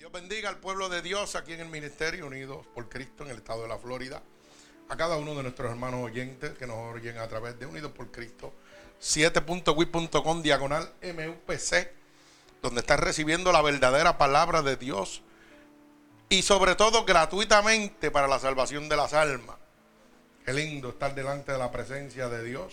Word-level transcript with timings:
Dios 0.00 0.12
bendiga 0.12 0.48
al 0.48 0.56
pueblo 0.56 0.88
de 0.88 1.02
Dios 1.02 1.36
aquí 1.36 1.52
en 1.52 1.60
el 1.60 1.68
Ministerio 1.68 2.26
Unidos 2.26 2.64
por 2.74 2.88
Cristo 2.88 3.22
en 3.22 3.32
el 3.32 3.36
estado 3.36 3.64
de 3.64 3.68
la 3.68 3.76
Florida. 3.76 4.22
A 4.88 4.96
cada 4.96 5.18
uno 5.18 5.34
de 5.34 5.42
nuestros 5.42 5.70
hermanos 5.70 6.02
oyentes 6.02 6.56
que 6.56 6.66
nos 6.66 6.94
oyen 6.94 7.18
a 7.18 7.28
través 7.28 7.58
de 7.58 7.66
Unidos 7.66 7.92
por 7.92 8.10
Cristo 8.10 8.54
7.wit.com 8.98 10.40
diagonal 10.40 10.90
MUPC, 11.02 11.90
donde 12.62 12.80
están 12.80 12.96
recibiendo 12.96 13.52
la 13.52 13.60
verdadera 13.60 14.16
palabra 14.16 14.62
de 14.62 14.78
Dios 14.78 15.20
y 16.30 16.40
sobre 16.40 16.76
todo 16.76 17.04
gratuitamente 17.04 18.10
para 18.10 18.26
la 18.26 18.38
salvación 18.38 18.88
de 18.88 18.96
las 18.96 19.12
almas. 19.12 19.56
Qué 20.46 20.54
lindo 20.54 20.88
estar 20.88 21.14
delante 21.14 21.52
de 21.52 21.58
la 21.58 21.70
presencia 21.70 22.30
de 22.30 22.42
Dios 22.42 22.72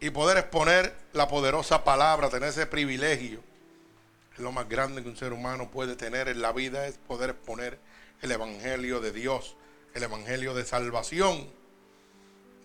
y 0.00 0.10
poder 0.10 0.36
exponer 0.38 0.92
la 1.12 1.28
poderosa 1.28 1.84
palabra, 1.84 2.28
tener 2.28 2.48
ese 2.48 2.66
privilegio. 2.66 3.48
Lo 4.40 4.52
más 4.52 4.68
grande 4.68 5.02
que 5.02 5.08
un 5.08 5.16
ser 5.16 5.32
humano 5.32 5.70
puede 5.70 5.96
tener 5.96 6.28
en 6.28 6.40
la 6.40 6.52
vida 6.52 6.86
es 6.86 6.96
poder 6.96 7.30
exponer 7.30 7.78
el 8.22 8.32
evangelio 8.32 9.00
de 9.00 9.12
Dios, 9.12 9.56
el 9.94 10.02
evangelio 10.02 10.54
de 10.54 10.64
salvación, 10.64 11.46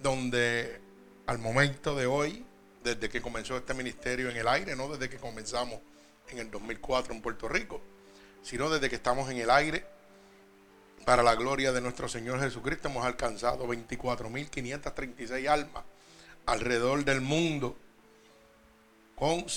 donde 0.02 0.80
al 1.28 1.38
momento 1.40 1.96
de 1.96 2.06
hoy, 2.06 2.46
desde 2.84 3.10
que 3.10 3.22
comenzó 3.22 3.58
este 3.58 3.74
ministerio 3.74 4.30
en 4.30 4.38
el 4.38 4.48
aire, 4.48 4.76
no 4.76 4.88
desde 4.88 5.10
que 5.10 5.18
comenzamos 5.18 5.80
en 6.30 6.40
el 6.40 6.50
2004 6.50 7.14
en 7.14 7.22
Puerto 7.22 7.50
Rico, 7.50 7.82
sino 8.42 8.70
desde 8.70 8.90
que 8.90 8.96
estamos 8.96 9.30
en 9.30 9.38
el 9.38 9.50
aire, 9.50 9.86
para 11.04 11.24
la 11.24 11.36
gloria 11.36 11.72
de 11.72 11.82
nuestro 11.82 12.08
Señor 12.08 12.40
Jesucristo, 12.40 12.88
hemos 12.88 13.06
alcanzado 13.06 13.68
24.536 13.68 15.48
almas 15.48 15.84
alrededor 16.46 17.04
del 17.04 17.22
mundo, 17.22 17.76
con 19.16 19.50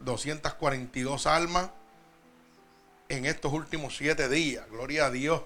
242 0.00 1.26
almas 1.26 1.70
en 3.08 3.26
estos 3.26 3.52
últimos 3.52 3.96
siete 3.96 4.28
días. 4.28 4.68
Gloria 4.70 5.06
a 5.06 5.10
Dios. 5.10 5.42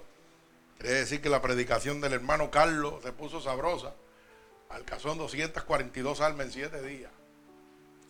Quiere 0.78 0.94
decir 0.96 1.20
que 1.20 1.28
la 1.28 1.42
predicación 1.42 2.00
del 2.00 2.12
hermano 2.12 2.50
Carlos 2.50 3.02
se 3.02 3.12
puso 3.12 3.40
sabrosa. 3.40 3.94
Alcanzó 4.70 5.14
242 5.14 6.20
almas 6.20 6.46
en 6.46 6.52
siete 6.52 6.82
días. 6.82 7.10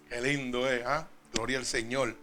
Qué 0.09 0.20
lindo 0.20 0.70
es, 0.70 0.84
¿ah? 0.86 1.09
Gloria 1.33 1.59
al 1.59 1.67
Señor. 1.67 2.14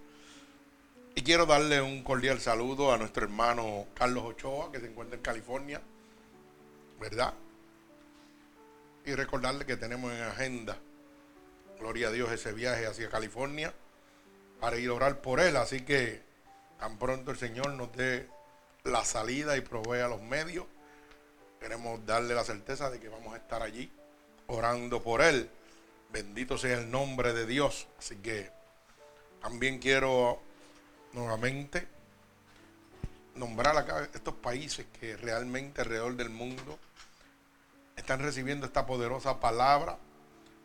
Y 1.16 1.24
quiero 1.24 1.46
darle 1.46 1.82
un 1.82 2.04
cordial 2.04 2.40
saludo 2.40 2.94
a 2.94 2.98
nuestro 2.98 3.24
hermano 3.24 3.88
Carlos 3.96 4.24
Ochoa, 4.24 4.72
que 4.72 4.80
se 4.80 4.88
encuentra 4.88 5.18
en 5.18 5.24
California, 5.24 5.82
¿verdad? 7.00 7.34
Y 9.06 9.14
recordarle 9.14 9.66
que 9.66 9.76
tenemos 9.78 10.14
en 10.14 10.22
agenda, 10.22 10.78
gloria 11.80 12.08
a 12.08 12.12
Dios, 12.12 12.32
ese 12.32 12.54
viaje 12.54 12.86
hacia 12.86 13.10
California 13.10 13.74
para 14.62 14.78
ir 14.78 14.90
a 14.90 14.94
orar 14.94 15.20
por 15.20 15.42
él. 15.42 15.58
Así 15.58 15.82
que 15.82 16.22
tan 16.80 16.98
pronto 16.98 17.32
el 17.32 17.38
Señor 17.38 17.74
nos 17.74 17.92
dé 17.92 18.30
la 18.86 19.04
salida 19.04 19.58
y 19.58 19.62
provea 19.62 20.08
los 20.08 20.22
medios, 20.22 20.66
queremos 21.60 22.06
darle 22.06 22.34
la 22.34 22.46
certeza 22.46 22.90
de 22.90 23.00
que 23.00 23.10
vamos 23.10 23.34
a 23.34 23.38
estar 23.38 23.62
allí 23.62 23.92
orando 24.48 25.04
por 25.04 25.22
él. 25.22 25.50
Bendito 26.14 26.58
sea 26.58 26.78
el 26.78 26.90
nombre 26.90 27.34
de 27.34 27.46
Dios. 27.46 27.88
Así 28.00 28.16
que 28.18 28.50
también 29.42 29.80
quiero 29.80 30.40
nuevamente 31.14 31.88
nombrar 33.36 33.78
acá 33.78 34.10
estos 34.14 34.36
países 34.36 34.86
que 35.00 35.18
realmente 35.18 35.82
alrededor 35.82 36.16
del 36.16 36.30
mundo 36.30 36.78
están 37.96 38.20
recibiendo 38.20 38.66
esta 38.66 38.86
poderosa 38.86 39.40
palabra 39.40 39.98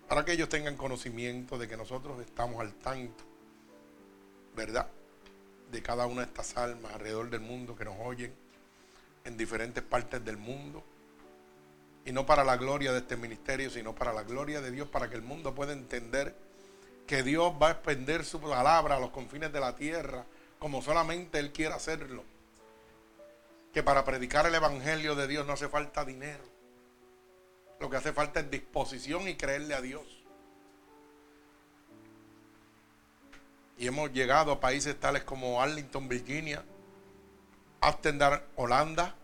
para 0.09 0.25
que 0.25 0.33
ellos 0.33 0.49
tengan 0.49 0.77
conocimiento 0.77 1.59
de 1.59 1.69
que 1.69 1.77
nosotros 1.77 2.21
estamos 2.21 2.61
al 2.61 2.75
tanto, 2.75 3.25
¿verdad? 4.57 4.89
De 5.71 5.83
cada 5.83 6.07
una 6.07 6.23
de 6.23 6.29
estas 6.29 6.57
almas 6.57 6.95
alrededor 6.95 7.31
del 7.31 7.41
mundo 7.41 7.77
que 7.77 7.85
nos 7.85 7.97
oyen 8.01 8.35
en 9.25 9.37
diferentes 9.37 9.85
partes 9.85 10.25
del 10.25 10.39
mundo. 10.39 10.83
Y 12.05 12.13
no 12.13 12.25
para 12.25 12.45
la 12.45 12.57
gloria 12.57 12.93
de 12.93 12.99
este 12.99 13.17
ministerio, 13.17 13.69
sino 13.69 13.95
para 13.95 14.13
la 14.13 14.23
gloria 14.23 14.61
de 14.61 14.71
Dios, 14.71 14.89
para 14.89 15.11
que 15.11 15.17
el 15.17 15.23
mundo 15.23 15.55
pueda 15.55 15.73
entender 15.73 16.35
que 17.07 17.23
Dios 17.23 17.53
va 17.61 17.69
a 17.69 17.73
expender 17.73 18.25
su 18.25 18.41
palabra 18.41 18.97
a 18.97 19.01
los 19.01 19.11
confines 19.11 19.53
de 19.53 19.61
la 19.61 19.75
tierra, 19.75 20.25
como 20.59 20.83
solamente 20.83 21.39
Él 21.39 21.53
quiere 21.53 21.75
hacerlo. 21.75 22.25
Que 23.73 23.83
para 23.83 24.05
predicar 24.05 24.47
el 24.47 24.55
Evangelio 24.55 25.15
de 25.15 25.27
Dios 25.27 25.47
no 25.47 25.53
hace 25.53 25.69
falta 25.69 26.05
dinero. 26.05 26.45
Lo 27.79 27.91
que 27.91 27.97
hace 27.97 28.13
falta 28.13 28.41
es 28.41 28.51
disposición 28.51 29.29
y 29.29 29.37
creerle 29.37 29.75
a 29.75 29.83
Dios. 29.83 30.16
Y 33.79 33.87
hemos 33.87 34.13
llegado 34.13 34.53
a 34.53 34.61
países 34.61 34.99
tales 34.99 35.23
como 35.23 35.61
Arlington, 35.61 36.09
Virginia, 36.09 36.65
Amsterdam, 37.81 38.41
Holanda, 38.57 39.15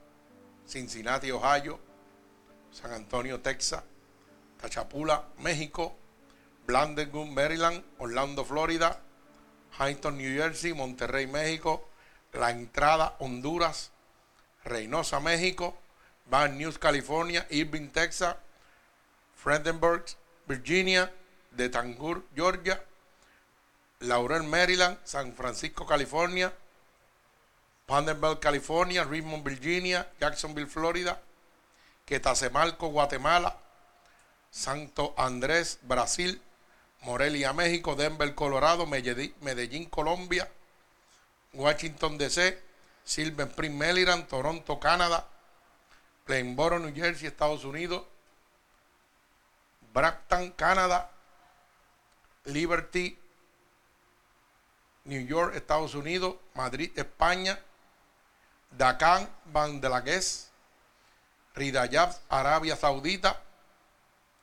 Cincinnati, 0.67 1.31
Ohio, 1.31 1.81
San 2.71 2.93
Antonio, 2.93 3.41
Texas, 3.41 3.83
Tachapula, 4.61 5.25
México, 5.39 5.97
Blandington, 6.67 7.33
Maryland, 7.33 7.83
Orlando, 7.99 8.45
Florida, 8.45 9.01
Huntington, 9.79 10.19
New 10.19 10.37
Jersey, 10.37 10.75
Monterrey, 10.75 11.27
México, 11.27 11.89
La 12.33 12.51
Entrada, 12.51 13.17
Honduras, 13.19 13.91
Reynosa, 14.65 15.19
México, 15.21 15.77
Van 16.27 16.57
News, 16.57 16.79
California, 16.79 17.47
Irving, 17.51 17.89
Texas, 17.89 18.37
Fredenburg, 19.35 20.05
Virginia, 20.47 21.11
De 21.51 21.69
Tangur, 21.69 22.23
Georgia, 22.35 22.83
Laurel, 24.03 24.43
Maryland, 24.43 24.99
San 25.05 25.33
Francisco, 25.33 25.87
California, 25.87 26.53
Vanderbilt, 27.87 28.41
California, 28.41 29.05
Richmond, 29.05 29.45
Virginia, 29.45 30.07
Jacksonville, 30.19 30.67
Florida, 30.67 31.21
Quetacemalco, 32.07 32.91
Guatemala, 32.91 33.57
Santo 34.51 35.15
Andrés, 35.17 35.79
Brasil, 35.83 36.41
Morelia, 37.03 37.53
México, 37.53 37.95
Denver, 37.95 38.35
Colorado, 38.35 38.87
Medellín, 38.87 39.89
Colombia, 39.89 40.49
Washington, 41.55 42.19
D.C., 42.19 42.59
Silver 43.05 43.49
Spring, 43.49 43.77
Maryland, 43.77 44.27
Toronto, 44.29 44.79
Canadá, 44.79 45.27
Plainboro, 46.25 46.79
New 46.79 46.95
Jersey, 46.95 47.27
Estados 47.27 47.65
Unidos, 47.65 48.03
Brampton, 49.93 50.53
Canadá, 50.53 51.11
Liberty, 52.45 53.19
New 55.05 55.27
York, 55.27 55.55
Estados 55.57 55.95
Unidos, 55.95 56.37
Madrid, 56.55 56.91
España, 56.97 57.59
Dakar, 58.71 59.29
Bangladesh, 59.47 60.47
Ridayab, 61.55 62.15
Arabia 62.29 62.77
Saudita, 62.77 63.41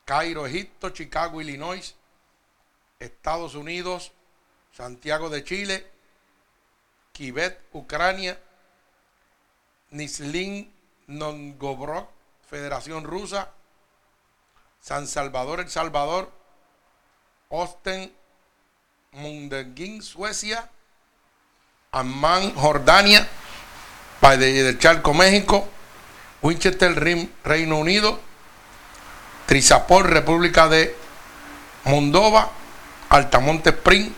Cairo, 0.04 0.46
Egipto, 0.46 0.90
Chicago, 0.90 1.40
Illinois, 1.40 1.94
Estados 2.98 3.54
Unidos, 3.54 4.12
Santiago 4.72 5.30
de 5.30 5.42
Chile, 5.44 5.86
Kiev, 7.12 7.56
Ucrania, 7.72 8.38
Nislin, 9.90 10.72
Novgorod, 11.06 12.04
Federación 12.48 13.04
Rusa, 13.04 13.50
San 14.80 15.06
Salvador, 15.06 15.60
El 15.60 15.70
Salvador, 15.70 16.30
Osten, 17.48 18.14
Mundenguín, 19.12 20.02
Suecia, 20.02 20.70
Amman, 21.90 22.54
Jordania, 22.54 23.26
Valle 24.22 24.62
del 24.62 24.78
Charco, 24.78 25.12
México, 25.14 25.68
Winchester, 26.42 26.94
Reino 27.42 27.78
Unido, 27.78 28.20
Trizapol, 29.46 30.04
República 30.04 30.68
de 30.68 30.94
Moldova, 31.86 32.50
Altamonte 33.08 33.70
Spring, 33.70 34.12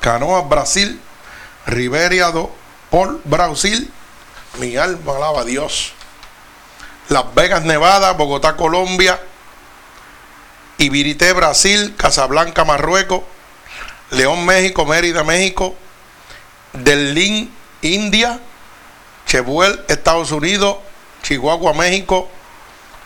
Canoa, 0.00 0.40
Brasil, 0.48 0.98
Riberia 1.66 2.30
do 2.30 2.50
Pol, 2.88 3.20
Brasil, 3.24 3.92
mi 4.58 4.78
alma 4.78 5.16
alaba 5.16 5.42
a 5.42 5.44
Dios. 5.44 5.92
Las 7.10 7.34
Vegas, 7.34 7.62
Nevada, 7.64 8.14
Bogotá, 8.14 8.56
Colombia, 8.56 9.20
Ibirité, 10.78 11.34
Brasil, 11.34 11.94
Casablanca, 11.94 12.64
Marruecos, 12.64 13.35
León, 14.10 14.44
México, 14.44 14.84
Mérida, 14.84 15.24
México, 15.24 15.74
Delín, 16.72 17.52
India, 17.82 18.40
Chebuel, 19.26 19.84
Estados 19.88 20.30
Unidos, 20.30 20.76
Chihuahua, 21.22 21.74
México, 21.74 22.28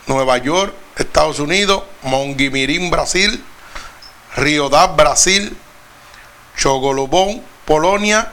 Nueva 0.07 0.37
York, 0.37 0.73
Estados 0.97 1.39
Unidos, 1.39 1.83
Monguimirín, 2.03 2.91
Brasil, 2.91 3.43
Riodá, 4.35 4.87
Brasil, 4.87 5.57
Chogolobón, 6.57 7.41
Polonia, 7.65 8.31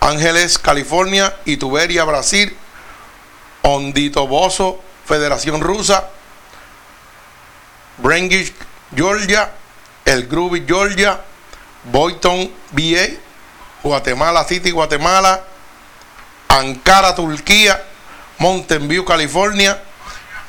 Ángeles, 0.00 0.58
California, 0.58 1.36
Ituberia, 1.44 2.04
Brasil, 2.04 2.56
Hondito 3.62 4.26
Bozo, 4.26 4.80
Federación 5.04 5.60
Rusa, 5.60 6.08
Brengish, 7.98 8.52
Georgia, 8.94 9.50
El 10.04 10.26
Groovy, 10.26 10.64
Georgia, 10.66 11.20
Boyton, 11.92 12.50
VA, 12.72 13.16
Guatemala 13.82 14.44
City, 14.44 14.70
Guatemala, 14.70 15.42
Ankara, 16.48 17.14
Turquía, 17.14 17.82
Mountain 18.38 18.88
View, 18.88 19.04
California, 19.04 19.80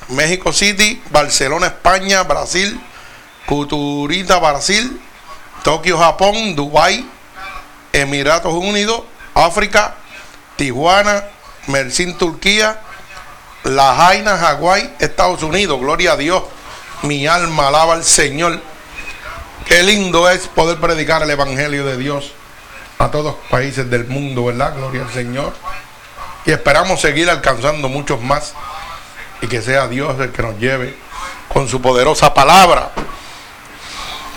México 0.10 0.52
City, 0.52 1.02
Barcelona, 1.12 1.68
España, 1.68 2.24
Brasil, 2.24 2.80
Cuturita, 3.46 4.40
Brasil, 4.40 5.00
Tokio, 5.64 5.98
Japón, 5.98 6.56
Dubai, 6.56 7.06
Emiratos 7.94 8.54
Unidos, 8.54 9.04
África, 9.34 9.96
Tijuana, 10.56 11.26
Mersin, 11.68 12.18
Turquía, 12.18 12.80
La 13.64 13.96
Jaina, 13.96 14.38
Hawái, 14.38 14.96
Estados 15.00 15.44
Unidos. 15.44 15.80
Gloria 15.80 16.14
a 16.14 16.18
Dios. 16.18 16.44
Mi 17.04 17.28
alma 17.28 17.68
alaba 17.68 17.94
al 17.94 18.04
Señor. 18.04 18.62
Qué 19.70 19.84
lindo 19.84 20.28
es 20.28 20.48
poder 20.48 20.80
predicar 20.80 21.22
el 21.22 21.30
Evangelio 21.30 21.86
de 21.86 21.96
Dios 21.96 22.32
a 22.98 23.12
todos 23.12 23.26
los 23.26 23.36
países 23.52 23.88
del 23.88 24.08
mundo, 24.08 24.46
¿verdad? 24.46 24.76
Gloria 24.76 25.04
al 25.04 25.14
Señor. 25.14 25.54
Y 26.44 26.50
esperamos 26.50 27.00
seguir 27.00 27.30
alcanzando 27.30 27.88
muchos 27.88 28.20
más 28.20 28.56
y 29.44 29.48
que 29.48 29.62
sea 29.62 29.88
Dios 29.88 30.20
el 30.20 30.32
que 30.32 30.42
nos 30.42 30.58
lleve 30.58 30.98
con 31.54 31.68
su 31.68 31.80
poderosa 31.84 32.34
palabra. 32.34 32.90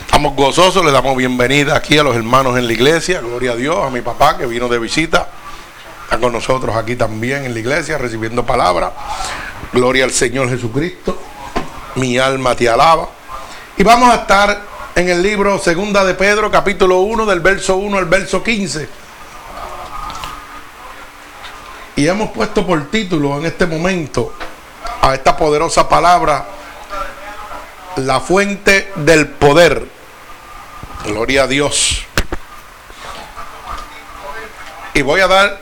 Estamos 0.05 0.37
gozosos, 0.37 0.85
le 0.85 0.93
damos 0.93 1.17
bienvenida 1.17 1.77
aquí 1.77 1.97
a 1.97 2.03
los 2.03 2.15
hermanos 2.15 2.59
en 2.59 2.67
la 2.67 2.73
iglesia, 2.75 3.23
gloria 3.23 3.53
a 3.53 3.57
Dios, 3.57 3.87
a 3.87 3.89
mi 3.89 4.03
papá 4.03 4.37
que 4.37 4.45
vino 4.45 4.69
de 4.69 4.79
visita, 4.79 5.29
está 6.05 6.19
con 6.19 6.35
nosotros 6.35 6.77
aquí 6.77 6.95
también 6.95 7.47
en 7.47 7.55
la 7.55 7.61
iglesia 7.61 7.97
recibiendo 7.97 8.45
palabra. 8.45 8.93
Gloria 9.73 10.05
al 10.05 10.13
Señor 10.13 10.51
Jesucristo, 10.51 11.19
mi 11.95 12.19
alma 12.19 12.55
te 12.55 12.69
alaba. 12.69 13.09
Y 13.79 13.83
vamos 13.83 14.11
a 14.11 14.17
estar 14.17 14.72
en 14.95 15.09
el 15.09 15.23
libro 15.23 15.59
Segunda 15.59 16.05
de 16.05 16.15
Pedro, 16.15 16.51
capítulo 16.51 16.99
1, 17.01 17.25
del 17.27 17.41
verso 17.41 17.77
1 17.77 17.97
al 17.97 18.05
verso 18.07 18.43
15. 18.43 18.89
Y 21.97 22.07
hemos 22.07 22.31
puesto 22.31 22.67
por 22.67 22.91
título 22.91 23.39
en 23.39 23.47
este 23.47 23.67
momento 23.67 24.35
a 25.01 25.15
esta 25.15 25.37
poderosa 25.37 25.89
palabra, 25.89 26.47
la 27.97 28.21
fuente 28.21 28.93
del 28.97 29.29
poder. 29.29 29.87
Gloria 31.05 31.45
a 31.45 31.47
Dios. 31.47 32.05
Y 34.95 35.03
voy 35.03 35.21
a 35.21 35.27
dar, 35.27 35.59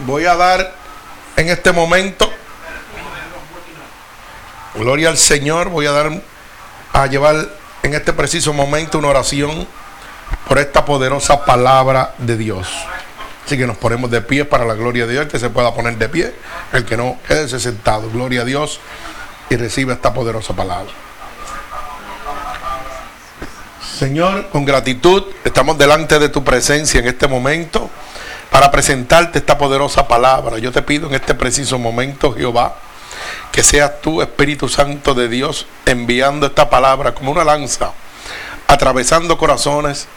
voy 0.00 0.24
a 0.24 0.36
dar 0.36 0.72
en 1.36 1.48
este 1.48 1.72
momento, 1.72 2.30
gloria 4.74 5.08
al 5.08 5.18
Señor, 5.18 5.68
voy 5.68 5.86
a 5.86 5.92
dar 5.92 6.22
a 6.92 7.06
llevar 7.06 7.48
en 7.82 7.94
este 7.94 8.12
preciso 8.12 8.52
momento 8.52 8.98
una 8.98 9.08
oración 9.08 9.66
por 10.48 10.58
esta 10.58 10.84
poderosa 10.84 11.44
palabra 11.44 12.14
de 12.18 12.36
Dios. 12.36 12.68
Así 13.44 13.56
que 13.56 13.66
nos 13.66 13.78
ponemos 13.78 14.10
de 14.10 14.20
pie 14.20 14.44
para 14.44 14.64
la 14.64 14.74
gloria 14.74 15.06
de 15.06 15.12
Dios, 15.12 15.24
el 15.24 15.30
que 15.30 15.38
se 15.38 15.50
pueda 15.50 15.74
poner 15.74 15.96
de 15.96 16.08
pie, 16.08 16.32
el 16.72 16.84
que 16.84 16.96
no, 16.96 17.18
quédese 17.26 17.58
sentado. 17.58 18.10
Gloria 18.10 18.42
a 18.42 18.44
Dios 18.44 18.80
y 19.48 19.56
reciba 19.56 19.92
esta 19.92 20.14
poderosa 20.14 20.54
palabra. 20.54 20.92
Señor, 23.98 24.48
con 24.50 24.64
gratitud 24.64 25.24
estamos 25.44 25.76
delante 25.76 26.18
de 26.18 26.28
tu 26.28 26.42
presencia 26.42 27.00
en 27.00 27.08
este 27.08 27.26
momento 27.26 27.90
para 28.50 28.70
presentarte 28.70 29.40
esta 29.40 29.58
poderosa 29.58 30.06
palabra. 30.06 30.58
Yo 30.58 30.72
te 30.72 30.82
pido 30.82 31.08
en 31.08 31.14
este 31.14 31.34
preciso 31.34 31.78
momento, 31.78 32.32
Jehová, 32.32 32.76
que 33.52 33.62
seas 33.62 34.00
tú, 34.00 34.22
Espíritu 34.22 34.68
Santo 34.68 35.14
de 35.14 35.28
Dios, 35.28 35.66
enviando 35.86 36.46
esta 36.46 36.70
palabra 36.70 37.14
como 37.14 37.32
una 37.32 37.44
lanza, 37.44 37.92
atravesando 38.66 39.38
corazones, 39.38 40.08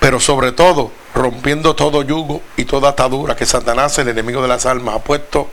pero 0.00 0.18
sobre 0.18 0.52
todo 0.52 0.90
rompiendo 1.14 1.76
todo 1.76 2.02
yugo 2.02 2.42
y 2.56 2.64
toda 2.64 2.90
atadura 2.90 3.36
que 3.36 3.46
Satanás, 3.46 3.98
el 3.98 4.08
enemigo 4.08 4.42
de 4.42 4.48
las 4.48 4.66
almas, 4.66 4.96
ha 4.96 4.98
puesto 5.00 5.50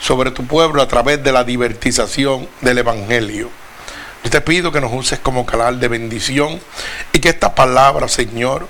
sobre 0.00 0.30
tu 0.30 0.46
pueblo 0.46 0.82
a 0.82 0.88
través 0.88 1.22
de 1.22 1.32
la 1.32 1.44
divertización 1.44 2.48
del 2.60 2.78
Evangelio. 2.78 3.50
Yo 4.24 4.30
te 4.30 4.40
pido 4.40 4.72
que 4.72 4.80
nos 4.80 4.92
uses 4.92 5.18
como 5.18 5.44
canal 5.44 5.78
de 5.78 5.88
bendición 5.88 6.58
y 7.12 7.20
que 7.20 7.28
esta 7.28 7.54
palabra, 7.54 8.08
Señor, 8.08 8.66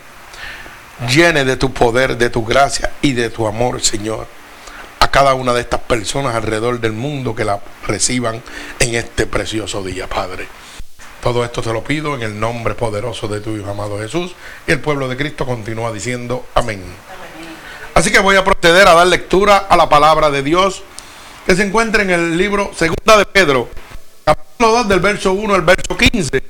llene 1.08 1.44
de 1.44 1.56
tu 1.56 1.72
poder, 1.72 2.16
de 2.16 2.28
tu 2.28 2.44
gracia 2.44 2.90
y 3.00 3.12
de 3.12 3.30
tu 3.30 3.46
amor, 3.46 3.80
Señor 3.80 4.26
cada 5.14 5.34
una 5.34 5.52
de 5.52 5.60
estas 5.60 5.78
personas 5.78 6.34
alrededor 6.34 6.80
del 6.80 6.90
mundo 6.90 7.36
que 7.36 7.44
la 7.44 7.60
reciban 7.86 8.42
en 8.80 8.96
este 8.96 9.26
precioso 9.26 9.84
día, 9.84 10.08
Padre. 10.08 10.48
Todo 11.22 11.44
esto 11.44 11.62
te 11.62 11.72
lo 11.72 11.84
pido 11.84 12.16
en 12.16 12.22
el 12.22 12.40
nombre 12.40 12.74
poderoso 12.74 13.28
de 13.28 13.40
tu 13.40 13.56
Hijo 13.56 13.70
amado 13.70 14.00
Jesús. 14.00 14.34
Y 14.66 14.72
el 14.72 14.80
pueblo 14.80 15.06
de 15.06 15.16
Cristo 15.16 15.46
continúa 15.46 15.92
diciendo 15.92 16.44
amén. 16.56 16.82
Así 17.94 18.10
que 18.10 18.18
voy 18.18 18.34
a 18.34 18.42
proceder 18.42 18.88
a 18.88 18.94
dar 18.94 19.06
lectura 19.06 19.58
a 19.58 19.76
la 19.76 19.88
palabra 19.88 20.30
de 20.30 20.42
Dios 20.42 20.82
que 21.46 21.54
se 21.54 21.62
encuentra 21.62 22.02
en 22.02 22.10
el 22.10 22.36
libro 22.36 22.72
Segunda 22.74 23.16
de 23.16 23.26
Pedro, 23.26 23.68
capítulo 24.24 24.72
2 24.78 24.88
del 24.88 24.98
verso 24.98 25.32
1 25.32 25.54
al 25.54 25.62
verso 25.62 25.96
15. 25.96 26.42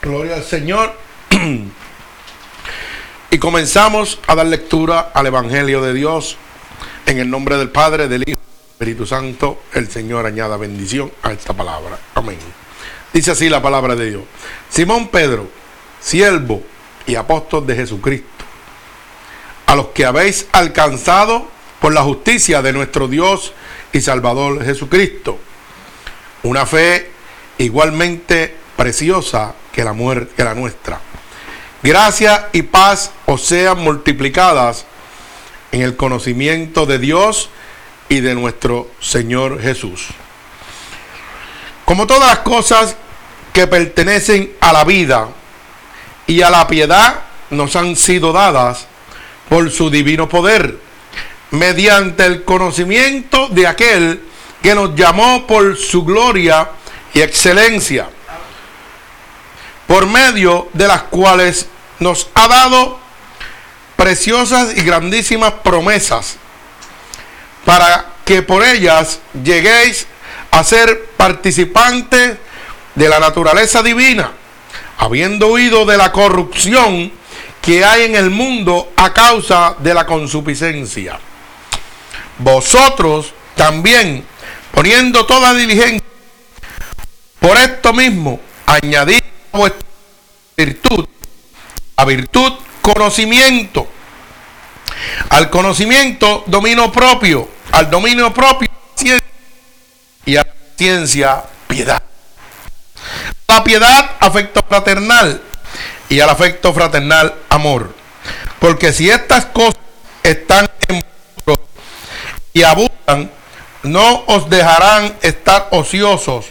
Gloria 0.00 0.36
al 0.36 0.44
Señor. 0.44 0.94
y 3.32 3.38
comenzamos 3.38 4.20
a 4.28 4.36
dar 4.36 4.46
lectura 4.46 5.10
al 5.12 5.26
Evangelio 5.26 5.82
de 5.82 5.92
Dios 5.92 6.36
en 7.06 7.20
el 7.20 7.30
nombre 7.30 7.56
del 7.56 7.70
Padre, 7.70 8.08
del 8.08 8.22
Hijo 8.26 8.38
del 8.40 8.72
Espíritu 8.72 9.06
Santo, 9.06 9.62
el 9.72 9.88
Señor 9.88 10.26
añada 10.26 10.56
bendición 10.56 11.10
a 11.22 11.32
esta 11.32 11.54
palabra. 11.54 11.98
Amén. 12.14 12.38
Dice 13.12 13.30
así 13.30 13.48
la 13.48 13.62
palabra 13.62 13.94
de 13.94 14.10
Dios. 14.10 14.22
Simón 14.68 15.08
Pedro, 15.08 15.48
siervo 16.00 16.62
y 17.06 17.14
apóstol 17.14 17.66
de 17.66 17.76
Jesucristo, 17.76 18.44
a 19.66 19.76
los 19.76 19.88
que 19.88 20.04
habéis 20.04 20.48
alcanzado 20.52 21.48
por 21.80 21.94
la 21.94 22.02
justicia 22.02 22.60
de 22.60 22.72
nuestro 22.72 23.06
Dios 23.06 23.52
y 23.92 24.00
Salvador 24.00 24.64
Jesucristo, 24.64 25.38
una 26.42 26.66
fe 26.66 27.10
igualmente 27.58 28.54
preciosa 28.76 29.54
que 29.72 29.84
la, 29.84 29.92
muerte, 29.92 30.32
que 30.36 30.44
la 30.44 30.54
nuestra. 30.54 31.00
Gracia 31.82 32.48
y 32.52 32.62
paz 32.62 33.12
os 33.26 33.44
sean 33.44 33.78
multiplicadas 33.78 34.86
en 35.76 35.82
el 35.82 35.94
conocimiento 35.94 36.86
de 36.86 36.98
Dios 36.98 37.50
y 38.08 38.20
de 38.20 38.34
nuestro 38.34 38.90
Señor 38.98 39.60
Jesús. 39.60 40.06
Como 41.84 42.06
todas 42.06 42.30
las 42.30 42.38
cosas 42.38 42.96
que 43.52 43.66
pertenecen 43.66 44.52
a 44.60 44.72
la 44.72 44.84
vida 44.84 45.28
y 46.26 46.40
a 46.40 46.48
la 46.48 46.66
piedad 46.66 47.20
nos 47.50 47.76
han 47.76 47.94
sido 47.94 48.32
dadas 48.32 48.86
por 49.50 49.70
su 49.70 49.90
divino 49.90 50.30
poder, 50.30 50.78
mediante 51.50 52.24
el 52.24 52.42
conocimiento 52.44 53.48
de 53.48 53.66
aquel 53.66 54.22
que 54.62 54.74
nos 54.74 54.94
llamó 54.94 55.46
por 55.46 55.76
su 55.76 56.04
gloria 56.04 56.70
y 57.12 57.20
excelencia, 57.20 58.08
por 59.86 60.06
medio 60.06 60.68
de 60.72 60.88
las 60.88 61.02
cuales 61.02 61.66
nos 62.00 62.28
ha 62.34 62.48
dado 62.48 63.05
preciosas 63.96 64.76
y 64.76 64.82
grandísimas 64.82 65.54
promesas 65.64 66.36
para 67.64 68.06
que 68.24 68.42
por 68.42 68.64
ellas 68.64 69.18
lleguéis 69.42 70.06
a 70.50 70.62
ser 70.62 71.06
participantes 71.16 72.36
de 72.94 73.08
la 73.08 73.18
naturaleza 73.18 73.82
divina, 73.82 74.32
habiendo 74.98 75.48
huido 75.48 75.84
de 75.84 75.96
la 75.96 76.12
corrupción 76.12 77.12
que 77.60 77.84
hay 77.84 78.04
en 78.04 78.14
el 78.14 78.30
mundo 78.30 78.92
a 78.96 79.12
causa 79.12 79.74
de 79.78 79.92
la 79.92 80.06
consuficiencia. 80.06 81.18
Vosotros 82.38 83.32
también, 83.54 84.24
poniendo 84.72 85.26
toda 85.26 85.52
diligencia, 85.54 86.06
por 87.40 87.56
esto 87.56 87.92
mismo, 87.92 88.40
añadid 88.66 89.20
a 89.52 89.58
vuestra 89.58 89.88
virtud, 90.56 91.06
a 91.96 92.04
virtud 92.04 92.52
conocimiento. 92.86 93.88
Al 95.30 95.50
conocimiento, 95.50 96.44
dominio 96.46 96.92
propio. 96.92 97.48
Al 97.72 97.90
dominio 97.90 98.32
propio, 98.32 98.68
ciencia. 98.94 99.26
Y 100.24 100.36
a 100.36 100.44
la 100.44 100.54
ciencia, 100.76 101.44
piedad. 101.66 102.00
La 103.48 103.64
piedad, 103.64 104.12
afecto 104.20 104.64
fraternal. 104.68 105.42
Y 106.08 106.20
al 106.20 106.30
afecto 106.30 106.72
fraternal, 106.72 107.34
amor. 107.48 107.92
Porque 108.60 108.92
si 108.92 109.10
estas 109.10 109.46
cosas 109.46 109.80
están 110.22 110.70
en 110.86 111.02
vosotros 111.44 111.68
y 112.52 112.62
abundan, 112.62 113.32
no 113.82 114.22
os 114.28 114.48
dejarán 114.48 115.16
estar 115.22 115.66
ociosos 115.72 116.46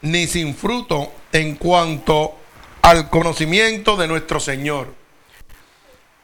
ni 0.00 0.26
sin 0.26 0.56
fruto 0.56 1.12
en 1.32 1.56
cuanto 1.56 2.36
al 2.80 3.10
conocimiento 3.10 3.96
de 3.96 4.08
nuestro 4.08 4.40
Señor. 4.40 5.05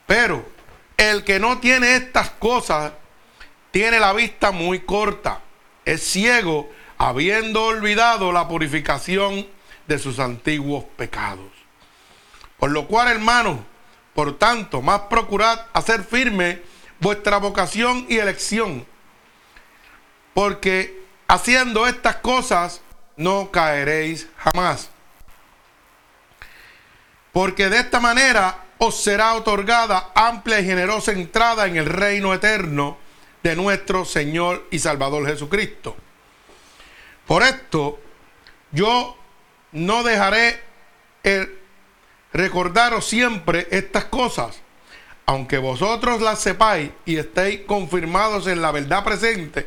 Pero 0.05 0.45
el 0.97 1.23
que 1.23 1.39
no 1.39 1.59
tiene 1.59 1.95
estas 1.95 2.29
cosas 2.31 2.93
tiene 3.71 3.99
la 3.99 4.13
vista 4.13 4.51
muy 4.51 4.81
corta, 4.81 5.41
es 5.85 6.03
ciego, 6.03 6.69
habiendo 6.97 7.65
olvidado 7.65 8.31
la 8.31 8.47
purificación 8.47 9.47
de 9.87 9.99
sus 9.99 10.19
antiguos 10.19 10.85
pecados. 10.95 11.51
Por 12.57 12.71
lo 12.71 12.87
cual, 12.87 13.09
hermanos, 13.09 13.57
Por 14.13 14.37
tanto, 14.37 14.81
más 14.81 15.01
procurad 15.01 15.65
hacer 15.73 16.03
firme 16.03 16.61
vuestra 16.99 17.37
vocación 17.37 18.05
y 18.07 18.17
elección, 18.17 18.85
porque 20.33 21.03
haciendo 21.27 21.87
estas 21.87 22.17
cosas 22.17 22.81
no 23.17 23.49
caeréis 23.51 24.27
jamás. 24.37 24.89
Porque 27.31 27.69
de 27.69 27.79
esta 27.79 27.99
manera 27.99 28.63
os 28.85 29.01
será 29.01 29.33
otorgada 29.35 30.11
amplia 30.13 30.59
y 30.59 30.65
generosa 30.65 31.13
entrada 31.13 31.67
en 31.67 31.77
el 31.77 31.85
reino 31.85 32.33
eterno 32.33 32.97
de 33.41 33.55
nuestro 33.55 34.03
Señor 34.03 34.67
y 34.71 34.79
Salvador 34.79 35.25
Jesucristo. 35.25 35.95
Por 37.25 37.43
esto, 37.43 37.99
yo 38.71 39.17
no 39.71 40.03
dejaré 40.03 40.59
el 41.23 41.59
recordaros 42.33 43.05
siempre 43.05 43.67
estas 43.71 44.05
cosas, 44.05 44.59
aunque 45.25 45.59
vosotros 45.59 46.21
las 46.21 46.39
sepáis 46.39 46.91
y 47.05 47.15
estéis 47.15 47.61
confirmados 47.61 48.47
en 48.47 48.61
la 48.61 48.71
verdad 48.71 49.05
presente, 49.05 49.65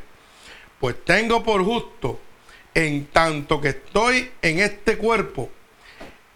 pues 0.79 1.03
tengo 1.07 1.43
por 1.43 1.65
justo, 1.65 2.21
en 2.75 3.07
tanto 3.07 3.63
que 3.63 3.71
estoy 3.71 4.31
en 4.43 4.59
este 4.59 4.99
cuerpo, 4.99 5.49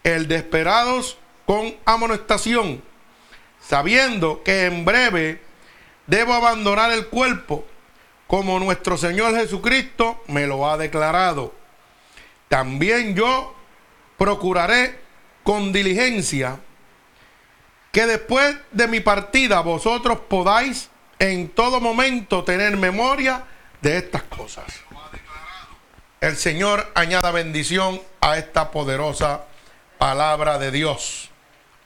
el 0.03 0.27
de 0.27 0.37
esperados 0.37 1.19
con 1.51 1.75
amonestación, 1.83 2.81
sabiendo 3.59 4.41
que 4.41 4.67
en 4.67 4.85
breve 4.85 5.41
debo 6.07 6.33
abandonar 6.33 6.93
el 6.93 7.07
cuerpo, 7.07 7.67
como 8.25 8.57
nuestro 8.57 8.95
Señor 8.95 9.35
Jesucristo 9.35 10.23
me 10.27 10.47
lo 10.47 10.65
ha 10.65 10.77
declarado. 10.77 11.53
También 12.47 13.15
yo 13.15 13.53
procuraré 14.17 14.97
con 15.43 15.73
diligencia 15.73 16.57
que 17.91 18.05
después 18.05 18.55
de 18.71 18.87
mi 18.87 19.01
partida 19.01 19.59
vosotros 19.59 20.19
podáis 20.29 20.89
en 21.19 21.49
todo 21.49 21.81
momento 21.81 22.45
tener 22.45 22.77
memoria 22.77 23.43
de 23.81 23.97
estas 23.97 24.23
cosas. 24.23 24.67
El 26.21 26.37
Señor 26.37 26.89
añada 26.95 27.29
bendición 27.31 28.01
a 28.21 28.37
esta 28.37 28.71
poderosa 28.71 29.47
palabra 29.97 30.57
de 30.57 30.71
Dios. 30.71 31.30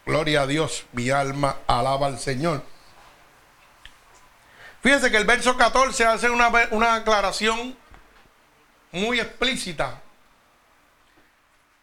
Gloria 0.05 0.43
a 0.43 0.47
Dios, 0.47 0.85
mi 0.91 1.09
alma 1.09 1.57
alaba 1.65 2.05
al 2.07 2.19
Señor. 2.19 2.63
Fíjense 4.81 5.09
que 5.09 5.17
el 5.17 5.25
verso 5.25 5.57
14 5.57 6.05
hace 6.05 6.29
una, 6.29 6.49
una 6.69 6.93
aclaración 6.93 7.75
muy 8.91 9.19
explícita. 9.19 10.01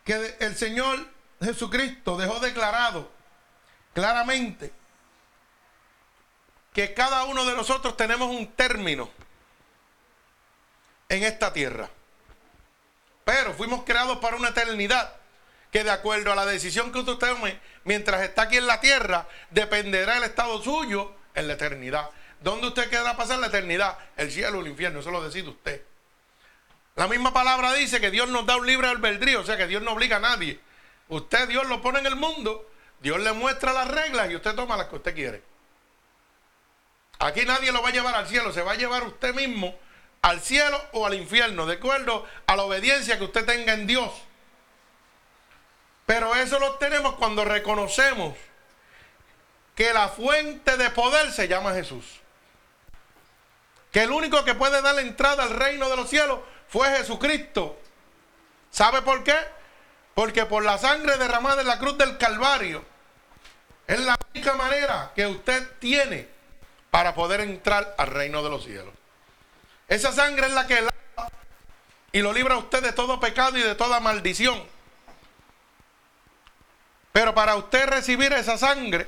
Que 0.05 0.37
el 0.39 0.57
Señor 0.57 1.09
Jesucristo 1.41 2.17
dejó 2.17 2.39
declarado 2.39 3.11
claramente 3.93 4.73
que 6.73 6.95
cada 6.95 7.25
uno 7.25 7.45
de 7.45 7.57
nosotros 7.57 7.97
tenemos 7.97 8.29
un 8.29 8.53
término 8.53 9.11
en 11.09 11.25
esta 11.25 11.53
tierra. 11.53 11.91
Pero 13.25 13.53
fuimos 13.55 13.83
creados 13.83 14.19
para 14.19 14.37
una 14.37 14.49
eternidad 14.49 15.22
que 15.73 15.83
de 15.83 15.91
acuerdo 15.91 16.31
a 16.31 16.37
la 16.37 16.45
decisión 16.45 16.93
que 16.93 16.99
usted 16.99 17.15
tome 17.15 17.59
mientras 17.85 18.23
está 18.23 18.43
aquí 18.43 18.59
en 18.59 18.67
la 18.67 18.79
tierra, 18.81 19.27
dependerá 19.51 20.19
el 20.19 20.25
estado 20.25 20.63
suyo 20.63 21.15
en 21.35 21.49
la 21.49 21.55
eternidad. 21.55 22.11
¿Dónde 22.41 22.69
usted 22.69 22.91
quedará 22.91 23.17
pasar 23.17 23.39
la 23.39 23.47
eternidad? 23.47 23.97
El 24.19 24.31
cielo 24.31 24.59
o 24.59 24.61
el 24.61 24.69
infierno, 24.69 25.01
eso 25.01 25.11
lo 25.11 25.25
decide 25.25 25.49
usted. 25.49 25.83
La 26.95 27.09
misma 27.09 27.33
palabra 27.33 27.73
dice 27.73 28.01
que 28.01 28.11
Dios 28.11 28.29
nos 28.29 28.45
da 28.45 28.57
un 28.57 28.67
libre 28.67 28.89
albedrío, 28.89 29.41
o 29.41 29.45
sea 29.45 29.57
que 29.57 29.67
Dios 29.67 29.83
no 29.83 29.93
obliga 29.93 30.19
a 30.19 30.21
nadie. 30.21 30.61
Usted, 31.09 31.49
Dios 31.49 31.67
lo 31.67 31.81
pone 31.81 32.01
en 32.01 32.07
el 32.07 32.17
mundo, 32.17 32.71
Dios 33.01 33.19
le 33.21 33.33
muestra 33.33 33.73
las 33.73 33.89
reglas 33.89 34.31
y 34.31 34.37
usted 34.37 34.55
toma 34.55 34.77
las 34.77 34.89
que 34.89 34.97
usted 34.97 35.15
quiere. 35.15 35.43
Aquí 37.19 37.47
nadie 37.47 37.73
lo 37.73 37.83
va 37.83 37.89
a 37.89 37.93
llevar 37.93 38.15
al 38.15 38.29
cielo, 38.29 38.53
se 38.53 38.61
va 38.61 38.73
a 38.73 38.77
llevar 38.77 39.05
usted 39.05 39.35
mismo 39.35 39.75
al 40.21 40.43
cielo 40.43 40.79
o 40.93 41.07
al 41.07 41.15
infierno, 41.15 41.65
de 41.65 41.75
acuerdo 41.75 42.27
a 42.47 42.57
la 42.57 42.65
obediencia 42.65 43.17
que 43.17 43.25
usted 43.25 43.47
tenga 43.47 43.73
en 43.73 43.87
Dios. 43.87 44.13
Pero 46.07 46.35
eso 46.35 46.59
lo 46.59 46.75
tenemos 46.75 47.15
cuando 47.15 47.45
reconocemos 47.45 48.37
que 49.75 49.93
la 49.93 50.09
fuente 50.09 50.77
de 50.77 50.91
poder 50.91 51.33
se 51.33 51.49
llama 51.49 51.73
Jesús. 51.73 52.05
Que 53.91 54.03
el 54.03 54.11
único 54.11 54.45
que 54.45 54.55
puede 54.55 54.83
dar 54.83 54.95
la 54.95 55.01
entrada 55.03 55.45
al 55.45 55.51
reino 55.51 55.89
de 55.89 55.97
los 55.97 56.09
cielos 56.09 56.41
fue 56.69 56.89
Jesucristo. 56.97 57.79
¿Sabe 58.71 59.03
por 59.03 59.23
qué? 59.23 59.37
Porque 60.15 60.47
por 60.47 60.65
la 60.65 60.79
sangre 60.79 61.17
derramada 61.17 61.61
en 61.61 61.69
la 61.69 61.79
cruz 61.79 61.97
del 61.99 62.19
Calvario 62.19 62.85
es 63.87 64.01
la 64.01 64.17
única 64.33 64.55
manera 64.55 65.13
que 65.15 65.27
usted 65.27 65.69
tiene 65.79 66.29
para 66.91 67.15
poder 67.15 67.41
entrar 67.41 67.95
al 67.99 68.07
reino 68.09 68.43
de 68.43 68.51
los 68.51 68.65
cielos. 68.65 68.95
Esa 69.89 70.13
sangre 70.13 70.47
es 70.47 70.53
la 70.53 70.67
que 70.67 70.81
lava 70.81 71.31
y 72.13 72.21
lo 72.21 72.33
libra 72.33 72.55
a 72.55 72.59
usted 72.59 72.83
de 72.83 72.93
todo 72.93 73.21
pecado 73.21 73.59
y 73.59 73.63
de 73.63 73.75
toda 73.75 74.01
maldición. 74.01 74.63
Pero 77.13 77.35
para 77.35 77.57
usted 77.57 77.87
recibir 77.87 78.33
esa 78.33 78.57
sangre, 78.57 79.07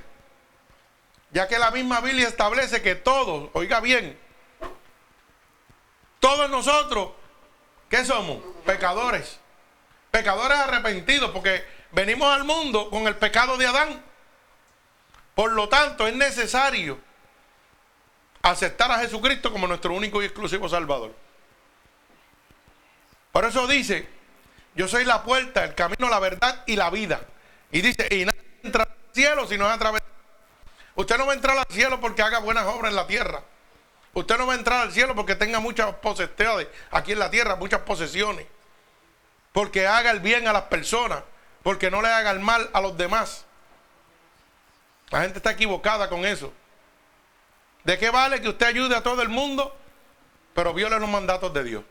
ya 1.30 1.48
que 1.48 1.58
la 1.58 1.70
misma 1.70 2.00
Biblia 2.00 2.28
establece 2.28 2.82
que 2.82 2.94
todos, 2.94 3.50
oiga 3.54 3.80
bien, 3.80 4.18
todos 6.20 6.48
nosotros, 6.48 7.10
¿qué 7.88 8.04
somos? 8.04 8.38
Pecadores. 8.64 9.40
Pecadores 10.10 10.56
arrepentidos, 10.58 11.30
porque 11.32 11.64
venimos 11.92 12.32
al 12.32 12.44
mundo 12.44 12.88
con 12.88 13.06
el 13.06 13.16
pecado 13.16 13.56
de 13.56 13.66
Adán. 13.66 14.02
Por 15.34 15.52
lo 15.52 15.68
tanto, 15.68 16.06
es 16.06 16.14
necesario 16.14 16.98
aceptar 18.42 18.92
a 18.92 19.00
Jesucristo 19.00 19.50
como 19.50 19.66
nuestro 19.66 19.92
único 19.92 20.22
y 20.22 20.26
exclusivo 20.26 20.68
Salvador. 20.68 21.14
Por 23.32 23.44
eso 23.44 23.66
dice, 23.66 24.08
yo 24.76 24.86
soy 24.86 25.04
la 25.04 25.24
puerta, 25.24 25.64
el 25.64 25.74
camino, 25.74 26.08
la 26.08 26.20
verdad 26.20 26.62
y 26.66 26.76
la 26.76 26.90
vida. 26.90 27.20
Y 27.74 27.82
dice, 27.82 28.06
y 28.10 28.24
nadie 28.24 28.40
entra 28.62 28.84
al 28.84 28.96
cielo 29.12 29.46
si 29.46 29.58
no 29.58 29.66
es 29.66 29.72
a 29.72 29.78
través. 29.78 30.02
Usted 30.94 31.18
no 31.18 31.26
va 31.26 31.32
a 31.32 31.34
entrar 31.34 31.58
al 31.58 31.66
cielo 31.68 32.00
porque 32.00 32.22
haga 32.22 32.38
buenas 32.38 32.64
obras 32.66 32.90
en 32.90 32.96
la 32.96 33.06
tierra. 33.06 33.42
Usted 34.14 34.38
no 34.38 34.46
va 34.46 34.54
a 34.54 34.56
entrar 34.56 34.80
al 34.80 34.92
cielo 34.92 35.14
porque 35.14 35.34
tenga 35.34 35.60
muchas 35.60 35.92
posesiones 35.96 36.68
aquí 36.90 37.12
en 37.12 37.18
la 37.18 37.30
tierra, 37.30 37.56
muchas 37.56 37.80
posesiones 37.80 38.46
porque 39.54 39.86
haga 39.86 40.10
el 40.10 40.18
bien 40.18 40.48
a 40.48 40.52
las 40.52 40.64
personas, 40.64 41.22
porque 41.62 41.88
no 41.88 42.02
le 42.02 42.08
haga 42.08 42.32
el 42.32 42.40
mal 42.40 42.68
a 42.72 42.80
los 42.80 42.96
demás. 42.96 43.44
La 45.10 45.20
gente 45.22 45.38
está 45.38 45.52
equivocada 45.52 46.08
con 46.08 46.26
eso. 46.26 46.52
¿De 47.84 47.96
qué 47.96 48.10
vale 48.10 48.42
que 48.42 48.48
usted 48.48 48.66
ayude 48.66 48.96
a 48.96 49.02
todo 49.04 49.22
el 49.22 49.28
mundo, 49.28 49.76
pero 50.54 50.74
viole 50.74 50.98
los 50.98 51.08
mandatos 51.08 51.54
de 51.54 51.62
Dios? 51.62 51.84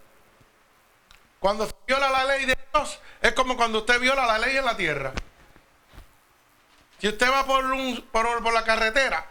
Cuando 1.39 1.65
se 1.65 1.73
viola 1.87 2.09
la 2.09 2.25
ley 2.25 2.45
de 2.45 2.57
Dios, 2.73 2.99
es 3.21 3.31
como 3.31 3.55
cuando 3.55 3.79
usted 3.79 3.97
viola 3.97 4.25
la 4.25 4.39
ley 4.39 4.57
en 4.57 4.65
la 4.65 4.75
tierra. 4.75 5.13
Si 7.03 7.09
usted 7.09 7.29
va 7.29 7.45
por, 7.45 7.65
por, 8.05 8.41
por 8.41 8.53
la 8.53 8.63
carretera, 8.63 9.27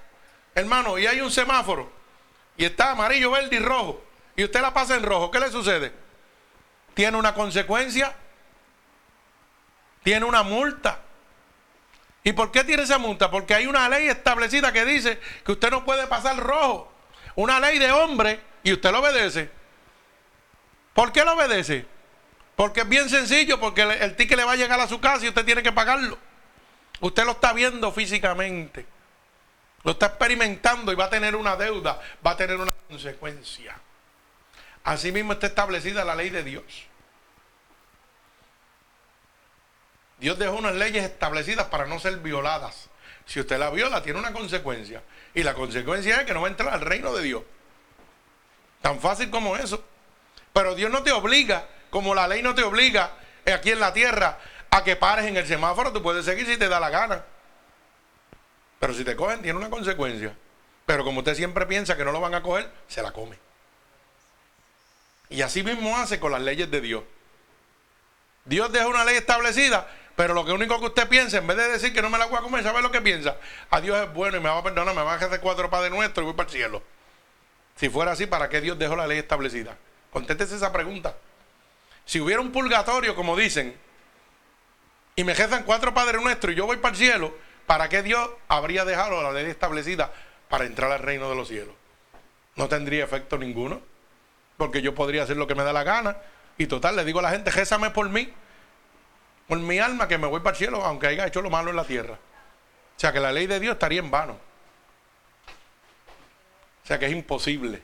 hermano, 0.55 0.99
y 0.99 1.07
hay 1.07 1.23
un 1.23 1.31
semáforo, 1.31 1.91
y 2.55 2.67
está 2.67 2.91
amarillo, 2.91 3.31
verde 3.31 3.57
y 3.57 3.61
rojo, 3.61 4.05
y 4.37 4.45
usted 4.45 4.61
la 4.61 4.75
pasa 4.75 4.95
en 4.95 5.03
rojo, 5.03 5.31
¿qué 5.31 5.41
le 5.41 5.51
sucede? 5.51 5.91
Tiene 6.93 7.17
una 7.17 7.33
consecuencia 7.33 8.15
tiene 10.03 10.25
una 10.25 10.43
multa. 10.43 11.01
¿Y 12.25 12.33
por 12.33 12.53
qué 12.53 12.65
tiene 12.65 12.83
esa 12.83 12.99
multa? 12.99 13.31
Porque 13.31 13.55
hay 13.55 13.67
una 13.67 13.89
ley 13.89 14.09
establecida 14.09 14.73
que 14.73 14.85
dice 14.85 15.19
que 15.45 15.53
usted 15.53 15.71
no 15.71 15.85
puede 15.85 16.07
pasar 16.07 16.37
rojo. 16.37 16.93
Una 17.35 17.59
ley 17.59 17.79
de 17.79 17.91
hombre 17.91 18.41
y 18.63 18.73
usted 18.73 18.91
lo 18.91 19.01
obedece. 19.01 19.51
¿Por 20.95 21.13
qué 21.13 21.25
lo 21.25 21.33
obedece? 21.33 21.87
Porque 22.55 22.81
es 22.81 22.89
bien 22.89 23.09
sencillo, 23.09 23.59
porque 23.59 23.83
el, 23.83 24.15
ticket 24.17 24.37
le 24.37 24.45
va 24.45 24.53
a 24.53 24.57
llegar 24.57 24.79
a 24.79 24.87
su 24.87 25.01
casa 25.01 25.25
y 25.25 25.29
usted 25.29 25.45
tiene 25.45 25.63
que 25.63 25.73
pagarlo. 25.73 26.19
Usted 27.03 27.25
lo 27.25 27.33
está 27.33 27.53
viendo 27.53 27.91
físicamente. 27.91 28.87
Lo 29.83 29.93
está 29.93 30.07
experimentando 30.07 30.93
y 30.93 30.95
va 30.95 31.07
a 31.07 31.11
tener 31.11 31.35
una 31.35 31.57
deuda, 31.57 32.01
va 32.25 32.31
a 32.31 32.37
tener 32.37 32.57
una 32.57 32.73
consecuencia. 32.89 33.77
Asimismo 34.85 35.33
está 35.33 35.49
establecida 35.49 36.05
la 36.05 36.15
ley 36.15 36.31
de 36.31 36.45
Dios. 36.45 36.65
Dios 40.19 40.39
dejó 40.39 40.55
unas 40.55 40.77
leyes 40.77 41.05
establecidas 41.05 41.67
para 41.67 41.87
no 41.87 41.99
ser 41.99 42.19
violadas. 42.19 42.89
Si 43.27 43.41
usted 43.41 43.59
la 43.59 43.71
viola, 43.71 44.01
tiene 44.05 44.21
una 44.21 44.33
consecuencia. 44.33 45.03
Y 45.35 45.43
la 45.43 45.55
consecuencia 45.55 46.21
es 46.21 46.25
que 46.25 46.35
no 46.35 46.43
va 46.43 46.47
a 46.47 46.51
entrar 46.51 46.73
al 46.73 46.83
reino 46.83 47.13
de 47.13 47.25
Dios. 47.25 47.43
Tan 48.81 49.01
fácil 49.01 49.29
como 49.29 49.57
eso. 49.57 49.85
Pero 50.53 50.77
Dios 50.77 50.93
no 50.93 51.03
te 51.03 51.11
obliga, 51.11 51.67
como 51.91 52.15
la 52.15 52.29
ley 52.29 52.43
no 52.43 52.55
te 52.55 52.63
obliga 52.63 53.17
aquí 53.53 53.73
en 53.73 53.81
la 53.81 53.93
tierra, 53.93 54.39
a 54.73 54.83
que 54.83 54.97
pares 54.97 55.27
en 55.27 55.37
el 55.37 55.47
semáforo. 55.47 55.93
Tú 55.93 56.03
puedes 56.03 56.25
seguir 56.25 56.47
si 56.47 56.57
te 56.57 56.69
da 56.69 56.81
la 56.81 56.91
gana. 56.91 57.23
Pero 58.81 58.95
si 58.95 59.05
te 59.05 59.15
cogen, 59.15 59.43
tiene 59.43 59.59
una 59.59 59.71
consecuencia. 59.71 60.35
Pero 60.87 61.05
como 61.05 61.19
usted 61.21 61.35
siempre 61.35 61.67
piensa 61.67 61.97
que 61.97 62.05
no 62.05 62.11
lo 62.11 62.21
van 62.21 62.35
a 62.35 62.43
coger, 62.43 62.69
se 62.89 63.03
la 63.03 63.13
come. 63.13 63.39
Y 65.29 65.43
así 65.43 65.63
mismo 65.63 65.97
hace 65.97 66.19
con 66.19 66.33
las 66.33 66.41
leyes 66.41 66.71
de 66.71 66.81
Dios. 66.81 67.05
Dios 68.45 68.73
deja 68.73 68.89
una 68.89 69.05
ley 69.05 69.15
establecida 69.15 69.89
Pero 70.17 70.35
lo 70.35 70.45
que 70.45 70.51
único 70.51 70.81
que 70.81 70.87
usted 70.87 71.09
piensa, 71.09 71.39
en 71.39 71.47
vez 71.47 71.57
de 71.57 71.69
decir 71.69 71.95
que 71.95 72.03
no 72.03 72.11
me 72.11 72.19
la 72.19 72.27
voy 72.27 72.39
a 72.39 72.41
comer, 72.41 72.65
¿sabe 72.65 72.83
lo 72.83 72.91
que 72.91 73.01
piensa? 73.01 73.37
A 73.71 73.81
Dios 73.81 73.97
es 73.97 74.13
bueno 74.13 74.39
y 74.39 74.41
me 74.41 74.49
va 74.49 74.59
a 74.59 74.63
perdonar, 74.63 74.95
me 74.95 75.03
va 75.03 75.13
a 75.13 75.17
hacer 75.17 75.41
cuatro 75.41 75.71
padres 75.71 75.93
nuestros 75.93 76.25
y 76.25 76.27
voy 76.27 76.35
para 76.35 76.49
el 76.49 76.53
cielo. 76.53 76.83
Si 77.77 77.89
fuera 77.89 78.13
así, 78.13 78.27
¿para 78.27 78.49
qué 78.49 78.61
Dios 78.61 78.79
dejó 78.79 78.97
la 78.97 79.07
ley 79.07 79.19
establecida? 79.19 79.77
Contéstese 80.11 80.57
esa 80.57 80.73
pregunta. 80.73 81.15
Si 82.05 82.21
hubiera 82.21 82.41
un 82.41 82.53
purgatorio, 82.53 83.15
como 83.15 83.37
dicen, 83.37 83.79
y 85.17 85.25
me 85.25 85.35
rezan 85.35 85.65
cuatro 85.65 85.93
padres 85.95 86.21
nuestros 86.23 86.53
y 86.53 86.57
yo 86.57 86.67
voy 86.67 86.79
para 86.79 86.93
el 86.93 86.99
cielo, 86.99 87.35
¿para 87.67 87.89
qué 87.89 88.03
Dios 88.03 88.29
habría 88.49 88.85
dejado 88.85 89.23
la 89.23 89.33
ley 89.33 89.47
establecida 89.47 90.13
para 90.49 90.65
entrar 90.65 90.91
al 90.91 91.01
reino 91.01 91.29
de 91.29 91.37
los 91.37 91.49
cielos? 91.49 91.75
No 92.57 92.69
tendría 92.69 93.05
efecto 93.05 93.39
ninguno, 93.39 93.81
porque 94.57 94.83
yo 94.83 94.95
podría 94.95 95.23
hacer 95.23 95.37
lo 95.37 95.47
que 95.47 95.55
me 95.55 95.65
da 95.65 95.73
la 95.73 95.85
gana. 95.85 96.17
Y 96.59 96.67
total, 96.67 96.97
le 96.97 97.05
digo 97.05 97.19
a 97.19 97.23
la 97.23 97.31
gente, 97.31 97.51
rézame 97.51 97.91
por 97.91 98.09
mí 98.11 98.33
por 99.53 99.59
mi 99.59 99.79
alma 99.79 100.09
que 100.09 100.17
me 100.19 100.27
voy 100.27 100.41
para 100.41 100.53
el 100.53 100.57
cielo, 100.57 100.83
aunque 100.85 101.09
haya 101.09 101.27
hecho 101.27 101.43
lo 101.43 101.51
malo 101.51 101.71
en 101.71 101.77
la 101.77 101.85
tierra. 101.85 102.15
O 102.15 103.01
sea 103.01 103.13
que 103.13 103.21
la 103.21 103.33
ley 103.33 103.47
de 103.47 103.61
Dios 103.61 103.75
estaría 103.75 103.99
en 103.99 104.11
vano. 104.11 104.39
O 106.83 106.87
sea 106.87 106.99
que 106.99 107.07
es 107.07 107.13
imposible. 107.13 107.83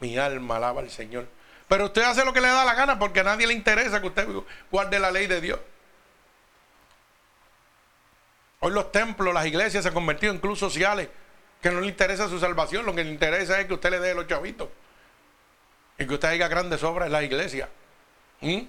Mi 0.00 0.16
alma 0.16 0.56
alaba 0.56 0.80
al 0.80 0.90
Señor. 0.90 1.26
Pero 1.66 1.86
usted 1.86 2.02
hace 2.02 2.24
lo 2.24 2.32
que 2.32 2.40
le 2.40 2.48
da 2.48 2.64
la 2.64 2.74
gana 2.74 2.98
porque 2.98 3.20
a 3.20 3.24
nadie 3.24 3.46
le 3.46 3.54
interesa 3.54 4.00
que 4.00 4.06
usted 4.06 4.28
guarde 4.70 4.98
la 4.98 5.10
ley 5.10 5.26
de 5.26 5.40
Dios. 5.40 5.58
Hoy 8.60 8.72
los 8.72 8.90
templos, 8.90 9.32
las 9.32 9.46
iglesias 9.46 9.82
se 9.82 9.88
han 9.88 9.94
convertido 9.94 10.32
en 10.32 10.40
clubes 10.40 10.58
sociales 10.58 11.08
que 11.62 11.70
no 11.70 11.80
le 11.80 11.88
interesa 11.88 12.28
su 12.28 12.38
salvación, 12.38 12.86
lo 12.86 12.94
que 12.94 13.04
le 13.04 13.10
interesa 13.10 13.60
es 13.60 13.66
que 13.66 13.74
usted 13.74 13.90
le 13.90 14.00
dé 14.00 14.14
los 14.14 14.26
chavitos 14.26 14.68
y 15.98 16.06
que 16.06 16.14
usted 16.14 16.28
haga 16.28 16.48
grandes 16.48 16.82
obras 16.82 17.06
en 17.06 17.12
la 17.12 17.22
iglesia. 17.22 17.68
¿Mm? 18.40 18.60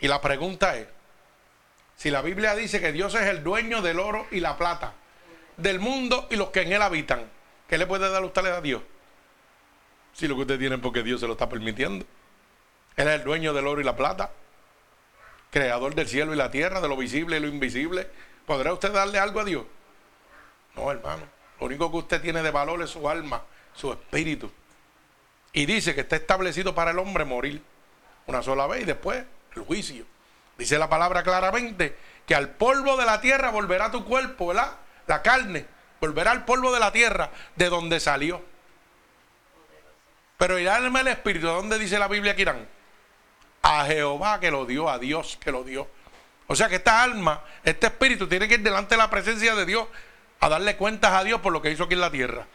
Y 0.00 0.08
la 0.08 0.20
pregunta 0.20 0.76
es, 0.76 0.86
si 1.96 2.10
la 2.10 2.22
Biblia 2.22 2.54
dice 2.54 2.80
que 2.80 2.92
Dios 2.92 3.14
es 3.14 3.22
el 3.22 3.42
dueño 3.42 3.82
del 3.82 3.98
oro 3.98 4.26
y 4.30 4.40
la 4.40 4.56
plata, 4.56 4.94
del 5.56 5.78
mundo 5.78 6.26
y 6.30 6.36
los 6.36 6.50
que 6.50 6.62
en 6.62 6.72
él 6.72 6.82
habitan, 6.82 7.28
¿qué 7.68 7.76
le 7.76 7.86
puede 7.86 8.08
dar 8.08 8.24
usted 8.24 8.46
a 8.46 8.60
Dios? 8.60 8.82
Si 10.12 10.26
lo 10.26 10.34
que 10.36 10.42
usted 10.42 10.58
tiene 10.58 10.76
es 10.76 10.80
porque 10.80 11.02
Dios 11.02 11.20
se 11.20 11.26
lo 11.26 11.34
está 11.34 11.48
permitiendo. 11.48 12.06
Él 12.96 13.08
es 13.08 13.14
el 13.14 13.24
dueño 13.24 13.52
del 13.52 13.66
oro 13.66 13.80
y 13.80 13.84
la 13.84 13.96
plata, 13.96 14.30
creador 15.50 15.94
del 15.94 16.08
cielo 16.08 16.32
y 16.32 16.36
la 16.36 16.50
tierra, 16.50 16.80
de 16.80 16.88
lo 16.88 16.96
visible 16.96 17.36
y 17.36 17.40
lo 17.40 17.48
invisible. 17.48 18.08
¿Podrá 18.46 18.72
usted 18.72 18.92
darle 18.92 19.18
algo 19.18 19.40
a 19.40 19.44
Dios? 19.44 19.64
No, 20.74 20.90
hermano. 20.90 21.24
Lo 21.58 21.66
único 21.66 21.90
que 21.90 21.98
usted 21.98 22.22
tiene 22.22 22.42
de 22.42 22.50
valor 22.50 22.80
es 22.82 22.90
su 22.90 23.08
alma, 23.08 23.42
su 23.74 23.92
espíritu. 23.92 24.50
Y 25.52 25.66
dice 25.66 25.94
que 25.94 26.02
está 26.02 26.16
establecido 26.16 26.74
para 26.74 26.92
el 26.92 26.98
hombre 26.98 27.24
morir 27.24 27.62
una 28.26 28.42
sola 28.42 28.66
vez 28.66 28.82
y 28.82 28.84
después 28.84 29.24
el 29.56 29.62
juicio. 29.62 30.04
Dice 30.56 30.78
la 30.78 30.88
palabra 30.88 31.22
claramente 31.22 31.96
que 32.26 32.34
al 32.34 32.50
polvo 32.50 32.96
de 32.96 33.04
la 33.04 33.20
tierra 33.20 33.50
volverá 33.50 33.90
tu 33.90 34.04
cuerpo, 34.04 34.48
¿verdad? 34.48 34.76
La 35.06 35.22
carne 35.22 35.66
volverá 36.00 36.30
al 36.30 36.44
polvo 36.44 36.72
de 36.72 36.80
la 36.80 36.92
tierra 36.92 37.30
de 37.56 37.68
donde 37.68 37.98
salió. 37.98 38.42
Pero 40.38 40.58
irá 40.58 40.78
el 40.78 41.08
espíritu, 41.08 41.48
¿a 41.48 41.52
dónde 41.52 41.78
dice 41.78 41.98
la 41.98 42.08
Biblia 42.08 42.34
que 42.34 42.42
irán? 42.42 42.66
A 43.62 43.84
Jehová 43.84 44.40
que 44.40 44.50
lo 44.50 44.66
dio, 44.66 44.88
a 44.88 44.98
Dios 44.98 45.38
que 45.40 45.52
lo 45.52 45.64
dio. 45.64 45.88
O 46.46 46.56
sea 46.56 46.68
que 46.68 46.76
esta 46.76 47.02
alma, 47.02 47.44
este 47.62 47.86
espíritu 47.86 48.26
tiene 48.26 48.48
que 48.48 48.54
ir 48.54 48.62
delante 48.62 48.94
de 48.94 48.98
la 48.98 49.10
presencia 49.10 49.54
de 49.54 49.66
Dios 49.66 49.86
a 50.40 50.48
darle 50.48 50.76
cuentas 50.76 51.12
a 51.12 51.22
Dios 51.22 51.40
por 51.40 51.52
lo 51.52 51.62
que 51.62 51.70
hizo 51.70 51.84
aquí 51.84 51.94
en 51.94 52.00
la 52.00 52.10
tierra. 52.10 52.46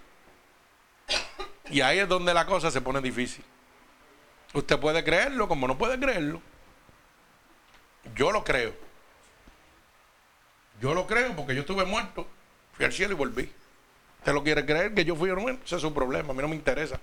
Y 1.69 1.81
ahí 1.81 1.99
es 1.99 2.07
donde 2.07 2.33
la 2.33 2.45
cosa 2.45 2.71
se 2.71 2.81
pone 2.81 3.01
difícil. 3.01 3.43
Usted 4.53 4.79
puede 4.79 5.03
creerlo 5.03 5.47
como 5.47 5.67
no 5.67 5.77
puede 5.77 5.99
creerlo. 5.99 6.41
Yo 8.15 8.31
lo 8.31 8.43
creo. 8.43 8.73
Yo 10.81 10.93
lo 10.93 11.07
creo 11.07 11.35
porque 11.35 11.55
yo 11.55 11.61
estuve 11.61 11.85
muerto, 11.85 12.27
fui 12.73 12.85
al 12.85 12.93
cielo 12.93 13.13
y 13.13 13.17
volví. 13.17 13.51
¿Usted 14.19 14.33
lo 14.33 14.43
quiere 14.43 14.65
creer 14.65 14.93
que 14.93 15.05
yo 15.05 15.15
fui 15.15 15.29
o 15.29 15.35
no? 15.35 15.49
Ese 15.49 15.75
es 15.75 15.81
su 15.81 15.93
problema, 15.93 16.31
a 16.31 16.33
mí 16.33 16.41
no 16.41 16.47
me 16.47 16.55
interesa. 16.55 16.99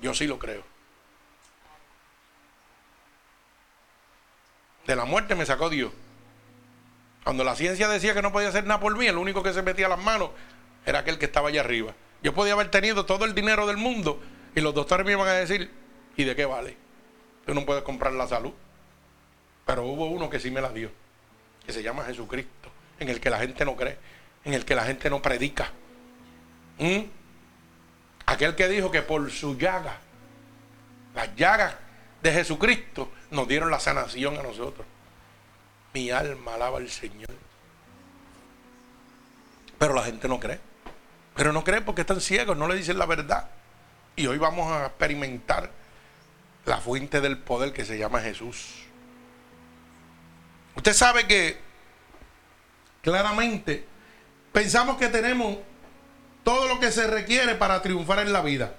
Yo 0.00 0.14
sí 0.14 0.26
lo 0.26 0.38
creo. 0.38 0.62
De 4.90 4.96
la 4.96 5.04
muerte 5.04 5.36
me 5.36 5.46
sacó 5.46 5.70
Dios. 5.70 5.92
Cuando 7.22 7.44
la 7.44 7.54
ciencia 7.54 7.86
decía 7.86 8.12
que 8.12 8.22
no 8.22 8.32
podía 8.32 8.48
hacer 8.48 8.66
nada 8.66 8.80
por 8.80 8.98
mí, 8.98 9.06
el 9.06 9.18
único 9.18 9.40
que 9.40 9.52
se 9.52 9.62
metía 9.62 9.86
las 9.88 10.02
manos 10.02 10.30
era 10.84 10.98
aquel 10.98 11.16
que 11.16 11.26
estaba 11.26 11.48
allá 11.48 11.60
arriba. 11.60 11.94
Yo 12.24 12.34
podía 12.34 12.54
haber 12.54 12.72
tenido 12.72 13.06
todo 13.06 13.24
el 13.24 13.32
dinero 13.32 13.68
del 13.68 13.76
mundo 13.76 14.20
y 14.52 14.60
los 14.60 14.74
doctores 14.74 15.06
me 15.06 15.12
iban 15.12 15.28
a 15.28 15.34
decir, 15.34 15.70
¿y 16.16 16.24
de 16.24 16.34
qué 16.34 16.44
vale? 16.44 16.76
Tú 17.46 17.54
no 17.54 17.64
puedes 17.64 17.84
comprar 17.84 18.12
la 18.14 18.26
salud. 18.26 18.50
Pero 19.64 19.84
hubo 19.84 20.06
uno 20.06 20.28
que 20.28 20.40
sí 20.40 20.50
me 20.50 20.60
la 20.60 20.72
dio, 20.72 20.90
que 21.64 21.72
se 21.72 21.84
llama 21.84 22.02
Jesucristo, 22.02 22.68
en 22.98 23.10
el 23.10 23.20
que 23.20 23.30
la 23.30 23.38
gente 23.38 23.64
no 23.64 23.76
cree, 23.76 23.96
en 24.44 24.54
el 24.54 24.64
que 24.64 24.74
la 24.74 24.82
gente 24.82 25.08
no 25.08 25.22
predica. 25.22 25.70
¿Mm? 26.80 27.02
Aquel 28.26 28.56
que 28.56 28.66
dijo 28.66 28.90
que 28.90 29.02
por 29.02 29.30
su 29.30 29.56
llaga, 29.56 29.98
las 31.14 31.32
llagas 31.36 31.76
de 32.24 32.32
Jesucristo, 32.32 33.12
nos 33.30 33.48
dieron 33.48 33.70
la 33.70 33.80
sanación 33.80 34.38
a 34.38 34.42
nosotros. 34.42 34.86
Mi 35.92 36.10
alma 36.10 36.54
alaba 36.54 36.78
al 36.78 36.88
Señor. 36.88 37.30
Pero 39.78 39.94
la 39.94 40.02
gente 40.02 40.28
no 40.28 40.38
cree. 40.38 40.60
Pero 41.34 41.52
no 41.52 41.64
cree 41.64 41.80
porque 41.80 42.02
están 42.02 42.20
ciegos, 42.20 42.56
no 42.56 42.68
le 42.68 42.76
dicen 42.76 42.98
la 42.98 43.06
verdad. 43.06 43.48
Y 44.16 44.26
hoy 44.26 44.38
vamos 44.38 44.70
a 44.70 44.86
experimentar 44.86 45.70
la 46.66 46.78
fuente 46.78 47.20
del 47.20 47.38
poder 47.38 47.72
que 47.72 47.84
se 47.84 47.96
llama 47.98 48.20
Jesús. 48.20 48.84
Usted 50.76 50.92
sabe 50.92 51.26
que 51.26 51.58
claramente 53.02 53.86
pensamos 54.52 54.96
que 54.96 55.08
tenemos 55.08 55.58
todo 56.44 56.68
lo 56.68 56.80
que 56.80 56.92
se 56.92 57.06
requiere 57.06 57.54
para 57.54 57.82
triunfar 57.82 58.20
en 58.20 58.32
la 58.32 58.42
vida. 58.42 58.74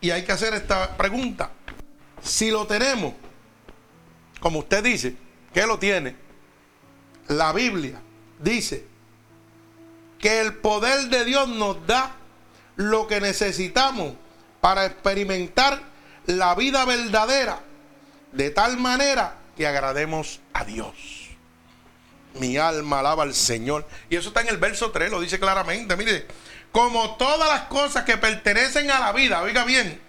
Y 0.00 0.10
hay 0.10 0.24
que 0.24 0.32
hacer 0.32 0.52
esta 0.54 0.96
pregunta. 0.96 1.50
Si 2.24 2.50
lo 2.50 2.66
tenemos, 2.66 3.14
como 4.40 4.60
usted 4.60 4.82
dice, 4.82 5.14
que 5.52 5.66
lo 5.66 5.78
tiene, 5.78 6.16
la 7.28 7.52
Biblia 7.52 8.00
dice 8.40 8.86
que 10.18 10.40
el 10.40 10.54
poder 10.54 11.08
de 11.10 11.24
Dios 11.24 11.48
nos 11.48 11.86
da 11.86 12.16
lo 12.76 13.06
que 13.06 13.20
necesitamos 13.20 14.14
para 14.60 14.86
experimentar 14.86 15.82
la 16.26 16.54
vida 16.54 16.84
verdadera 16.86 17.60
de 18.32 18.50
tal 18.50 18.78
manera 18.78 19.36
que 19.56 19.66
agrademos 19.66 20.40
a 20.54 20.64
Dios. 20.64 20.94
Mi 22.40 22.56
alma 22.56 23.00
alaba 23.00 23.22
al 23.22 23.34
Señor. 23.34 23.86
Y 24.08 24.16
eso 24.16 24.28
está 24.28 24.40
en 24.40 24.48
el 24.48 24.56
verso 24.56 24.90
3, 24.90 25.10
lo 25.10 25.20
dice 25.20 25.38
claramente. 25.38 25.94
Mire, 25.96 26.26
como 26.72 27.16
todas 27.16 27.48
las 27.48 27.62
cosas 27.68 28.04
que 28.04 28.16
pertenecen 28.16 28.90
a 28.90 28.98
la 28.98 29.12
vida, 29.12 29.42
oiga 29.42 29.64
bien, 29.64 30.00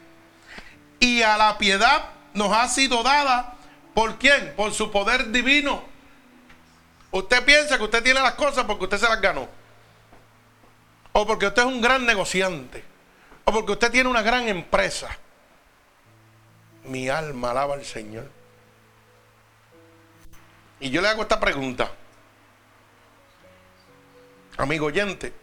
y 1.00 1.22
a 1.22 1.38
la 1.38 1.58
piedad 1.58 2.10
nos 2.34 2.52
ha 2.52 2.68
sido 2.68 3.04
dada, 3.04 3.56
¿por 3.94 4.18
quién? 4.18 4.54
Por 4.56 4.74
su 4.74 4.92
poder 4.92 5.32
divino. 5.32 5.84
Usted 7.12 7.46
piensa 7.46 7.78
que 7.78 7.84
usted 7.84 8.04
tiene 8.04 8.20
las 8.20 8.34
cosas 8.34 8.66
porque 8.66 8.84
usted 8.84 8.98
se 8.98 9.08
las 9.08 9.22
ganó. 9.22 9.48
O 11.14 11.26
porque 11.26 11.48
usted 11.48 11.62
es 11.62 11.68
un 11.68 11.82
gran 11.82 12.06
negociante. 12.06 12.84
O 13.46 13.52
porque 13.54 13.72
usted 13.72 13.92
tiene 13.92 14.10
una 14.10 14.22
gran 14.22 14.48
empresa. 14.50 15.18
Mi 16.84 17.08
alma 17.08 17.52
alaba 17.52 17.76
al 17.76 17.86
Señor. 17.86 18.30
Y 20.82 20.90
yo 20.90 21.02
le 21.02 21.08
hago 21.08 21.22
esta 21.22 21.40
pregunta. 21.40 21.90
Amigo 24.58 24.88
oyente, 24.88 25.34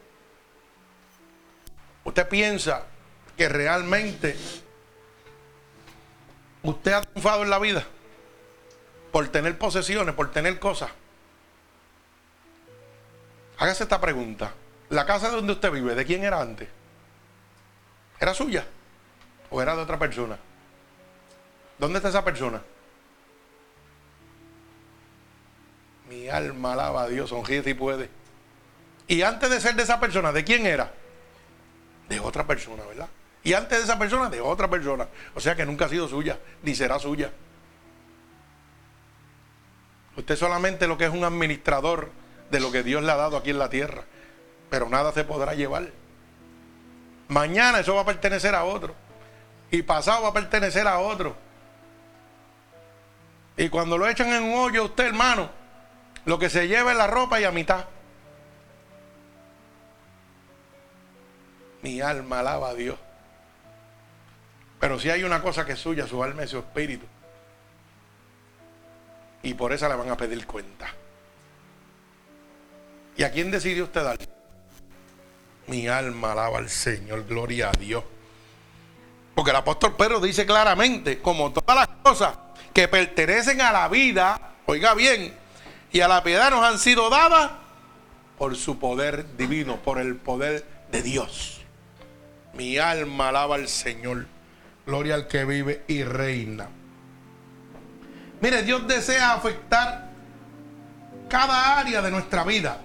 ¿usted 2.05 2.29
piensa 2.29 2.85
que 3.37 3.49
realmente 3.49 4.37
usted 6.63 6.93
ha 6.93 7.03
triunfado 7.03 7.43
en 7.43 7.51
la 7.51 7.59
vida 7.59 7.85
por 9.11 9.29
tener 9.29 9.59
posesiones, 9.59 10.15
por 10.15 10.31
tener 10.31 10.59
cosas? 10.59 10.91
Hágase 13.59 13.85
esta 13.85 14.01
pregunta. 14.01 14.53
¿La 14.89 15.07
casa 15.07 15.31
donde 15.31 15.53
usted 15.53 15.71
vive, 15.71 15.95
de 15.95 16.05
quién 16.05 16.25
era 16.25 16.41
antes? 16.41 16.69
¿Era 18.21 18.35
suya? 18.35 18.67
¿O 19.51 19.63
era 19.63 19.75
de 19.75 19.83
otra 19.83 19.99
persona? 19.99 20.39
¿Dónde 21.79 21.99
está 21.99 22.09
esa 22.09 22.25
persona? 22.25 22.63
Mi 26.09 26.29
alma 26.29 26.75
alaba 26.75 27.05
a 27.05 27.09
Dios, 27.09 27.31
sonríe 27.31 27.63
si 27.63 27.75
puede. 27.75 28.09
Y 29.07 29.23
antes 29.23 29.51
de 29.51 29.61
ser 29.61 29.75
de 29.75 29.83
esa 29.83 29.99
persona, 29.99 30.33
¿de 30.33 30.45
quién 30.45 30.67
era? 30.67 30.93
De 32.09 32.21
otra 32.21 32.47
persona, 32.47 32.85
¿verdad? 32.85 33.09
Y 33.45 33.55
antes 33.55 33.79
de 33.79 33.85
esa 33.85 33.99
persona, 33.99 34.29
de 34.29 34.41
otra 34.41 34.69
persona. 34.69 35.09
O 35.35 35.41
sea 35.41 35.57
que 35.57 35.67
nunca 35.67 35.87
ha 35.87 35.89
sido 35.89 36.09
suya, 36.09 36.39
ni 36.63 36.75
será 36.75 36.99
suya. 36.99 37.33
Usted 40.17 40.37
solamente 40.37 40.87
lo 40.87 40.97
que 40.97 41.07
es 41.07 41.11
un 41.11 41.25
administrador 41.25 42.11
de 42.51 42.61
lo 42.61 42.71
que 42.71 42.83
Dios 42.83 43.03
le 43.03 43.11
ha 43.11 43.17
dado 43.17 43.37
aquí 43.37 43.51
en 43.51 43.59
la 43.59 43.69
tierra. 43.69 44.05
Pero 44.71 44.89
nada 44.89 45.13
se 45.13 45.25
podrá 45.25 45.55
llevar. 45.55 45.91
Mañana 47.29 47.81
eso 47.81 47.95
va 47.95 48.03
a 48.03 48.07
pertenecer 48.07 48.55
a 48.55 48.65
otro. 48.65 48.95
Y 49.71 49.83
pasado 49.83 50.23
va 50.23 50.29
a 50.29 50.33
pertenecer 50.35 50.87
a 50.87 50.99
otro. 50.99 51.35
Y 53.57 53.69
cuando 53.69 53.99
lo 53.99 54.09
echan 54.09 54.33
en 54.33 54.45
un 54.45 54.55
hoyo, 54.55 54.85
usted, 54.85 55.07
hermano, 55.07 55.51
lo 56.25 56.39
que 56.39 56.49
se 56.49 56.69
lleva 56.69 56.93
es 56.93 56.99
la 56.99 57.07
ropa 57.07 57.41
y 57.41 57.45
a 57.45 57.51
mitad. 57.51 57.87
Mi 61.83 62.01
alma 62.01 62.41
alaba 62.41 62.71
a 62.71 62.75
Dios. 62.75 62.97
Pero 64.83 64.99
si 64.99 65.11
hay 65.11 65.23
una 65.23 65.41
cosa 65.41 65.65
que 65.65 65.75
es 65.75 65.79
suya, 65.79 66.09
su 66.09 66.25
alma 66.25 66.43
y 66.43 66.49
su 66.49 66.59
espíritu. 66.59 67.07
Y 69.45 69.55
por 69.55 69.73
esa 69.73 69.89
le 69.89 69.95
van 69.95 70.11
a 70.11 70.17
pedir 70.17 70.45
cuenta. 70.45 70.93
¿Y 73.17 73.23
a 73.23 73.31
quién 73.31 73.53
decidió 73.53 73.85
usted 73.85 74.03
dar? 74.03 74.19
Mi 75.69 75.87
alma 75.87 76.33
alaba 76.33 76.59
al 76.59 76.69
Señor, 76.69 77.25
gloria 77.29 77.69
a 77.69 77.79
Dios. 77.79 78.03
Porque 79.37 79.53
el 79.53 79.57
apóstol 79.59 79.95
Pedro 79.95 80.19
dice 80.19 80.47
claramente, 80.47 81.23
como 81.23 81.53
todas 81.53 81.77
las 81.77 81.89
cosas 82.03 82.37
que 82.75 82.89
pertenecen 82.89 83.61
a 83.61 83.71
la 83.71 83.87
vida, 83.87 84.57
oiga 84.67 84.95
bien, 84.95 85.33
y 85.93 86.01
a 86.01 86.09
la 86.09 86.25
piedad 86.25 86.51
nos 86.51 86.65
han 86.65 86.81
sido 86.81 87.09
dadas 87.09 87.53
por 88.37 88.57
su 88.57 88.81
poder 88.81 89.37
divino, 89.37 89.77
por 89.77 90.01
el 90.01 90.17
poder 90.17 90.67
de 90.91 91.03
Dios. 91.03 91.61
Mi 92.53 92.79
alma 92.79 93.29
alaba 93.29 93.55
al 93.55 93.69
Señor. 93.69 94.32
Gloria 94.87 95.15
al 95.15 95.29
que 95.29 95.45
vive 95.45 95.85
y 95.87 96.03
reina. 96.03 96.69
Mire, 98.41 98.63
Dios 98.63 98.87
desea 98.89 99.35
afectar 99.35 100.11
cada 101.29 101.79
área 101.79 102.03
de 102.03 102.11
nuestra 102.11 102.43
vida. 102.45 102.79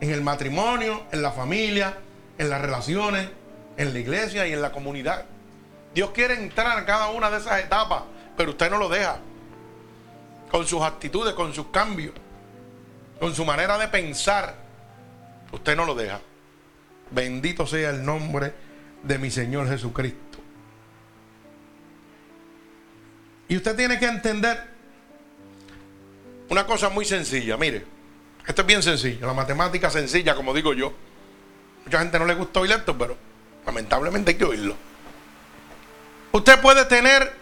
En 0.00 0.10
el 0.10 0.22
matrimonio, 0.22 1.04
en 1.12 1.22
la 1.22 1.30
familia, 1.30 1.96
en 2.36 2.50
las 2.50 2.60
relaciones, 2.60 3.28
en 3.76 3.92
la 3.92 3.98
iglesia 3.98 4.46
y 4.46 4.52
en 4.52 4.60
la 4.60 4.72
comunidad. 4.72 5.24
Dios 5.94 6.10
quiere 6.10 6.34
entrar 6.34 6.78
en 6.78 6.84
cada 6.84 7.10
una 7.10 7.30
de 7.30 7.38
esas 7.38 7.60
etapas, 7.60 8.02
pero 8.36 8.50
usted 8.50 8.68
no 8.70 8.78
lo 8.78 8.88
deja. 8.88 9.18
Con 10.50 10.66
sus 10.66 10.82
actitudes, 10.82 11.34
con 11.34 11.54
sus 11.54 11.68
cambios, 11.68 12.14
con 13.20 13.34
su 13.34 13.44
manera 13.44 13.78
de 13.78 13.88
pensar, 13.88 14.54
usted 15.52 15.76
no 15.76 15.84
lo 15.84 15.94
deja. 15.94 16.20
Bendito 17.10 17.66
sea 17.66 17.90
el 17.90 18.04
nombre 18.04 18.52
de 19.04 19.18
mi 19.18 19.30
Señor 19.30 19.68
Jesucristo. 19.68 20.38
Y 23.48 23.56
usted 23.56 23.76
tiene 23.76 23.98
que 23.98 24.06
entender 24.06 24.58
una 26.48 26.66
cosa 26.66 26.88
muy 26.88 27.04
sencilla. 27.04 27.56
Mire, 27.56 27.84
esto 28.46 28.62
es 28.62 28.66
bien 28.66 28.82
sencillo. 28.82 29.26
La 29.26 29.34
matemática 29.34 29.90
sencilla, 29.90 30.34
como 30.34 30.54
digo 30.54 30.72
yo. 30.72 30.92
Mucha 31.84 31.98
gente 31.98 32.18
no 32.18 32.24
le 32.24 32.34
gusta 32.34 32.60
oír 32.60 32.72
esto, 32.72 32.96
pero 32.96 33.16
lamentablemente 33.66 34.32
hay 34.32 34.36
que 34.38 34.44
oírlo. 34.44 34.74
Usted 36.32 36.60
puede 36.60 36.84
tener 36.86 37.32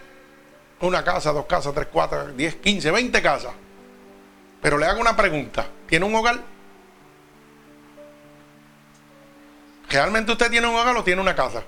una 0.81 1.03
casa, 1.03 1.31
dos 1.31 1.45
casas, 1.45 1.73
tres, 1.73 1.87
cuatro, 1.91 2.27
diez, 2.33 2.55
quince, 2.55 2.91
veinte 2.91 3.21
casas. 3.21 3.53
Pero 4.61 4.77
le 4.77 4.85
hago 4.85 4.99
una 4.99 5.15
pregunta. 5.15 5.65
¿Tiene 5.87 6.05
un 6.05 6.13
hogar? 6.15 6.52
¿Realmente 9.93 10.31
usted 10.31 10.49
tiene 10.49 10.67
un 10.67 10.73
hogar 10.73 10.97
o 10.97 11.03
tiene 11.03 11.21
una 11.21 11.35
casa? 11.35 11.63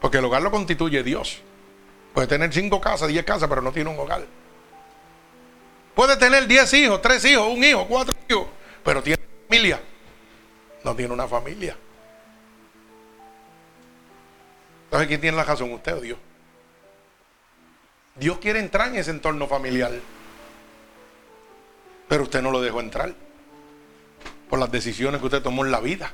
Porque 0.00 0.18
el 0.18 0.24
hogar 0.24 0.42
lo 0.42 0.50
constituye 0.50 1.04
Dios. 1.04 1.40
Puede 2.12 2.26
tener 2.26 2.52
cinco 2.52 2.80
casas, 2.80 3.06
diez 3.06 3.24
casas, 3.24 3.48
pero 3.48 3.62
no 3.62 3.70
tiene 3.70 3.90
un 3.90 3.98
hogar. 4.00 4.26
Puede 5.94 6.16
tener 6.16 6.48
diez 6.48 6.72
hijos, 6.74 7.00
tres 7.00 7.24
hijos, 7.24 7.46
un 7.46 7.62
hijo, 7.62 7.86
cuatro 7.86 8.12
hijos, 8.28 8.48
pero 8.82 9.00
tiene 9.04 9.22
familia. 9.46 9.80
No 10.82 10.96
tiene 10.96 11.14
una 11.14 11.28
familia. 11.28 11.76
Entonces, 14.86 15.06
¿quién 15.06 15.20
tiene 15.20 15.36
la 15.36 15.44
razón? 15.44 15.72
¿Usted 15.72 15.94
o 15.94 16.00
Dios? 16.00 16.18
Dios 18.16 18.38
quiere 18.38 18.58
entrar 18.58 18.88
en 18.88 18.96
ese 18.96 19.12
entorno 19.12 19.46
familiar. 19.46 19.92
Pero 22.08 22.24
usted 22.24 22.42
no 22.42 22.50
lo 22.50 22.60
dejó 22.60 22.80
entrar. 22.80 23.14
Por 24.50 24.58
las 24.58 24.72
decisiones 24.72 25.20
que 25.20 25.26
usted 25.26 25.40
tomó 25.40 25.64
en 25.64 25.70
la 25.70 25.78
vida. 25.78 26.12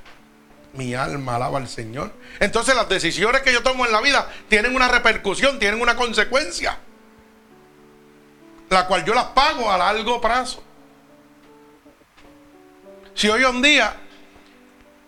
Mi 0.74 0.94
alma 0.94 1.36
alaba 1.36 1.58
al 1.58 1.68
Señor. 1.68 2.12
Entonces 2.40 2.74
las 2.74 2.88
decisiones 2.88 3.42
que 3.42 3.52
yo 3.52 3.62
tomo 3.62 3.86
en 3.86 3.92
la 3.92 4.00
vida 4.00 4.30
tienen 4.48 4.74
una 4.74 4.88
repercusión, 4.88 5.58
tienen 5.58 5.80
una 5.80 5.96
consecuencia. 5.96 6.78
La 8.68 8.86
cual 8.86 9.04
yo 9.04 9.14
las 9.14 9.26
pago 9.26 9.70
a 9.70 9.78
largo 9.78 10.20
plazo. 10.20 10.62
Si 13.14 13.28
hoy 13.28 13.42
en 13.44 13.62
día 13.62 13.96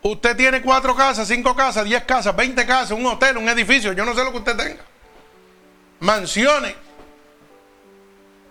usted 0.03 0.37
tiene 0.37 0.63
cuatro 0.63 0.97
casas, 0.97 1.29
cinco 1.29 1.55
casas, 1.55 1.85
diez 1.85 2.03
casas, 2.05 2.35
veinte 2.35 2.67
casas, 2.67 2.93
un 2.93 3.07
hotel, 3.07 3.37
un 3.37 3.49
edificio, 3.49 3.93
yo 3.93 4.05
no 4.05 4.15
sé 4.15 4.25
lo 4.25 4.33
que 4.33 4.39
usted 4.39 4.57
tenga. 4.57 4.83
Mansiones. 6.01 6.75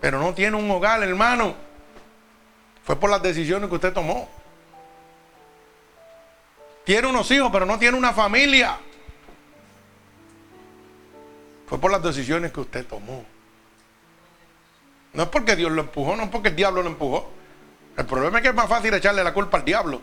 Pero 0.00 0.18
no 0.20 0.32
tiene 0.32 0.56
un 0.56 0.70
hogar, 0.70 1.02
hermano. 1.02 1.54
Fue 2.84 2.98
por 2.98 3.10
las 3.10 3.22
decisiones 3.22 3.68
que 3.68 3.74
usted 3.74 3.92
tomó. 3.92 4.39
Tiene 6.90 7.06
unos 7.06 7.30
hijos, 7.30 7.50
pero 7.52 7.66
no 7.66 7.78
tiene 7.78 7.96
una 7.96 8.12
familia. 8.12 8.76
Fue 11.68 11.78
por 11.78 11.92
las 11.92 12.02
decisiones 12.02 12.50
que 12.50 12.58
usted 12.58 12.84
tomó. 12.84 13.24
No 15.12 15.22
es 15.22 15.28
porque 15.28 15.54
Dios 15.54 15.70
lo 15.70 15.82
empujó, 15.82 16.16
no 16.16 16.24
es 16.24 16.30
porque 16.30 16.48
el 16.48 16.56
diablo 16.56 16.82
lo 16.82 16.88
empujó. 16.88 17.30
El 17.96 18.06
problema 18.06 18.38
es 18.38 18.42
que 18.42 18.48
es 18.48 18.54
más 18.56 18.68
fácil 18.68 18.92
echarle 18.92 19.22
la 19.22 19.32
culpa 19.32 19.58
al 19.58 19.64
diablo. 19.64 20.02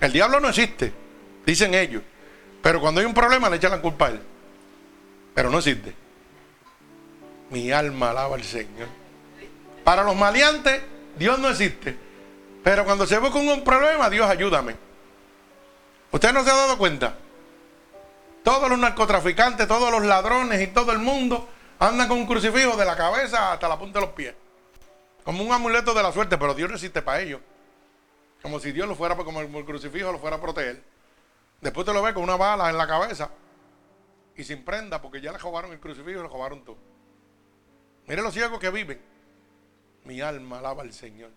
El 0.00 0.12
diablo 0.12 0.38
no 0.38 0.50
existe, 0.50 0.92
dicen 1.44 1.74
ellos. 1.74 2.04
Pero 2.62 2.80
cuando 2.80 3.00
hay 3.00 3.06
un 3.08 3.12
problema 3.14 3.50
le 3.50 3.56
echan 3.56 3.72
la 3.72 3.82
culpa 3.82 4.06
a 4.06 4.10
él. 4.10 4.20
Pero 5.34 5.50
no 5.50 5.58
existe. 5.58 5.92
Mi 7.50 7.72
alma 7.72 8.10
alaba 8.10 8.36
al 8.36 8.44
Señor. 8.44 8.86
Para 9.82 10.04
los 10.04 10.14
maleantes, 10.14 10.82
Dios 11.18 11.40
no 11.40 11.48
existe. 11.48 11.96
Pero 12.62 12.84
cuando 12.84 13.08
se 13.08 13.18
con 13.18 13.48
un 13.48 13.64
problema, 13.64 14.08
Dios 14.08 14.30
ayúdame. 14.30 14.89
¿Usted 16.12 16.32
no 16.32 16.42
se 16.44 16.50
ha 16.50 16.56
dado 16.56 16.78
cuenta? 16.78 17.14
Todos 18.42 18.68
los 18.68 18.78
narcotraficantes, 18.78 19.68
todos 19.68 19.90
los 19.92 20.04
ladrones 20.04 20.60
y 20.60 20.68
todo 20.68 20.92
el 20.92 20.98
mundo 20.98 21.48
andan 21.78 22.08
con 22.08 22.18
un 22.18 22.26
crucifijo 22.26 22.76
de 22.76 22.84
la 22.84 22.96
cabeza 22.96 23.52
hasta 23.52 23.68
la 23.68 23.78
punta 23.78 24.00
de 24.00 24.06
los 24.06 24.14
pies. 24.14 24.34
Como 25.24 25.44
un 25.44 25.52
amuleto 25.52 25.94
de 25.94 26.02
la 26.02 26.12
suerte, 26.12 26.38
pero 26.38 26.54
Dios 26.54 26.68
no 26.68 26.76
existe 26.76 27.02
para 27.02 27.20
ellos. 27.20 27.40
Como 28.42 28.58
si 28.58 28.72
Dios 28.72 28.88
lo 28.88 28.94
fuera, 28.94 29.14
como 29.16 29.40
el 29.40 29.64
crucifijo 29.64 30.10
lo 30.10 30.18
fuera 30.18 30.36
a 30.36 30.40
proteger. 30.40 30.82
Después 31.60 31.86
te 31.86 31.92
lo 31.92 32.02
ve 32.02 32.14
con 32.14 32.22
una 32.22 32.36
bala 32.36 32.70
en 32.70 32.78
la 32.78 32.86
cabeza 32.86 33.30
y 34.34 34.44
sin 34.44 34.64
prenda 34.64 35.02
porque 35.02 35.20
ya 35.20 35.32
le 35.32 35.38
robaron 35.38 35.72
el 35.72 35.80
crucifijo 35.80 36.18
y 36.18 36.22
le 36.22 36.28
robaron 36.28 36.64
todo. 36.64 36.78
Mire 38.06 38.22
los 38.22 38.32
ciegos 38.32 38.58
que 38.58 38.70
viven. 38.70 39.00
Mi 40.04 40.22
alma 40.22 40.58
alaba 40.58 40.82
al 40.82 40.92
Señor. 40.92 41.30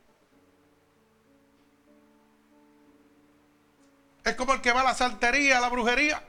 Es 4.23 4.35
como 4.35 4.53
el 4.53 4.61
que 4.61 4.71
va 4.71 4.81
a 4.81 4.85
la 4.85 4.95
saltería, 4.95 5.57
a 5.57 5.61
la 5.61 5.69
brujería. 5.69 6.23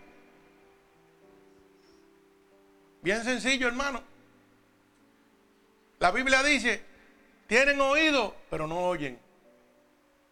Bien 3.02 3.22
sencillo, 3.22 3.68
hermano. 3.68 4.02
La 6.00 6.10
Biblia 6.10 6.42
dice, 6.42 6.82
tienen 7.46 7.80
oído, 7.80 8.34
pero 8.50 8.66
no 8.66 8.88
oyen. 8.88 9.18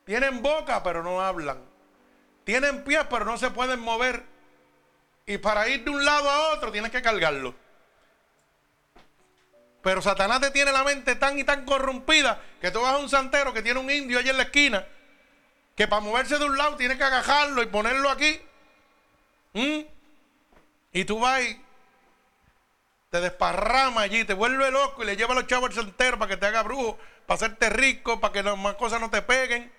Tienen 0.04 0.42
boca, 0.42 0.82
pero 0.82 1.02
no 1.02 1.20
hablan. 1.20 1.58
Tienen 2.44 2.82
pies, 2.82 3.06
pero 3.08 3.24
no 3.24 3.38
se 3.38 3.50
pueden 3.50 3.78
mover. 3.78 4.24
Y 5.26 5.38
para 5.38 5.68
ir 5.68 5.84
de 5.84 5.90
un 5.90 6.04
lado 6.04 6.28
a 6.28 6.52
otro 6.54 6.72
tienes 6.72 6.90
que 6.90 7.00
cargarlo. 7.00 7.54
Pero 9.82 10.02
Satanás 10.02 10.40
te 10.40 10.50
tiene 10.50 10.72
la 10.72 10.82
mente 10.82 11.14
tan 11.14 11.38
y 11.38 11.44
tan 11.44 11.64
corrompida 11.64 12.40
que 12.60 12.70
tú 12.70 12.80
vas 12.80 12.94
a 12.94 12.98
un 12.98 13.08
santero 13.08 13.52
que 13.52 13.62
tiene 13.62 13.78
un 13.78 13.90
indio 13.90 14.18
allí 14.18 14.30
en 14.30 14.36
la 14.36 14.44
esquina 14.44 14.86
que 15.74 15.88
para 15.88 16.00
moverse 16.00 16.38
de 16.38 16.44
un 16.44 16.56
lado 16.56 16.76
tiene 16.76 16.96
que 16.96 17.04
agajarlo 17.04 17.62
y 17.62 17.66
ponerlo 17.66 18.10
aquí. 18.10 18.40
¿Mm? 19.54 19.80
Y 20.92 21.04
tú 21.04 21.20
vas 21.20 21.42
y 21.42 21.60
te 23.10 23.20
desparrama 23.20 24.02
allí, 24.02 24.24
te 24.24 24.34
vuelve 24.34 24.70
loco 24.70 25.02
y 25.02 25.06
le 25.06 25.16
lleva 25.16 25.32
a 25.32 25.36
los 25.36 25.46
chavos 25.46 25.70
al 25.70 25.84
santero 25.84 26.18
para 26.18 26.30
que 26.30 26.36
te 26.36 26.46
haga 26.46 26.62
brujo, 26.62 26.98
para 27.26 27.36
hacerte 27.36 27.70
rico, 27.70 28.20
para 28.20 28.32
que 28.32 28.42
las 28.42 28.56
más 28.56 28.74
cosas 28.76 29.00
no 29.00 29.10
te 29.10 29.22
peguen, 29.22 29.72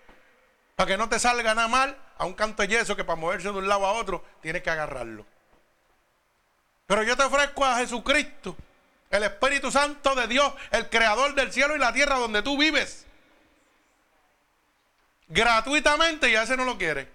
para 0.75 0.88
que 0.88 0.97
no 0.97 1.10
te 1.10 1.19
salga 1.19 1.53
nada 1.53 1.67
mal. 1.67 1.97
A 2.17 2.25
un 2.25 2.34
canto 2.34 2.62
de 2.62 2.69
yeso 2.69 2.95
que 2.95 3.03
para 3.03 3.19
moverse 3.19 3.51
de 3.51 3.58
un 3.58 3.67
lado 3.67 3.86
a 3.86 3.93
otro 3.93 4.23
tienes 4.41 4.62
que 4.62 4.69
agarrarlo. 4.69 5.25
Pero 6.86 7.01
yo 7.03 7.17
te 7.17 7.23
ofrezco 7.23 7.65
a 7.65 7.77
Jesucristo, 7.77 8.56
el 9.10 9.23
Espíritu 9.23 9.71
Santo 9.71 10.13
de 10.13 10.27
Dios, 10.27 10.53
el 10.71 10.89
creador 10.89 11.34
del 11.34 11.51
cielo 11.51 11.75
y 11.75 11.79
la 11.79 11.91
tierra 11.91 12.17
donde 12.17 12.43
tú 12.43 12.58
vives 12.58 13.08
gratuitamente 15.28 16.30
y 16.30 16.36
a 16.36 16.44
ese 16.44 16.58
no 16.58 16.66
lo 16.66 16.78
quiere. 16.78 17.08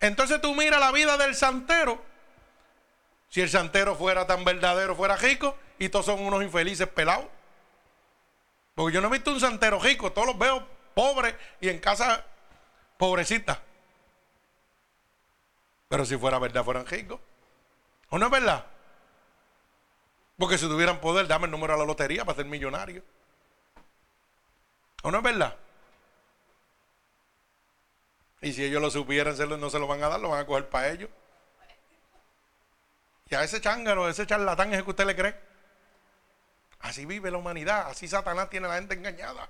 Entonces 0.00 0.40
tú 0.40 0.54
mira 0.54 0.78
la 0.78 0.92
vida 0.92 1.16
del 1.16 1.34
santero. 1.34 2.02
Si 3.28 3.40
el 3.40 3.50
santero 3.50 3.94
fuera 3.94 4.26
tan 4.26 4.44
verdadero, 4.44 4.96
fuera 4.96 5.16
rico, 5.16 5.56
y 5.78 5.88
todos 5.88 6.06
son 6.06 6.20
unos 6.20 6.42
infelices 6.42 6.88
pelados. 6.88 7.26
Porque 8.74 8.94
yo 8.94 9.00
no 9.00 9.08
he 9.08 9.12
visto 9.12 9.30
un 9.30 9.40
santero 9.40 9.78
rico, 9.80 10.12
todos 10.12 10.28
los 10.28 10.38
veo 10.38 10.66
pobres 10.94 11.34
y 11.60 11.68
en 11.68 11.78
casa 11.78 12.24
pobrecitas. 12.96 13.58
Pero 15.88 16.04
si 16.04 16.16
fuera 16.16 16.38
verdad, 16.38 16.64
fueran 16.64 16.86
ricos. 16.86 17.20
¿O 18.10 18.18
no 18.18 18.26
es 18.26 18.32
verdad? 18.32 18.66
Porque 20.38 20.56
si 20.56 20.66
tuvieran 20.66 21.00
poder, 21.00 21.26
dame 21.26 21.46
el 21.46 21.50
número 21.50 21.74
a 21.74 21.76
la 21.76 21.84
lotería 21.84 22.24
para 22.24 22.36
ser 22.36 22.46
millonario. 22.46 23.02
¿O 25.02 25.10
no 25.10 25.18
es 25.18 25.24
verdad? 25.24 25.56
Y 28.40 28.52
si 28.52 28.64
ellos 28.64 28.80
lo 28.80 28.90
supieran, 28.90 29.36
no 29.60 29.70
se 29.70 29.78
lo 29.78 29.86
van 29.86 30.02
a 30.02 30.08
dar, 30.08 30.20
lo 30.20 30.30
van 30.30 30.40
a 30.40 30.46
coger 30.46 30.68
para 30.68 30.88
ellos. 30.90 31.10
Y 33.30 33.34
a 33.34 33.42
ese 33.42 33.60
chángaro, 33.60 34.08
ese 34.08 34.26
charlatán 34.26 34.72
es 34.72 34.78
el 34.78 34.84
que 34.84 34.90
usted 34.90 35.06
le 35.06 35.16
cree. 35.16 35.38
Así 36.80 37.04
vive 37.04 37.30
la 37.30 37.38
humanidad, 37.38 37.88
así 37.88 38.06
Satanás 38.06 38.48
tiene 38.48 38.66
a 38.66 38.70
la 38.70 38.76
gente 38.76 38.94
engañada. 38.94 39.48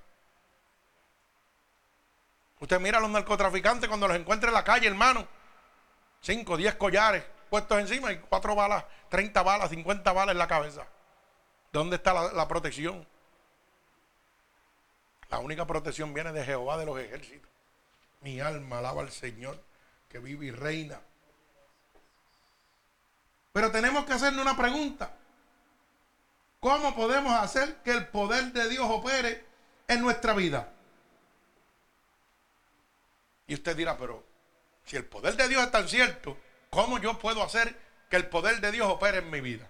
Usted 2.60 2.80
mira 2.80 2.98
a 2.98 3.00
los 3.00 3.10
narcotraficantes 3.10 3.88
cuando 3.88 4.08
los 4.08 4.16
encuentra 4.16 4.48
en 4.48 4.54
la 4.54 4.64
calle, 4.64 4.88
hermano. 4.88 5.28
Cinco, 6.20 6.56
diez 6.56 6.74
collares 6.74 7.24
puestos 7.48 7.78
encima 7.78 8.12
y 8.12 8.18
cuatro 8.18 8.54
balas, 8.54 8.84
30 9.08 9.42
balas, 9.42 9.70
50 9.70 10.12
balas 10.12 10.32
en 10.32 10.38
la 10.38 10.46
cabeza. 10.46 10.86
¿Dónde 11.72 11.96
está 11.96 12.32
la 12.32 12.48
protección? 12.48 13.06
La 15.30 15.38
única 15.38 15.66
protección 15.66 16.14
viene 16.14 16.32
de 16.32 16.44
Jehová 16.44 16.78
de 16.78 16.86
los 16.86 16.98
ejércitos. 16.98 17.47
Mi 18.20 18.40
alma 18.40 18.78
alaba 18.78 19.02
al 19.02 19.12
Señor 19.12 19.62
que 20.08 20.18
vive 20.18 20.46
y 20.46 20.50
reina. 20.50 21.00
Pero 23.52 23.70
tenemos 23.70 24.04
que 24.04 24.12
hacerle 24.12 24.42
una 24.42 24.56
pregunta. 24.56 25.14
¿Cómo 26.60 26.94
podemos 26.94 27.32
hacer 27.32 27.76
que 27.82 27.92
el 27.92 28.08
poder 28.08 28.52
de 28.52 28.68
Dios 28.68 28.86
opere 28.88 29.44
en 29.86 30.00
nuestra 30.00 30.32
vida? 30.32 30.72
Y 33.46 33.54
usted 33.54 33.76
dirá, 33.76 33.96
pero 33.96 34.24
si 34.84 34.96
el 34.96 35.04
poder 35.04 35.36
de 35.36 35.48
Dios 35.48 35.62
es 35.62 35.70
tan 35.70 35.88
cierto, 35.88 36.36
¿cómo 36.70 36.98
yo 36.98 37.18
puedo 37.18 37.42
hacer 37.42 37.76
que 38.10 38.16
el 38.16 38.28
poder 38.28 38.60
de 38.60 38.72
Dios 38.72 38.88
opere 38.88 39.18
en 39.18 39.30
mi 39.30 39.40
vida? 39.40 39.68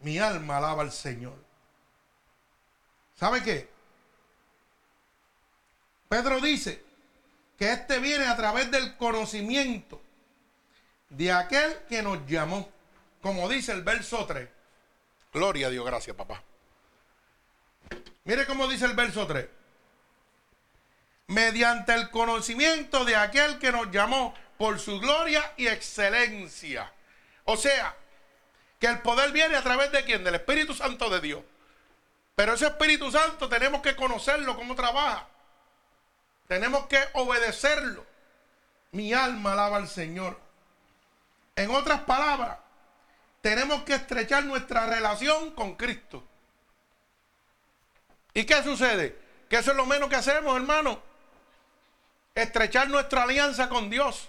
Mi 0.00 0.18
alma 0.18 0.58
alaba 0.58 0.82
al 0.82 0.92
Señor. 0.92 1.36
¿Sabe 3.18 3.42
qué? 3.42 3.68
Pedro 6.08 6.40
dice 6.40 6.89
que 7.60 7.70
este 7.70 7.98
viene 7.98 8.24
a 8.24 8.34
través 8.38 8.70
del 8.70 8.96
conocimiento 8.96 10.00
de 11.10 11.30
aquel 11.30 11.76
que 11.90 12.00
nos 12.00 12.26
llamó. 12.26 12.72
Como 13.20 13.50
dice 13.50 13.72
el 13.72 13.82
verso 13.82 14.24
3. 14.24 14.48
Gloria 15.30 15.66
a 15.66 15.70
Dios, 15.70 15.84
gracias 15.84 16.16
papá. 16.16 16.42
Mire 18.24 18.46
cómo 18.46 18.66
dice 18.66 18.86
el 18.86 18.94
verso 18.94 19.26
3. 19.26 19.46
Mediante 21.26 21.92
el 21.92 22.08
conocimiento 22.08 23.04
de 23.04 23.16
aquel 23.16 23.58
que 23.58 23.72
nos 23.72 23.90
llamó 23.90 24.32
por 24.56 24.80
su 24.80 24.98
gloria 24.98 25.52
y 25.58 25.66
excelencia. 25.66 26.90
O 27.44 27.58
sea, 27.58 27.94
que 28.78 28.86
el 28.86 29.00
poder 29.00 29.32
viene 29.32 29.56
a 29.56 29.62
través 29.62 29.92
de 29.92 30.02
quién? 30.04 30.24
Del 30.24 30.36
Espíritu 30.36 30.72
Santo 30.72 31.10
de 31.10 31.20
Dios. 31.20 31.42
Pero 32.34 32.54
ese 32.54 32.68
Espíritu 32.68 33.10
Santo 33.10 33.50
tenemos 33.50 33.82
que 33.82 33.94
conocerlo, 33.94 34.56
cómo 34.56 34.74
trabaja. 34.74 35.28
Tenemos 36.50 36.88
que 36.88 36.98
obedecerlo. 37.12 38.04
Mi 38.90 39.14
alma 39.14 39.52
alaba 39.52 39.76
al 39.76 39.88
Señor. 39.88 40.36
En 41.54 41.70
otras 41.70 42.00
palabras, 42.00 42.58
tenemos 43.40 43.84
que 43.84 43.94
estrechar 43.94 44.44
nuestra 44.46 44.84
relación 44.86 45.52
con 45.52 45.76
Cristo. 45.76 46.24
¿Y 48.34 48.42
qué 48.46 48.64
sucede? 48.64 49.16
Que 49.48 49.58
eso 49.58 49.70
es 49.70 49.76
lo 49.76 49.86
menos 49.86 50.08
que 50.08 50.16
hacemos, 50.16 50.56
hermano. 50.56 51.00
Estrechar 52.34 52.88
nuestra 52.88 53.22
alianza 53.22 53.68
con 53.68 53.88
Dios. 53.88 54.28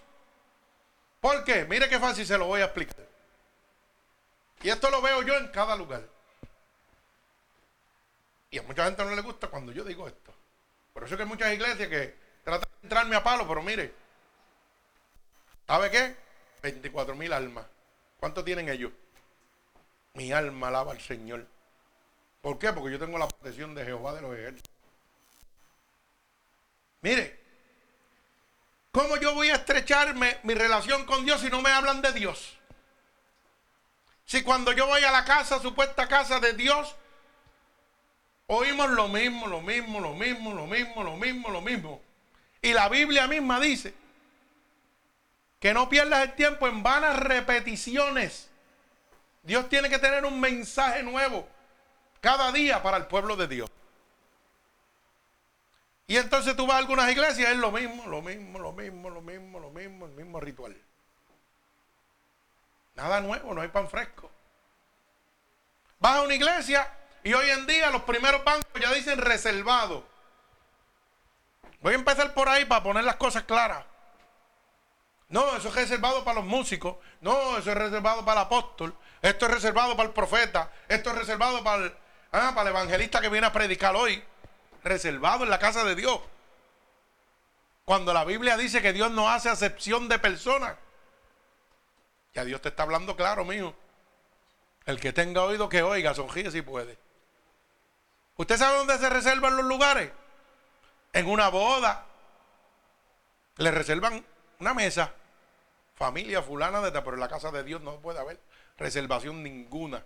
¿Por 1.21 1.43
qué? 1.43 1.65
Mire 1.65 1.89
qué 1.89 1.99
fácil 1.99 2.27
se 2.27 2.37
lo 2.37 2.45
voy 2.45 2.61
a 2.61 2.65
explicar. 2.65 3.07
Y 4.61 4.69
esto 4.69 4.91
lo 4.91 5.01
veo 5.01 5.23
yo 5.23 5.37
en 5.37 5.47
cada 5.47 5.75
lugar. 5.75 6.07
Y 8.51 8.59
a 8.59 8.61
mucha 8.61 8.85
gente 8.85 9.03
no 9.03 9.15
le 9.15 9.23
gusta 9.23 9.47
cuando 9.47 9.71
yo 9.71 9.83
digo 9.83 10.07
esto. 10.07 10.31
Por 10.93 11.03
eso 11.03 11.15
que 11.15 11.23
hay 11.23 11.29
muchas 11.29 11.53
iglesias 11.53 11.87
que 11.87 12.15
tratan 12.43 12.69
de 12.69 12.87
entrarme 12.87 13.15
a 13.15 13.23
palo, 13.23 13.47
pero 13.47 13.61
mire, 13.61 13.93
¿sabe 15.67 15.89
qué? 15.89 16.15
24 16.61 17.15
mil 17.15 17.31
almas. 17.33 17.65
¿Cuánto 18.19 18.43
tienen 18.43 18.69
ellos? 18.69 18.91
Mi 20.13 20.31
alma 20.31 20.67
alaba 20.67 20.91
al 20.91 21.01
Señor. 21.01 21.47
¿Por 22.41 22.59
qué? 22.59 22.73
Porque 22.73 22.91
yo 22.91 22.99
tengo 22.99 23.17
la 23.17 23.27
protección 23.27 23.73
de 23.73 23.85
Jehová 23.85 24.13
de 24.13 24.21
los 24.21 24.35
ejércitos. 24.35 24.71
Mire, 27.01 27.39
¿cómo 28.91 29.17
yo 29.17 29.33
voy 29.33 29.49
a 29.49 29.55
estrecharme 29.55 30.39
mi 30.43 30.53
relación 30.53 31.05
con 31.05 31.25
Dios 31.25 31.41
si 31.41 31.49
no 31.49 31.61
me 31.61 31.71
hablan 31.71 32.01
de 32.01 32.11
Dios? 32.11 32.57
Si 34.25 34.43
cuando 34.43 34.71
yo 34.71 34.87
voy 34.87 35.03
a 35.03 35.11
la 35.11 35.25
casa, 35.25 35.59
supuesta 35.59 36.07
casa 36.07 36.39
de 36.39 36.53
Dios, 36.53 36.95
oímos 38.47 38.89
lo 38.89 39.07
mismo, 39.07 39.47
lo 39.47 39.61
mismo, 39.61 39.99
lo 39.99 40.13
mismo, 40.13 40.53
lo 40.53 40.67
mismo, 40.67 41.03
lo 41.03 41.15
mismo, 41.17 41.49
lo 41.49 41.61
mismo. 41.61 42.01
Y 42.61 42.73
la 42.73 42.89
Biblia 42.89 43.27
misma 43.27 43.59
dice 43.59 43.93
que 45.59 45.73
no 45.73 45.89
pierdas 45.89 46.23
el 46.23 46.33
tiempo 46.33 46.67
en 46.67 46.83
vanas 46.83 47.17
repeticiones. 47.17 48.49
Dios 49.43 49.69
tiene 49.69 49.89
que 49.89 49.99
tener 49.99 50.25
un 50.25 50.39
mensaje 50.39 51.03
nuevo 51.03 51.47
cada 52.19 52.51
día 52.51 52.83
para 52.83 52.97
el 52.97 53.07
pueblo 53.07 53.35
de 53.35 53.47
Dios. 53.47 53.69
Y 56.07 56.17
entonces 56.17 56.55
tú 56.55 56.67
vas 56.67 56.75
a 56.75 56.79
algunas 56.79 57.09
iglesias, 57.09 57.51
es 57.51 57.57
lo 57.57 57.71
mismo, 57.71 58.05
lo 58.07 58.21
mismo, 58.21 58.59
lo 58.59 58.73
mismo, 58.73 59.09
lo 59.09 59.21
mismo, 59.21 59.59
lo 59.59 59.69
mismo, 59.69 60.05
el 60.05 60.11
mismo 60.11 60.39
ritual. 60.39 60.75
Nada 62.95 63.21
nuevo, 63.21 63.53
no 63.53 63.61
hay 63.61 63.69
pan 63.69 63.89
fresco. 63.89 64.29
Vas 65.99 66.17
a 66.17 66.21
una 66.23 66.35
iglesia 66.35 66.91
y 67.23 67.33
hoy 67.33 67.49
en 67.49 67.67
día 67.67 67.89
los 67.91 68.03
primeros 68.03 68.43
bancos 68.43 68.81
ya 68.81 68.91
dicen 68.93 69.19
reservado. 69.19 70.05
Voy 71.81 71.93
a 71.93 71.97
empezar 71.97 72.33
por 72.33 72.47
ahí 72.49 72.65
para 72.65 72.83
poner 72.83 73.03
las 73.03 73.15
cosas 73.15 73.43
claras. 73.43 73.85
No, 75.29 75.55
eso 75.55 75.69
es 75.69 75.75
reservado 75.75 76.23
para 76.23 76.39
los 76.41 76.45
músicos. 76.45 76.97
No, 77.21 77.57
eso 77.57 77.71
es 77.71 77.77
reservado 77.77 78.23
para 78.25 78.41
el 78.41 78.47
apóstol. 78.47 78.93
Esto 79.21 79.45
es 79.45 79.51
reservado 79.51 79.95
para 79.95 80.09
el 80.09 80.13
profeta. 80.13 80.71
Esto 80.87 81.11
es 81.11 81.15
reservado 81.15 81.63
para 81.63 81.85
el, 81.85 81.95
ah, 82.33 82.51
para 82.53 82.69
el 82.69 82.75
evangelista 82.75 83.21
que 83.21 83.29
viene 83.29 83.47
a 83.47 83.53
predicar 83.53 83.95
hoy. 83.95 84.23
Reservado 84.83 85.43
en 85.43 85.49
la 85.49 85.57
casa 85.57 85.83
de 85.83 85.95
Dios. 85.95 86.19
Cuando 87.85 88.13
la 88.13 88.25
Biblia 88.25 88.57
dice 88.57 88.81
que 88.81 88.93
Dios 88.93 89.09
no 89.11 89.29
hace 89.29 89.49
acepción 89.49 90.09
de 90.09 90.19
personas. 90.19 90.75
Ya 92.33 92.43
Dios 92.45 92.61
te 92.61 92.69
está 92.69 92.83
hablando 92.83 93.15
claro, 93.15 93.45
mijo. 93.45 93.73
El 94.85 94.99
que 94.99 95.13
tenga 95.13 95.43
oído 95.43 95.69
que 95.69 95.81
oiga, 95.81 96.13
sonríe 96.13 96.51
si 96.51 96.61
puede. 96.61 96.97
¿Usted 98.41 98.57
sabe 98.57 98.79
dónde 98.79 98.97
se 98.97 99.07
reservan 99.07 99.55
los 99.55 99.65
lugares? 99.65 100.11
En 101.13 101.29
una 101.29 101.49
boda. 101.49 102.07
Le 103.57 103.69
reservan 103.69 104.25
una 104.57 104.73
mesa 104.73 105.13
familia 105.93 106.41
fulana 106.41 106.81
de 106.81 106.91
pero 106.91 107.13
en 107.13 107.19
la 107.19 107.27
casa 107.27 107.51
de 107.51 107.63
Dios 107.63 107.81
no 107.81 107.97
puede 107.97 108.17
haber 108.17 108.39
reservación 108.79 109.43
ninguna. 109.43 110.03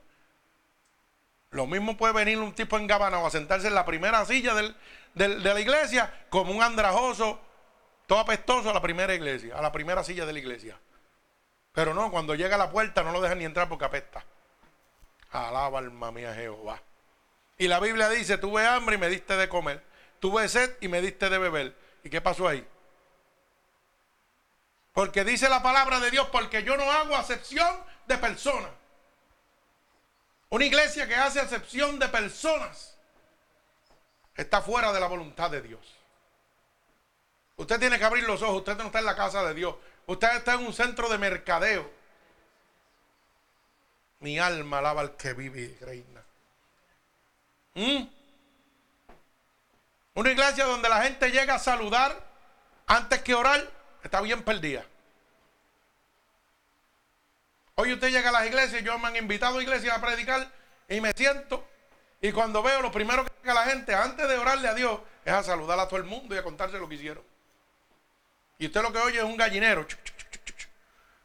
Lo 1.51 1.65
mismo 1.65 1.95
puede 1.95 2.11
venir 2.11 2.37
un 2.37 2.53
tipo 2.53 2.77
en 2.77 2.87
Gabana 2.87 3.25
a 3.25 3.29
sentarse 3.29 3.67
en 3.67 3.73
la 3.73 3.85
primera 3.85 4.25
silla 4.25 4.53
de 4.53 5.27
la 5.29 5.57
iglesia 5.61 6.25
como 6.29 6.51
un 6.51 6.61
andrajoso, 6.61 7.39
todo 8.05 8.19
apestoso 8.19 8.69
a 8.69 8.73
la 8.73 8.81
primera 8.81 9.15
iglesia, 9.15 9.57
a 9.57 9.61
la 9.61 9.71
primera 9.71 10.03
silla 10.03 10.25
de 10.25 10.33
la 10.33 10.39
iglesia. 10.39 10.77
Pero 11.71 11.93
no, 11.93 12.11
cuando 12.11 12.35
llega 12.35 12.55
a 12.55 12.59
la 12.59 12.69
puerta 12.69 13.01
no 13.01 13.13
lo 13.13 13.21
dejan 13.21 13.39
ni 13.39 13.45
entrar 13.45 13.69
porque 13.69 13.85
apesta. 13.85 14.25
Alaba 15.31 15.79
alma 15.79 16.11
mía 16.11 16.33
Jehová. 16.33 16.81
Y 17.57 17.67
la 17.67 17.79
Biblia 17.79 18.09
dice, 18.09 18.37
tuve 18.37 18.65
hambre 18.65 18.95
y 18.95 18.97
me 18.99 19.09
diste 19.09 19.35
de 19.37 19.47
comer. 19.47 19.83
Tuve 20.19 20.47
sed 20.49 20.75
y 20.81 20.87
me 20.87 21.01
diste 21.01 21.29
de 21.29 21.37
beber. 21.37 21.75
¿Y 22.03 22.09
qué 22.09 22.21
pasó 22.21 22.47
ahí? 22.47 22.67
Porque 24.93 25.23
dice 25.23 25.49
la 25.49 25.61
palabra 25.61 25.99
de 25.99 26.11
Dios, 26.11 26.27
porque 26.31 26.63
yo 26.63 26.77
no 26.77 26.89
hago 26.89 27.15
acepción 27.15 27.67
de 28.07 28.17
personas. 28.17 28.71
Una 30.49 30.65
iglesia 30.65 31.07
que 31.07 31.15
hace 31.15 31.39
acepción 31.39 31.99
de 31.99 32.07
personas 32.07 32.97
está 34.35 34.61
fuera 34.61 34.91
de 34.93 34.99
la 34.99 35.07
voluntad 35.07 35.49
de 35.49 35.61
Dios. 35.61 35.95
Usted 37.57 37.79
tiene 37.79 37.97
que 37.97 38.03
abrir 38.03 38.25
los 38.25 38.41
ojos, 38.41 38.57
usted 38.57 38.75
no 38.77 38.85
está 38.85 38.99
en 38.99 39.05
la 39.05 39.15
casa 39.15 39.43
de 39.43 39.53
Dios, 39.53 39.75
usted 40.05 40.35
está 40.35 40.55
en 40.55 40.65
un 40.65 40.73
centro 40.73 41.09
de 41.09 41.17
mercadeo. 41.17 41.89
Mi 44.19 44.39
alma 44.39 44.79
alaba 44.79 45.01
al 45.01 45.15
que 45.15 45.33
vive 45.33 45.77
reina. 45.81 46.24
¿Mm? 47.75 48.07
Una 50.15 50.31
iglesia 50.31 50.65
donde 50.65 50.89
la 50.89 51.03
gente 51.03 51.29
llega 51.29 51.55
a 51.55 51.59
saludar 51.59 52.17
antes 52.87 53.21
que 53.21 53.35
orar 53.35 53.69
está 54.01 54.21
bien 54.21 54.43
perdida. 54.43 54.85
Hoy 57.75 57.91
usted 57.91 58.09
llega 58.09 58.29
a 58.29 58.31
las 58.31 58.47
iglesias, 58.47 58.81
yo 58.83 58.97
me 58.97 59.09
han 59.09 59.17
invitado 59.17 59.59
a 59.59 59.61
iglesias 59.61 59.97
a 59.97 60.01
predicar 60.01 60.49
y 60.87 61.01
me 61.01 61.11
siento. 61.11 61.67
Y 62.21 62.31
cuando 62.31 62.63
veo, 62.63 62.81
lo 62.81 62.91
primero 62.91 63.25
que 63.25 63.31
llega 63.41 63.53
la 63.53 63.65
gente, 63.65 63.93
antes 63.93 64.27
de 64.27 64.37
orarle 64.37 64.69
a 64.69 64.73
Dios, 64.73 65.01
es 65.25 65.33
a 65.33 65.43
saludar 65.43 65.77
a 65.79 65.87
todo 65.87 65.97
el 65.97 66.05
mundo 66.05 66.33
y 66.33 66.37
a 66.37 66.43
contarse 66.43 66.79
lo 66.79 66.87
que 66.87 66.95
hicieron. 66.95 67.23
Y 68.57 68.67
usted 68.67 68.81
lo 68.81 68.93
que 68.93 68.99
oye 68.99 69.17
es 69.17 69.25
un 69.25 69.35
gallinero. 69.35 69.85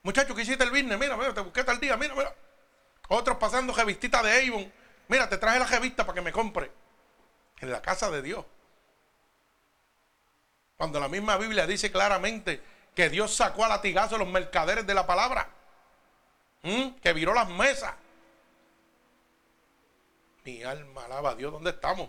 Muchacho, 0.03 0.35
¿qué 0.35 0.43
hiciste 0.43 0.65
el 0.65 0.71
business? 0.71 0.99
Mira, 0.99 1.17
mira, 1.17 1.33
te 1.33 1.41
busqué 1.41 1.63
tal 1.63 1.79
día, 1.79 1.97
mira, 1.97 2.15
mira. 2.15 2.35
Otros 3.09 3.37
pasando 3.37 3.73
revistita 3.73 4.21
de 4.23 4.49
Avon. 4.49 4.73
Mira, 5.11 5.29
te 5.29 5.39
traje 5.39 5.59
la 5.59 5.67
revista 5.67 6.07
para 6.07 6.15
que 6.15 6.21
me 6.21 6.31
compre. 6.31 6.71
En 7.59 7.73
la 7.73 7.83
casa 7.83 8.11
de 8.13 8.23
Dios. 8.23 8.47
Cuando 10.77 11.01
la 11.01 11.09
misma 11.09 11.37
Biblia 11.37 11.67
dice 11.67 11.91
claramente 11.91 12.63
que 12.95 13.11
Dios 13.11 13.35
sacó 13.35 13.65
a 13.65 13.69
latigazo 13.69 14.15
a 14.15 14.19
los 14.19 14.29
mercaderes 14.29 14.87
de 14.87 14.95
la 14.95 15.09
palabra. 15.09 15.49
¿Mm? 16.63 16.91
Que 17.03 17.13
viró 17.13 17.35
las 17.35 17.49
mesas. 17.49 17.93
Mi 20.45 20.63
alma 20.63 21.05
alaba 21.07 21.31
a 21.31 21.35
Dios. 21.35 21.51
¿Dónde 21.53 21.71
estamos? 21.71 22.09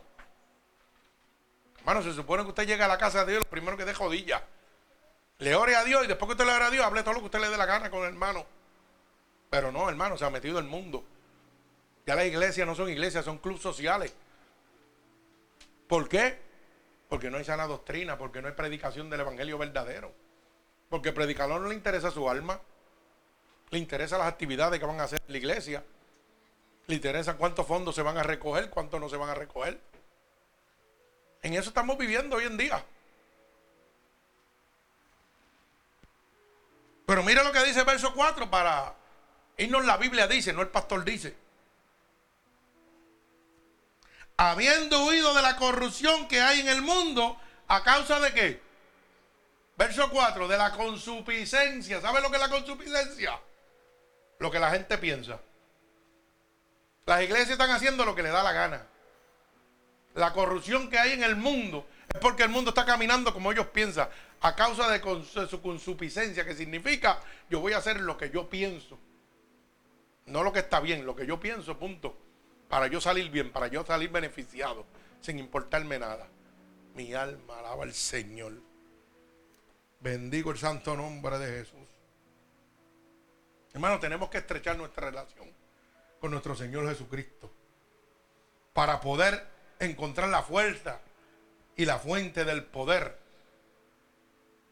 Hermano, 1.80 2.04
se 2.04 2.14
supone 2.14 2.44
que 2.44 2.50
usted 2.50 2.68
llega 2.68 2.86
a 2.86 2.88
la 2.88 3.00
casa 3.00 3.26
de 3.26 3.32
Dios, 3.32 3.44
lo 3.44 3.50
primero 3.50 3.78
que 3.78 3.86
dé 3.86 3.96
jodilla. 3.96 4.46
Le 5.40 5.56
ore 5.56 5.76
a 5.76 5.84
Dios 5.84 6.04
y 6.04 6.08
después 6.08 6.28
que 6.28 6.34
usted 6.34 6.46
le 6.46 6.54
ore 6.54 6.66
a 6.66 6.70
Dios, 6.70 6.86
hable 6.86 7.02
todo 7.02 7.16
lo 7.16 7.22
que 7.22 7.26
usted 7.26 7.40
le 7.40 7.50
dé 7.50 7.58
la 7.58 7.66
gana 7.66 7.90
con 7.90 8.02
el 8.02 8.10
hermano. 8.10 8.46
Pero 9.50 9.72
no, 9.72 9.90
hermano, 9.90 10.20
se 10.20 10.24
ha 10.24 10.30
metido 10.30 10.60
el 10.60 10.66
mundo. 10.66 11.04
Ya 12.06 12.16
las 12.16 12.26
iglesias 12.26 12.68
no 12.68 12.76
son 12.76 12.90
iglesias, 12.90 13.26
son 13.26 13.38
clubes 13.38 13.62
sociales. 13.62 14.14
¿Por 15.88 16.08
qué? 16.08 16.40
Porque 17.10 17.30
no 17.30 17.38
hay 17.38 17.44
sana 17.44 17.68
doctrina, 17.68 18.18
porque 18.18 18.42
no 18.42 18.48
hay 18.48 18.54
predicación 18.54 19.10
del 19.10 19.20
evangelio 19.20 19.58
verdadero. 19.58 20.14
Porque 20.90 21.12
predicador 21.12 21.62
no 21.62 21.68
le 21.68 21.76
interesa 21.76 22.12
su 22.12 22.30
alma, 22.30 22.60
le 23.70 23.78
interesa 23.78 24.18
las 24.18 24.28
actividades 24.28 24.80
que 24.80 24.86
van 24.86 25.00
a 25.00 25.04
hacer 25.04 25.22
la 25.28 25.38
iglesia, 25.38 25.84
le 26.88 26.96
interesa 26.96 27.38
cuántos 27.38 27.68
fondos 27.68 27.96
se 27.96 28.02
van 28.02 28.18
a 28.18 28.24
recoger, 28.24 28.70
cuántos 28.70 29.00
no 29.00 29.10
se 29.10 29.18
van 29.18 29.30
a 29.30 29.36
recoger. 29.36 29.80
En 31.42 31.54
eso 31.54 31.70
estamos 31.70 31.98
viviendo 31.98 32.36
hoy 32.36 32.46
en 32.46 32.58
día. 32.58 32.84
Pero 37.06 37.24
mira 37.24 37.44
lo 37.44 37.52
que 37.52 37.64
dice 37.64 37.82
el 37.82 37.86
verso 37.86 38.14
4 38.14 38.50
para 38.50 38.96
irnos 39.58 39.86
la 39.86 39.98
Biblia 39.98 40.28
dice, 40.28 40.54
no 40.54 40.62
el 40.62 40.70
pastor 40.70 41.04
dice. 41.04 41.40
Habiendo 44.43 45.06
huido 45.06 45.36
de 45.36 45.43
la 45.43 45.56
corrupción 45.56 46.27
que 46.27 46.41
hay 46.41 46.62
en 46.62 46.67
el 46.67 46.82
mundo, 46.82 47.39
¿a 47.67 47.84
causa 47.84 48.19
de 48.19 48.34
qué? 48.34 48.60
Verso 49.77 50.10
4, 50.10 50.47
de 50.47 50.58
la 50.58 50.71
consuficiencia. 50.71 52.01
¿Sabe 52.01 52.21
lo 52.21 52.32
que 52.32 52.38
es 52.38 52.41
la 52.41 52.49
consuficiencia? 52.49 53.39
Lo 54.39 54.49
que 54.49 54.58
la 54.58 54.71
gente 54.71 54.97
piensa. 54.97 55.39
Las 57.06 57.21
iglesias 57.21 57.51
están 57.51 57.69
haciendo 57.69 58.04
lo 58.04 58.15
que 58.15 58.23
le 58.23 58.30
da 58.30 58.41
la 58.41 58.51
gana. 58.51 58.88
La 60.15 60.34
corrupción 60.34 60.89
que 60.89 60.97
hay 60.97 61.12
en 61.12 61.21
el 61.21 61.36
mundo 61.36 61.86
es 62.12 62.19
porque 62.19 62.41
el 62.41 62.49
mundo 62.49 62.69
está 62.69 62.84
caminando 62.84 63.36
como 63.36 63.51
ellos 63.51 63.67
piensan, 63.67 64.10
a 64.41 64.56
causa 64.56 64.89
de 64.89 65.47
su 65.47 65.62
consuficiencia, 65.62 66.45
que 66.45 66.56
significa 66.56 67.19
yo 67.47 67.60
voy 67.60 67.73
a 67.73 67.77
hacer 67.77 67.99
lo 67.99 68.17
que 68.17 68.32
yo 68.32 68.49
pienso. 68.49 68.97
No 70.25 70.41
lo 70.43 70.51
que 70.51 70.62
está 70.62 70.80
bien, 70.80 71.06
lo 71.06 71.15
que 71.15 71.27
yo 71.27 71.39
pienso, 71.39 71.77
punto. 71.77 72.31
Para 72.72 72.88
yo 72.88 73.02
salir 73.02 73.30
bien, 73.30 73.52
para 73.52 73.68
yo 73.68 73.86
salir 73.86 74.10
beneficiado, 74.10 74.86
sin 75.20 75.38
importarme 75.40 76.00
nada. 76.00 76.26
Mi 76.96 77.14
alma 77.14 77.60
alaba 77.60 77.84
al 77.84 77.94
Señor. 77.94 78.54
Bendigo 80.00 80.52
el 80.52 80.58
santo 80.58 80.96
nombre 80.96 81.38
de 81.38 81.52
Jesús. 81.52 81.86
Hermano, 83.74 84.00
tenemos 84.00 84.30
que 84.30 84.38
estrechar 84.38 84.78
nuestra 84.78 85.10
relación 85.10 85.50
con 86.22 86.32
nuestro 86.32 86.56
Señor 86.56 86.88
Jesucristo 86.88 87.52
para 88.72 89.02
poder 89.02 89.46
encontrar 89.78 90.30
la 90.30 90.42
fuerza 90.42 91.02
y 91.76 91.84
la 91.84 92.00
fuente 92.00 92.46
del 92.46 92.64
poder. 92.64 93.20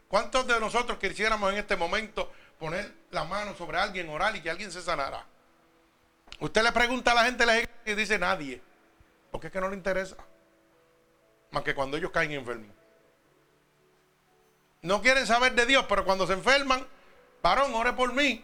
¿Cuántos 0.07 0.47
de 0.47 0.57
nosotros 0.57 0.99
quisiéramos 0.99 1.51
en 1.51 1.59
este 1.59 1.75
momento 1.75 2.31
poner 2.57 2.93
la 3.11 3.25
mano 3.25 3.55
sobre 3.57 3.77
alguien, 3.77 4.07
orar 4.07 4.37
y 4.37 4.41
que 4.41 4.49
alguien 4.49 4.71
se 4.71 4.81
sanara? 4.81 5.25
Usted 6.39 6.63
le 6.63 6.71
pregunta 6.71 7.11
a 7.11 7.15
la 7.15 7.25
gente 7.25 7.45
y 7.85 7.93
dice 7.93 8.19
nadie. 8.19 8.61
Porque 9.31 9.47
es 9.47 9.53
que 9.53 9.61
no 9.61 9.69
le 9.69 9.75
interesa. 9.75 10.17
Más 11.51 11.63
que 11.63 11.75
cuando 11.75 11.97
ellos 11.97 12.11
caen 12.11 12.31
enfermos. 12.31 12.75
No 14.81 15.01
quieren 15.01 15.27
saber 15.27 15.53
de 15.55 15.65
Dios, 15.65 15.85
pero 15.89 16.05
cuando 16.05 16.25
se 16.25 16.33
enferman, 16.33 16.85
varón, 17.41 17.73
ore 17.73 17.93
por 17.93 18.13
mí. 18.13 18.43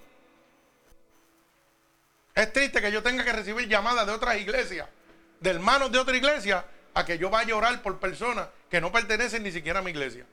Es 2.34 2.52
triste 2.52 2.82
que 2.82 2.92
yo 2.92 3.02
tenga 3.02 3.24
que 3.24 3.32
recibir 3.32 3.68
llamadas 3.70 4.06
de 4.06 4.12
otras 4.12 4.38
iglesias 4.38 4.90
de 5.40 5.50
hermanos 5.50 5.92
de 5.92 6.00
otra 6.00 6.16
iglesia 6.16 6.66
a 6.94 7.06
que 7.06 7.18
yo 7.18 7.30
vaya 7.30 7.54
a 7.54 7.58
orar 7.58 7.82
por 7.82 8.00
personas 8.00 8.48
que 8.70 8.82
no 8.82 8.92
pertenecen 8.92 9.44
ni 9.44 9.52
siquiera 9.52 9.80
a 9.80 9.82
mi 9.82 9.92
iglesia. 9.92 10.26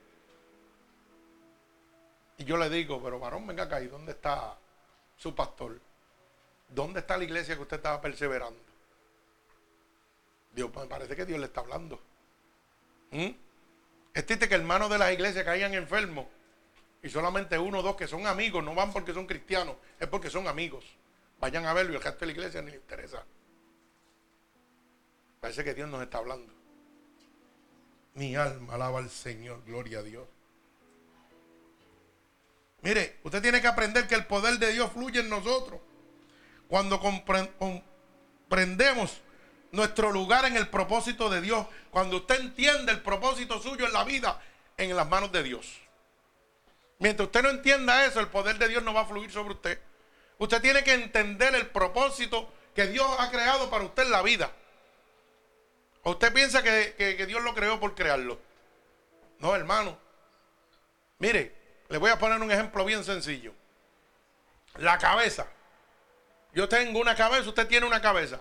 Y 2.38 2.44
yo 2.44 2.56
le 2.56 2.68
digo, 2.70 3.00
pero 3.02 3.18
varón, 3.18 3.46
venga 3.46 3.64
acá, 3.64 3.80
¿y 3.80 3.88
dónde 3.88 4.12
está 4.12 4.56
su 5.16 5.34
pastor? 5.34 5.80
¿Dónde 6.68 7.00
está 7.00 7.16
la 7.16 7.24
iglesia 7.24 7.54
que 7.54 7.62
usted 7.62 7.76
estaba 7.76 8.00
perseverando? 8.00 8.60
Dios, 10.54 10.70
me 10.74 10.86
parece 10.86 11.16
que 11.16 11.24
Dios 11.24 11.38
le 11.38 11.46
está 11.46 11.60
hablando. 11.60 12.00
¿Mm? 13.10 13.30
Es 14.14 14.26
triste 14.26 14.48
que 14.48 14.54
hermanos 14.54 14.90
de 14.90 14.98
las 14.98 15.12
iglesias 15.12 15.44
caigan 15.44 15.74
enfermos 15.74 16.26
y 17.02 17.08
solamente 17.08 17.58
uno 17.58 17.78
o 17.78 17.82
dos 17.82 17.96
que 17.96 18.06
son 18.06 18.26
amigos, 18.26 18.62
no 18.62 18.74
van 18.74 18.92
porque 18.92 19.12
son 19.12 19.26
cristianos, 19.26 19.76
es 19.98 20.08
porque 20.08 20.30
son 20.30 20.46
amigos. 20.46 20.84
Vayan 21.40 21.66
a 21.66 21.72
verlo 21.72 21.92
y 21.92 21.96
el 21.96 22.02
resto 22.02 22.20
de 22.20 22.26
la 22.26 22.32
iglesia 22.32 22.62
ni 22.62 22.70
le 22.70 22.76
interesa. 22.76 23.24
Parece 25.40 25.64
que 25.64 25.74
Dios 25.74 25.88
nos 25.88 26.02
está 26.02 26.18
hablando. 26.18 26.52
Mi 28.14 28.36
alma 28.36 28.74
alaba 28.74 28.98
al 29.00 29.10
Señor, 29.10 29.64
gloria 29.64 29.98
a 29.98 30.02
Dios. 30.02 30.28
Mire, 32.82 33.18
usted 33.24 33.40
tiene 33.40 33.60
que 33.60 33.66
aprender 33.66 34.06
que 34.06 34.14
el 34.14 34.26
poder 34.26 34.58
de 34.58 34.72
Dios 34.72 34.92
fluye 34.92 35.20
en 35.20 35.28
nosotros. 35.28 35.80
Cuando 36.72 36.98
comprendemos 38.48 39.20
nuestro 39.72 40.10
lugar 40.10 40.46
en 40.46 40.56
el 40.56 40.68
propósito 40.68 41.28
de 41.28 41.42
Dios, 41.42 41.66
cuando 41.90 42.16
usted 42.16 42.40
entiende 42.40 42.92
el 42.92 43.02
propósito 43.02 43.60
suyo 43.60 43.84
en 43.84 43.92
la 43.92 44.04
vida, 44.04 44.40
en 44.78 44.96
las 44.96 45.06
manos 45.06 45.30
de 45.32 45.42
Dios. 45.42 45.82
Mientras 46.98 47.26
usted 47.26 47.42
no 47.42 47.50
entienda 47.50 48.06
eso, 48.06 48.20
el 48.20 48.28
poder 48.28 48.56
de 48.56 48.68
Dios 48.68 48.82
no 48.82 48.94
va 48.94 49.02
a 49.02 49.04
fluir 49.04 49.30
sobre 49.30 49.52
usted. 49.52 49.78
Usted 50.38 50.62
tiene 50.62 50.82
que 50.82 50.94
entender 50.94 51.54
el 51.54 51.66
propósito 51.66 52.50
que 52.74 52.86
Dios 52.86 53.06
ha 53.18 53.30
creado 53.30 53.68
para 53.68 53.84
usted 53.84 54.04
en 54.04 54.10
la 54.10 54.22
vida 54.22 54.50
usted 56.04 56.32
piensa 56.32 56.62
que, 56.62 57.26
Dios 57.28 57.42
lo 57.42 57.54
creó 57.54 57.78
por 57.80 57.94
crearlo? 57.94 58.40
No, 59.40 59.54
hermano. 59.54 59.98
Mire, 61.18 61.54
le 61.90 61.98
voy 61.98 62.10
a 62.10 62.18
poner 62.18 62.40
un 62.40 62.50
ejemplo 62.50 62.82
bien 62.86 63.04
sencillo. 63.04 63.52
La 64.78 64.96
cabeza. 64.96 65.46
Yo 66.54 66.68
tengo 66.68 67.00
una 67.00 67.14
cabeza, 67.14 67.48
usted 67.48 67.66
tiene 67.66 67.86
una 67.86 68.00
cabeza. 68.00 68.40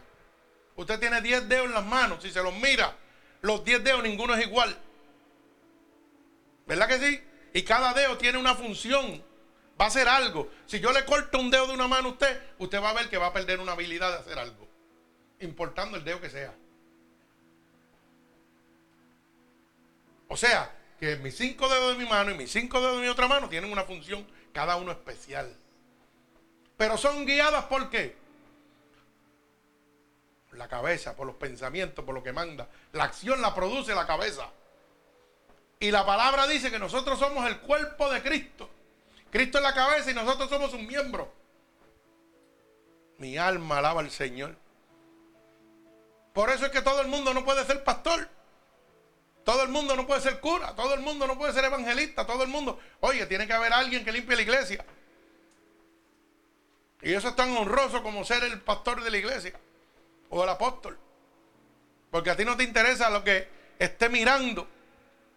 Usted 0.76 1.00
tiene 1.00 1.21
10 1.21 1.47
dedos 1.47 1.67
en 1.67 1.74
las 1.74 1.86
manos. 1.86 2.24
Si 2.24 2.32
se 2.32 2.41
los 2.41 2.54
mira, 2.56 2.95
los 3.41 3.63
10 3.63 3.84
dedos 3.84 4.04
ninguno 4.04 4.34
es 4.36 4.45
igual. 4.45 4.78
¿Verdad 6.65 6.88
que 6.88 7.00
sí? 7.00 7.24
Y 7.54 7.63
cada 7.63 7.93
dedo 7.93 8.17
tiene 8.17 8.38
una 8.38 8.56
función. 8.56 9.24
Va 9.80 9.86
a 9.86 9.88
hacer 9.88 10.08
algo. 10.08 10.50
Si 10.65 10.80
yo 10.80 10.91
le 10.91 11.06
corto 11.06 11.39
un 11.39 11.50
dedo 11.50 11.67
de 11.67 11.74
una 11.74 11.88
mano 11.88 12.10
a 12.10 12.12
usted, 12.12 12.41
usted 12.60 12.82
va 12.82 12.91
a 12.91 12.93
ver 12.93 13.10
que 13.10 13.17
va 13.17 13.28
a 13.28 13.34
perder 13.34 13.60
una 13.60 13.74
habilidad 13.74 14.12
de 14.12 14.19
hacer 14.19 14.39
algo. 14.39 14.67
Importando 15.39 15.97
el 15.97 16.04
dedo 16.04 16.21
que 16.21 16.30
sea. 16.30 16.54
O 20.28 20.38
sea, 20.38 20.74
que 21.00 21.17
mis 21.17 21.36
cinco 21.36 21.67
dedos 21.67 21.97
de 21.97 22.04
mi 22.04 22.10
mano 22.10 22.32
y 22.32 22.36
mis 22.36 22.52
cinco 22.52 22.80
dedos 22.80 22.97
de 22.97 23.02
mi 23.02 23.08
otra 23.10 23.28
mano 23.28 23.50
tienen 23.50 23.71
una 23.71 23.84
función, 23.84 24.26
cada 24.54 24.78
uno 24.78 24.91
especial. 24.91 25.54
Pero 26.82 26.98
son 26.98 27.28
guiadas 27.28 27.65
por 27.65 27.91
qué? 27.91 28.15
Por 30.50 30.58
la 30.58 30.67
cabeza, 30.67 31.15
por 31.15 31.28
los 31.28 31.36
pensamientos, 31.36 32.04
por 32.04 32.15
lo 32.15 32.24
que 32.24 32.34
manda. 32.34 32.67
La 32.94 33.04
acción 33.04 33.39
la 33.39 33.54
produce 33.54 33.94
la 33.94 34.08
cabeza. 34.08 34.50
Y 35.80 35.91
la 35.91 36.04
palabra 36.04 36.48
dice 36.48 36.72
que 36.72 36.80
nosotros 36.80 37.20
somos 37.20 37.46
el 37.46 37.60
cuerpo 37.60 38.12
de 38.12 38.24
Cristo. 38.24 38.67
Cristo 39.30 39.60
es 39.60 39.63
la 39.63 39.75
cabeza 39.75 40.10
y 40.10 40.15
nosotros 40.15 40.50
somos 40.50 40.73
un 40.73 40.88
miembro. 40.88 41.32
Mi 43.19 43.38
alma 43.38 43.77
alaba 43.77 44.02
al 44.02 44.10
Señor. 44.10 44.56
Por 46.34 46.50
eso 46.50 46.65
es 46.65 46.71
que 46.71 46.82
todo 46.82 47.00
el 47.02 47.10
mundo 47.10 47.32
no 47.32 47.46
puede 47.46 47.63
ser 47.63 47.84
pastor. 47.84 48.27
Todo 49.44 49.62
el 49.62 49.69
mundo 49.69 49.96
no 49.96 50.08
puede 50.08 50.21
ser 50.21 50.40
cura, 50.40 50.75
todo 50.75 50.96
el 50.96 51.02
mundo 51.02 51.27
no 51.27 51.38
puede 51.38 51.54
ser 51.54 51.63
evangelista, 51.63 52.25
todo 52.25 52.42
el 52.42 52.50
mundo. 52.50 52.79
Oye, 53.02 53.27
tiene 53.27 53.46
que 53.46 53.54
haber 53.54 53.71
alguien 53.71 54.04
que 54.04 54.12
limpie 54.12 54.36
la 54.36 54.42
iglesia. 54.42 54.84
Y 57.02 57.13
eso 57.13 57.29
es 57.29 57.35
tan 57.35 57.56
honroso 57.56 58.04
como 58.04 58.23
ser 58.23 58.43
el 58.43 58.62
pastor 58.62 59.04
de 59.04 59.12
la 59.12 59.17
iglesia 59.17 59.54
o 60.29 60.43
el 60.43 60.49
apóstol. 60.49 60.97
Porque 62.10 62.29
a 62.29 62.35
ti 62.35 62.45
no 62.45 62.58
te 62.58 62.63
interesa 62.63 63.10
lo 63.10 63.23
que 63.23 63.47
esté 63.79 64.10
mirando 64.10 64.67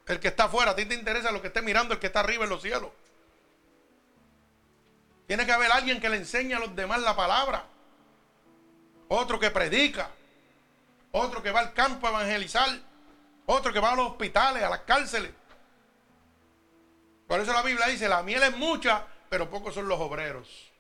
el 0.07 0.21
que 0.21 0.29
está 0.29 0.45
afuera, 0.45 0.73
a 0.73 0.77
ti 0.77 0.85
te 0.85 0.95
interesa 0.95 1.33
lo 1.33 1.41
que 1.41 1.49
esté 1.49 1.63
mirando 1.63 1.95
el 1.95 2.01
que 2.01 2.09
está 2.09 2.21
arriba 2.21 2.45
en 2.45 2.51
los 2.51 2.61
cielos. 2.61 2.91
Tiene 5.27 5.47
que 5.47 5.53
haber 5.53 5.73
alguien 5.73 6.01
que 6.01 6.11
le 6.11 6.19
enseñe 6.19 6.53
a 6.53 6.59
los 6.59 6.77
demás 6.77 7.01
la 7.01 7.17
palabra. 7.17 7.65
Otro 9.09 9.41
que 9.41 9.51
predica. 9.51 10.11
Otro 11.13 11.43
que 11.43 11.51
va 11.51 11.61
al 11.61 11.73
campo 11.73 12.07
a 12.07 12.11
evangelizar 12.11 12.69
otro 13.47 13.73
que 13.73 13.81
va 13.81 13.93
a 13.93 13.97
los 13.97 14.13
hospitales, 14.13 14.63
a 14.63 14.71
las 14.71 14.81
cárceles. 14.81 15.31
Por 17.27 17.41
eso 17.41 17.53
la 17.53 17.63
Biblia 17.63 17.87
dice, 17.87 18.09
la 18.09 18.23
miel 18.23 18.43
es 18.43 18.57
mucha, 18.57 19.07
pero 19.29 19.51
pocos 19.51 19.75
son 19.75 19.89
los 19.89 20.01
obreros. 20.01 20.73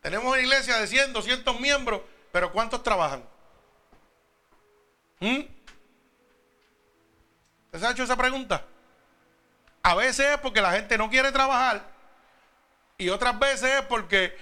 Tenemos 0.00 0.32
una 0.32 0.40
iglesia 0.40 0.78
de 0.78 0.86
100, 0.86 1.12
200 1.12 1.60
miembros, 1.60 2.00
pero 2.32 2.52
¿cuántos 2.52 2.82
trabajan? 2.82 3.22
¿Mm? 5.20 5.40
¿Se 7.78 7.86
ha 7.86 7.90
hecho 7.90 8.02
esa 8.02 8.16
pregunta? 8.16 8.64
A 9.82 9.94
veces 9.94 10.26
es 10.26 10.38
porque 10.38 10.60
la 10.60 10.72
gente 10.72 10.98
no 10.98 11.08
quiere 11.08 11.32
trabajar 11.32 11.82
y 12.98 13.08
otras 13.08 13.38
veces 13.38 13.80
es 13.80 13.82
porque 13.82 14.36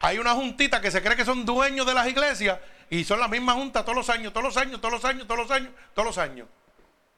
hay 0.00 0.18
una 0.18 0.32
juntita 0.32 0.80
que 0.80 0.90
se 0.90 1.02
cree 1.02 1.16
que 1.16 1.24
son 1.24 1.44
dueños 1.44 1.86
de 1.86 1.94
las 1.94 2.08
iglesias 2.08 2.58
y 2.88 3.04
son 3.04 3.20
la 3.20 3.28
misma 3.28 3.52
junta 3.52 3.84
todos 3.84 3.96
los 3.96 4.10
años, 4.10 4.32
todos 4.32 4.44
los 4.44 4.56
años, 4.56 4.80
todos 4.80 4.94
los 4.94 5.04
años, 5.04 5.26
todos 5.26 5.40
los 5.40 5.50
años, 5.50 5.72
todos 5.94 6.06
los 6.06 6.18
años. 6.18 6.48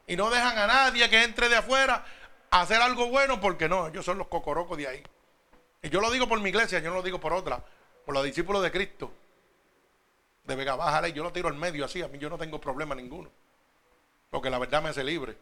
Y 0.05 0.15
no 0.15 0.29
dejan 0.29 0.57
a 0.57 0.67
nadie 0.67 1.09
que 1.09 1.23
entre 1.23 1.49
de 1.49 1.55
afuera 1.55 2.05
a 2.51 2.61
hacer 2.61 2.81
algo 2.81 3.07
bueno 3.07 3.39
porque 3.39 3.69
no, 3.69 3.87
ellos 3.87 4.05
son 4.05 4.17
los 4.17 4.27
cocorocos 4.27 4.77
de 4.77 4.87
ahí. 4.87 5.03
Y 5.81 5.89
yo 5.89 6.01
lo 6.01 6.11
digo 6.11 6.27
por 6.27 6.39
mi 6.39 6.49
iglesia, 6.49 6.79
yo 6.79 6.89
no 6.89 6.97
lo 6.97 7.01
digo 7.01 7.19
por 7.19 7.33
otra, 7.33 7.63
por 8.05 8.13
los 8.13 8.23
discípulos 8.23 8.61
de 8.63 8.71
Cristo. 8.71 9.11
De 10.43 10.55
Vega 10.55 10.75
Baja, 10.75 11.07
yo 11.07 11.23
lo 11.23 11.31
tiro 11.31 11.47
al 11.47 11.55
medio 11.55 11.85
así, 11.85 12.01
a 12.01 12.07
mí 12.07 12.17
yo 12.17 12.29
no 12.29 12.37
tengo 12.37 12.59
problema 12.59 12.95
ninguno. 12.95 13.29
Porque 14.29 14.49
la 14.49 14.59
verdad 14.59 14.81
me 14.81 14.89
hace 14.89 15.03
libre. 15.03 15.37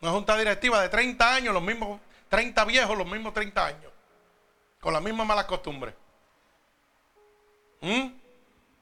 Una 0.00 0.12
junta 0.12 0.36
directiva 0.36 0.80
de 0.80 0.88
30 0.88 1.34
años, 1.34 1.54
los 1.54 1.62
mismos 1.62 2.00
30 2.28 2.64
viejos, 2.64 2.96
los 2.96 3.06
mismos 3.06 3.34
30 3.34 3.66
años. 3.66 3.92
Con 4.80 4.92
las 4.92 5.02
mismas 5.02 5.26
malas 5.26 5.44
costumbres. 5.46 5.94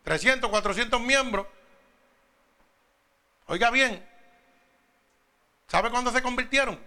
300, 0.04 0.48
¿Mm? 0.48 0.52
400 0.52 1.00
miembros. 1.00 1.46
Oiga 3.46 3.70
bien. 3.70 4.04
¿Sabe 5.66 5.90
cuándo 5.90 6.10
se 6.10 6.22
convirtieron? 6.22 6.78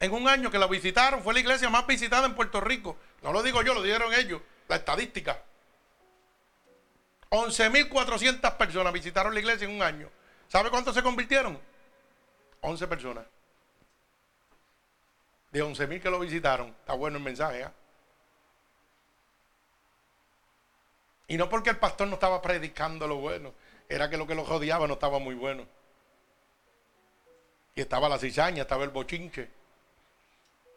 En 0.00 0.12
un 0.12 0.28
año 0.28 0.50
que 0.50 0.58
la 0.58 0.66
visitaron. 0.66 1.22
Fue 1.22 1.34
la 1.34 1.40
iglesia 1.40 1.70
más 1.70 1.86
visitada 1.86 2.26
en 2.26 2.34
Puerto 2.34 2.60
Rico. 2.60 2.96
No 3.22 3.32
lo 3.32 3.42
digo 3.42 3.62
yo, 3.62 3.74
lo 3.74 3.82
dijeron 3.82 4.12
ellos. 4.14 4.40
La 4.68 4.76
estadística. 4.76 5.42
11.400 7.30 8.56
personas 8.56 8.92
visitaron 8.92 9.34
la 9.34 9.40
iglesia 9.40 9.66
en 9.66 9.74
un 9.74 9.82
año. 9.82 10.10
¿Sabe 10.48 10.70
cuántos 10.70 10.94
se 10.94 11.02
convirtieron? 11.02 11.58
11 12.60 12.86
personas. 12.86 13.24
De 15.50 15.62
11 15.62 15.86
mil 15.86 16.00
que 16.00 16.10
lo 16.10 16.20
visitaron. 16.20 16.68
Está 16.68 16.94
bueno 16.94 17.16
el 17.16 17.22
mensaje. 17.22 17.62
¿eh? 17.62 17.68
Y 21.28 21.36
no 21.36 21.48
porque 21.48 21.70
el 21.70 21.78
pastor 21.78 22.08
no 22.08 22.14
estaba 22.14 22.40
predicando 22.42 23.06
lo 23.08 23.16
bueno. 23.16 23.54
Era 23.88 24.10
que 24.10 24.16
lo 24.16 24.26
que 24.26 24.34
lo 24.34 24.44
rodeaba 24.44 24.86
no 24.86 24.94
estaba 24.94 25.18
muy 25.18 25.34
bueno. 25.34 25.66
Y 27.74 27.80
estaba 27.80 28.08
la 28.08 28.18
cizaña, 28.18 28.62
estaba 28.62 28.84
el 28.84 28.90
bochinche. 28.90 29.50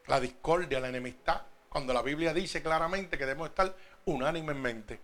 La 0.10 0.20
discordia, 0.20 0.80
la 0.80 0.89
enemistad. 0.89 1.43
Cuando 1.70 1.93
la 1.93 2.01
Biblia 2.01 2.34
dice 2.34 2.64
claramente 2.64 3.18
que 3.18 3.26
debemos 3.26 3.49
estar 3.49 3.74
unánimemente. 4.05 4.99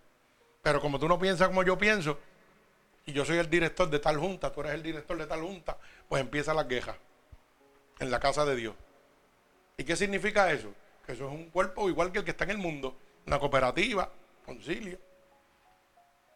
Pero 0.63 0.81
como 0.81 0.99
tú 0.99 1.07
no 1.07 1.19
piensas 1.19 1.47
como 1.47 1.61
yo 1.61 1.77
pienso, 1.77 2.17
y 3.05 3.13
yo 3.13 3.23
soy 3.23 3.37
el 3.37 3.47
director 3.47 3.87
de 3.87 3.99
tal 3.99 4.17
junta, 4.17 4.51
tú 4.51 4.61
eres 4.61 4.73
el 4.73 4.81
director 4.81 5.15
de 5.15 5.27
tal 5.27 5.41
junta, 5.41 5.77
pues 6.09 6.21
empieza 6.21 6.55
la 6.55 6.67
queja 6.67 6.97
en 7.99 8.09
la 8.09 8.19
casa 8.19 8.45
de 8.45 8.55
Dios. 8.55 8.73
¿Y 9.77 9.83
qué 9.83 9.95
significa 9.95 10.51
eso? 10.51 10.73
Que 11.05 11.11
eso 11.11 11.27
es 11.27 11.31
un 11.31 11.51
cuerpo 11.51 11.87
igual 11.87 12.11
que 12.11 12.17
el 12.17 12.25
que 12.25 12.31
está 12.31 12.45
en 12.45 12.51
el 12.51 12.57
mundo, 12.57 12.97
una 13.27 13.37
cooperativa, 13.37 14.09
concilio. 14.43 14.97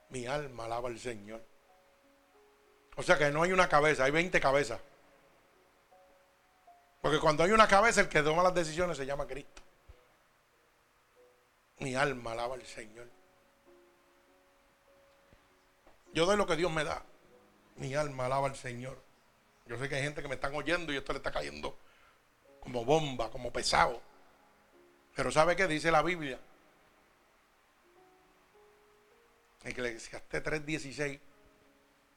Mi 0.10 0.28
alma 0.28 0.66
alaba 0.66 0.90
al 0.90 1.00
Señor. 1.00 1.42
O 2.98 3.02
sea 3.02 3.18
que 3.18 3.32
no 3.32 3.42
hay 3.42 3.52
una 3.52 3.68
cabeza, 3.68 4.04
hay 4.04 4.12
20 4.12 4.40
cabezas. 4.40 4.80
Porque 7.02 7.20
cuando 7.20 7.44
hay 7.44 7.52
una 7.52 7.68
cabeza, 7.68 8.02
el 8.02 8.10
que 8.10 8.22
toma 8.22 8.44
las 8.44 8.54
decisiones 8.54 8.98
se 8.98 9.06
llama 9.06 9.26
Cristo. 9.26 9.62
Mi 11.80 11.96
alma 11.96 12.34
alaba 12.34 12.56
al 12.56 12.66
Señor. 12.66 13.08
Yo 16.14 16.26
doy 16.26 16.36
lo 16.36 16.46
que 16.46 16.56
Dios 16.56 16.72
me 16.72 16.84
da. 16.84 17.04
Mi 17.78 17.96
alma 17.96 18.26
alaba 18.26 18.48
al 18.48 18.56
Señor. 18.56 19.02
Yo 19.66 19.78
sé 19.78 19.88
que 19.88 19.96
hay 19.96 20.04
gente 20.04 20.22
que 20.22 20.28
me 20.28 20.36
están 20.36 20.54
oyendo 20.56 20.92
y 20.92 20.98
esto 20.98 21.14
le 21.14 21.18
está 21.18 21.32
cayendo 21.32 21.78
como 22.60 22.84
bomba, 22.84 23.30
como 23.32 23.54
pesado. 23.54 24.02
Pero 25.16 25.32
¿sabe 25.32 25.56
qué 25.56 25.68
dice 25.68 25.92
la 25.92 26.02
Biblia? 26.02 26.40
Eclesiastes 29.64 30.44
3:16. 30.44 31.20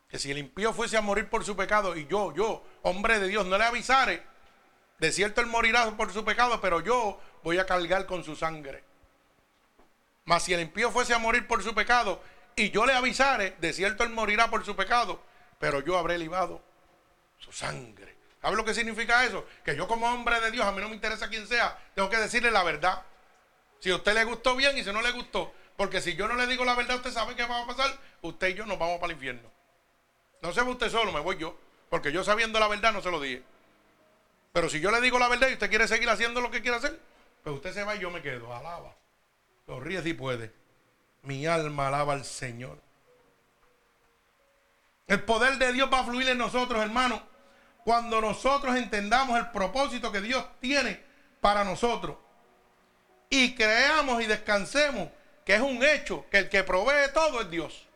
Que 0.08 0.18
si 0.18 0.30
el 0.30 0.38
impío 0.38 0.72
fuese 0.72 0.96
a 0.96 1.00
morir 1.00 1.28
por 1.28 1.44
su 1.44 1.56
pecado 1.56 1.96
y 1.96 2.06
yo, 2.06 2.34
yo, 2.34 2.62
hombre 2.82 3.18
de 3.18 3.28
Dios, 3.28 3.46
no 3.46 3.56
le 3.56 3.64
avisare, 3.64 4.22
de 5.02 5.10
cierto 5.10 5.40
él 5.40 5.48
morirá 5.48 5.96
por 5.96 6.12
su 6.12 6.24
pecado, 6.24 6.60
pero 6.60 6.78
yo 6.80 7.18
voy 7.42 7.58
a 7.58 7.66
cargar 7.66 8.06
con 8.06 8.22
su 8.22 8.36
sangre. 8.36 8.84
Mas 10.26 10.44
si 10.44 10.54
el 10.54 10.60
impío 10.60 10.92
fuese 10.92 11.12
a 11.12 11.18
morir 11.18 11.48
por 11.48 11.60
su 11.60 11.74
pecado 11.74 12.22
y 12.54 12.70
yo 12.70 12.86
le 12.86 12.92
avisare, 12.92 13.56
de 13.58 13.72
cierto 13.72 14.04
él 14.04 14.10
morirá 14.10 14.48
por 14.48 14.64
su 14.64 14.76
pecado, 14.76 15.20
pero 15.58 15.80
yo 15.80 15.98
habré 15.98 16.18
libado 16.18 16.62
su 17.36 17.50
sangre. 17.50 18.14
¿Sabe 18.40 18.54
lo 18.54 18.64
que 18.64 18.74
significa 18.74 19.24
eso? 19.24 19.44
Que 19.64 19.74
yo 19.74 19.88
como 19.88 20.06
hombre 20.06 20.38
de 20.38 20.52
Dios, 20.52 20.64
a 20.64 20.70
mí 20.70 20.80
no 20.80 20.88
me 20.88 20.94
interesa 20.94 21.28
quién 21.28 21.48
sea, 21.48 21.76
tengo 21.96 22.08
que 22.08 22.18
decirle 22.18 22.52
la 22.52 22.62
verdad. 22.62 23.02
Si 23.80 23.90
a 23.90 23.96
usted 23.96 24.14
le 24.14 24.22
gustó 24.22 24.54
bien 24.54 24.78
y 24.78 24.84
si 24.84 24.92
no 24.92 25.02
le 25.02 25.10
gustó, 25.10 25.52
porque 25.76 26.00
si 26.00 26.14
yo 26.14 26.28
no 26.28 26.36
le 26.36 26.46
digo 26.46 26.64
la 26.64 26.76
verdad, 26.76 26.94
usted 26.94 27.10
sabe 27.10 27.34
qué 27.34 27.44
va 27.44 27.62
a 27.62 27.66
pasar, 27.66 27.90
usted 28.20 28.50
y 28.50 28.54
yo 28.54 28.66
nos 28.66 28.78
vamos 28.78 29.00
para 29.00 29.12
el 29.12 29.16
infierno. 29.16 29.50
No 30.42 30.52
se 30.52 30.62
va 30.62 30.70
usted 30.70 30.90
solo, 30.90 31.10
me 31.10 31.18
voy 31.18 31.38
yo, 31.38 31.58
porque 31.90 32.12
yo 32.12 32.22
sabiendo 32.22 32.60
la 32.60 32.68
verdad 32.68 32.92
no 32.92 33.02
se 33.02 33.10
lo 33.10 33.20
dije. 33.20 33.42
Pero 34.52 34.68
si 34.68 34.80
yo 34.80 34.90
le 34.90 35.00
digo 35.00 35.18
la 35.18 35.28
verdad 35.28 35.48
y 35.48 35.54
usted 35.54 35.70
quiere 35.70 35.88
seguir 35.88 36.08
haciendo 36.10 36.40
lo 36.40 36.50
que 36.50 36.60
quiere 36.60 36.76
hacer, 36.76 37.00
pues 37.42 37.56
usted 37.56 37.72
se 37.72 37.84
va 37.84 37.96
y 37.96 38.00
yo 38.00 38.10
me 38.10 38.22
quedo. 38.22 38.54
Alaba. 38.54 38.94
Lo 39.66 39.80
ríe 39.80 40.02
si 40.02 40.14
puede. 40.14 40.52
Mi 41.22 41.46
alma 41.46 41.88
alaba 41.88 42.12
al 42.12 42.24
Señor. 42.24 42.78
El 45.06 45.22
poder 45.24 45.58
de 45.58 45.72
Dios 45.72 45.90
va 45.92 46.00
a 46.00 46.04
fluir 46.04 46.28
en 46.28 46.38
nosotros, 46.38 46.82
hermano, 46.82 47.22
cuando 47.84 48.20
nosotros 48.20 48.76
entendamos 48.76 49.38
el 49.38 49.50
propósito 49.50 50.12
que 50.12 50.20
Dios 50.20 50.44
tiene 50.60 51.02
para 51.40 51.64
nosotros. 51.64 52.16
Y 53.28 53.54
creamos 53.54 54.22
y 54.22 54.26
descansemos 54.26 55.08
que 55.44 55.54
es 55.54 55.60
un 55.60 55.82
hecho 55.82 56.26
que 56.30 56.38
el 56.38 56.48
que 56.48 56.62
provee 56.62 57.12
todo 57.14 57.40
es 57.40 57.50
Dios. 57.50 57.86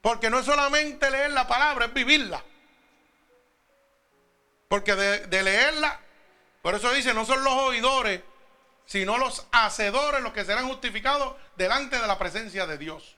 Porque 0.00 0.28
no 0.28 0.40
es 0.40 0.46
solamente 0.46 1.10
leer 1.10 1.30
la 1.30 1.46
palabra, 1.46 1.86
es 1.86 1.94
vivirla. 1.94 2.42
Porque 4.72 4.94
de, 4.94 5.42
leerla, 5.42 6.00
por 6.62 6.74
eso 6.74 6.90
dice, 6.94 7.12
no 7.12 7.26
son 7.26 7.44
los 7.44 7.52
oidores 7.52 8.22
sino 8.86 9.18
los 9.18 9.46
hacedores 9.52 10.22
los 10.22 10.32
que 10.32 10.46
serán 10.46 10.66
justificados 10.66 11.36
delante 11.56 11.98
de 11.98 12.06
la 12.06 12.18
presencia 12.18 12.66
de 12.66 12.78
Dios. 12.78 13.16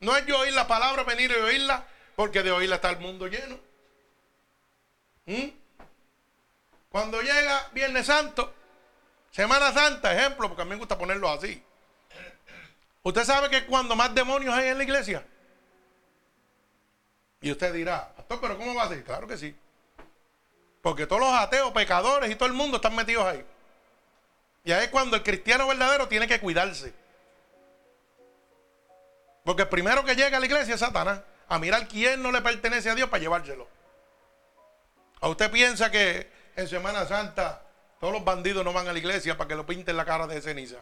No 0.00 0.16
es 0.16 0.26
yo 0.26 0.40
oír 0.40 0.52
la 0.52 0.66
palabra, 0.66 1.04
venir 1.04 1.30
y 1.30 1.40
oírla, 1.40 1.86
porque 2.16 2.42
de 2.42 2.50
oírla 2.50 2.74
está 2.76 2.90
el 2.90 2.98
mundo 2.98 3.28
lleno. 3.28 3.60
¿Mm? 5.26 5.50
Cuando 6.88 7.22
llega 7.22 7.68
Viernes 7.72 8.06
Santo, 8.06 8.52
Semana 9.30 9.72
Santa, 9.72 10.12
ejemplo, 10.12 10.48
porque 10.48 10.62
a 10.62 10.64
mí 10.64 10.70
me 10.70 10.78
gusta 10.78 10.98
ponerlo 10.98 11.30
así. 11.30 11.62
Usted 13.04 13.22
sabe 13.22 13.50
que 13.50 13.66
cuando 13.66 13.94
más 13.94 14.12
demonios 14.12 14.52
hay 14.52 14.70
en 14.70 14.78
la 14.78 14.82
iglesia. 14.84 15.24
Y 17.40 17.52
usted 17.52 17.72
dirá, 17.72 18.12
pastor, 18.16 18.40
pero 18.40 18.58
¿cómo 18.58 18.74
va 18.74 18.82
a 18.82 18.88
ser? 18.88 19.04
Claro 19.04 19.28
que 19.28 19.38
sí. 19.38 19.56
Porque 20.82 21.06
todos 21.06 21.20
los 21.20 21.32
ateos, 21.32 21.72
pecadores 21.72 22.30
y 22.30 22.36
todo 22.36 22.46
el 22.46 22.54
mundo 22.54 22.76
están 22.76 22.94
metidos 22.94 23.26
ahí. 23.26 23.44
Y 24.64 24.72
ahí 24.72 24.84
es 24.84 24.90
cuando 24.90 25.16
el 25.16 25.22
cristiano 25.22 25.66
verdadero 25.66 26.08
tiene 26.08 26.26
que 26.26 26.40
cuidarse. 26.40 26.92
Porque 29.44 29.62
el 29.62 29.68
primero 29.68 30.04
que 30.04 30.14
llega 30.14 30.36
a 30.36 30.40
la 30.40 30.46
iglesia 30.46 30.74
es 30.74 30.80
Satanás. 30.80 31.22
A 31.48 31.58
mirar 31.58 31.88
quién 31.88 32.22
no 32.22 32.30
le 32.30 32.40
pertenece 32.40 32.88
a 32.90 32.94
Dios 32.94 33.08
para 33.08 33.20
llevárselo. 33.20 33.66
¿A 35.20 35.28
usted 35.28 35.50
piensa 35.50 35.90
que 35.90 36.30
en 36.56 36.68
Semana 36.68 37.04
Santa 37.06 37.62
todos 37.98 38.12
los 38.12 38.24
bandidos 38.24 38.64
no 38.64 38.72
van 38.72 38.88
a 38.88 38.92
la 38.92 38.98
iglesia 38.98 39.36
para 39.36 39.48
que 39.48 39.56
lo 39.56 39.66
pinten 39.66 39.96
la 39.96 40.04
cara 40.04 40.26
de 40.26 40.40
ceniza? 40.40 40.78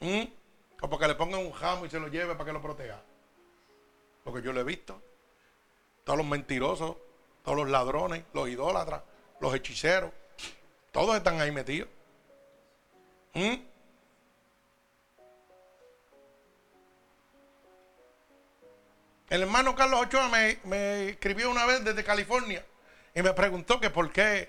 ¿Mm? 0.00 0.24
O 0.80 0.90
porque 0.90 1.06
le 1.06 1.14
pongan 1.14 1.40
un 1.40 1.52
jamo 1.52 1.86
y 1.86 1.90
se 1.90 2.00
lo 2.00 2.08
lleve 2.08 2.34
para 2.34 2.46
que 2.46 2.52
lo 2.52 2.60
proteja. 2.60 3.00
Porque 4.24 4.42
yo 4.42 4.52
lo 4.52 4.60
he 4.60 4.64
visto. 4.64 5.00
Todos 6.02 6.18
los 6.18 6.26
mentirosos, 6.26 6.96
todos 7.44 7.58
los 7.58 7.68
ladrones, 7.68 8.24
los 8.32 8.48
idólatras, 8.48 9.02
los 9.38 9.54
hechiceros, 9.54 10.10
todos 10.90 11.16
están 11.16 11.40
ahí 11.40 11.52
metidos. 11.52 11.88
¿Mm? 13.34 13.54
El 19.28 19.42
hermano 19.42 19.74
Carlos 19.74 20.02
Ochoa 20.02 20.28
me, 20.28 21.08
escribió 21.08 21.50
una 21.50 21.66
vez 21.66 21.84
desde 21.84 22.04
California 22.04 22.64
y 23.14 23.22
me 23.22 23.32
preguntó 23.32 23.80
que 23.80 23.90
por 23.90 24.10
qué 24.10 24.48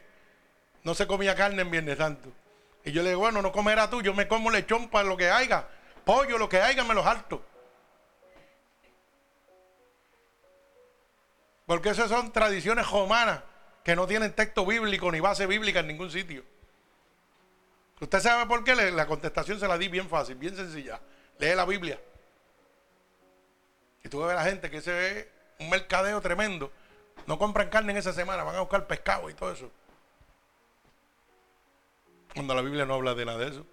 no 0.84 0.94
se 0.94 1.08
comía 1.08 1.36
carne 1.36 1.64
en 1.64 1.72
Viernes 1.72 1.98
Santo. 1.98 2.30
Y 2.84 2.92
yo 2.92 3.02
le 3.02 3.10
digo, 3.10 3.22
bueno, 3.22 3.42
no 3.42 3.52
comerás 3.52 3.90
tú, 3.90 4.02
yo 4.02 4.14
me 4.14 4.28
como 4.28 4.52
lechón 4.52 4.90
para 4.90 5.08
lo 5.08 5.18
que 5.18 5.30
haya, 5.30 5.68
pollo, 6.06 6.38
lo 6.38 6.48
que 6.48 6.62
haya, 6.62 6.84
me 6.84 6.94
los 6.94 7.06
harto. 7.06 7.44
Porque 11.66 11.90
esas 11.90 12.10
son 12.10 12.32
tradiciones 12.32 12.90
romanas 12.90 13.42
que 13.84 13.96
no 13.96 14.08
tienen 14.08 14.34
texto 14.34 14.66
bíblico 14.66 15.12
ni 15.12 15.20
base 15.20 15.46
bíblica 15.46 15.80
en 15.80 15.88
ningún 15.88 16.12
sitio. 16.12 16.44
¿Usted 18.00 18.20
sabe 18.20 18.46
por 18.46 18.64
qué? 18.64 18.76
La 18.76 19.08
contestación 19.08 19.60
se 19.60 19.68
la 19.68 19.78
di 19.78 19.88
bien 19.88 20.10
fácil, 20.10 20.36
bien 20.36 20.56
sencilla. 20.56 21.00
Lee 21.40 21.56
la 21.56 21.66
Biblia. 21.66 22.00
Y 24.04 24.10
tú 24.10 24.22
ves 24.22 24.32
a 24.32 24.36
la 24.36 24.44
gente 24.44 24.70
que 24.70 24.82
se 24.82 24.92
ve 24.92 25.32
un 25.60 25.70
mercadeo 25.70 26.22
tremendo. 26.22 26.72
No 27.26 27.40
compran 27.40 27.70
carne 27.70 27.92
en 27.92 27.98
esa 27.98 28.14
semana, 28.14 28.44
van 28.44 28.56
a 28.56 28.60
buscar 28.60 28.86
pescado 28.86 29.30
y 29.30 29.34
todo 29.34 29.52
eso. 29.52 29.72
Cuando 32.34 32.54
la 32.54 32.62
Biblia 32.62 32.86
no 32.86 32.96
habla 32.96 33.16
de 33.16 33.26
nada 33.26 33.40
de 33.40 33.50
eso. 33.50 33.66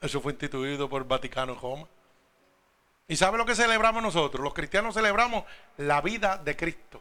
Eso 0.00 0.20
fue 0.20 0.32
instituido 0.32 0.88
por 0.88 1.06
Vaticano 1.06 1.52
en 1.52 1.60
Roma. 1.60 1.88
¿Y 3.08 3.16
sabe 3.16 3.38
lo 3.38 3.46
que 3.46 3.54
celebramos 3.54 4.02
nosotros? 4.02 4.44
Los 4.44 4.52
cristianos 4.52 4.94
celebramos 4.94 5.44
la 5.78 6.02
vida 6.02 6.36
de 6.36 6.54
Cristo. 6.54 7.00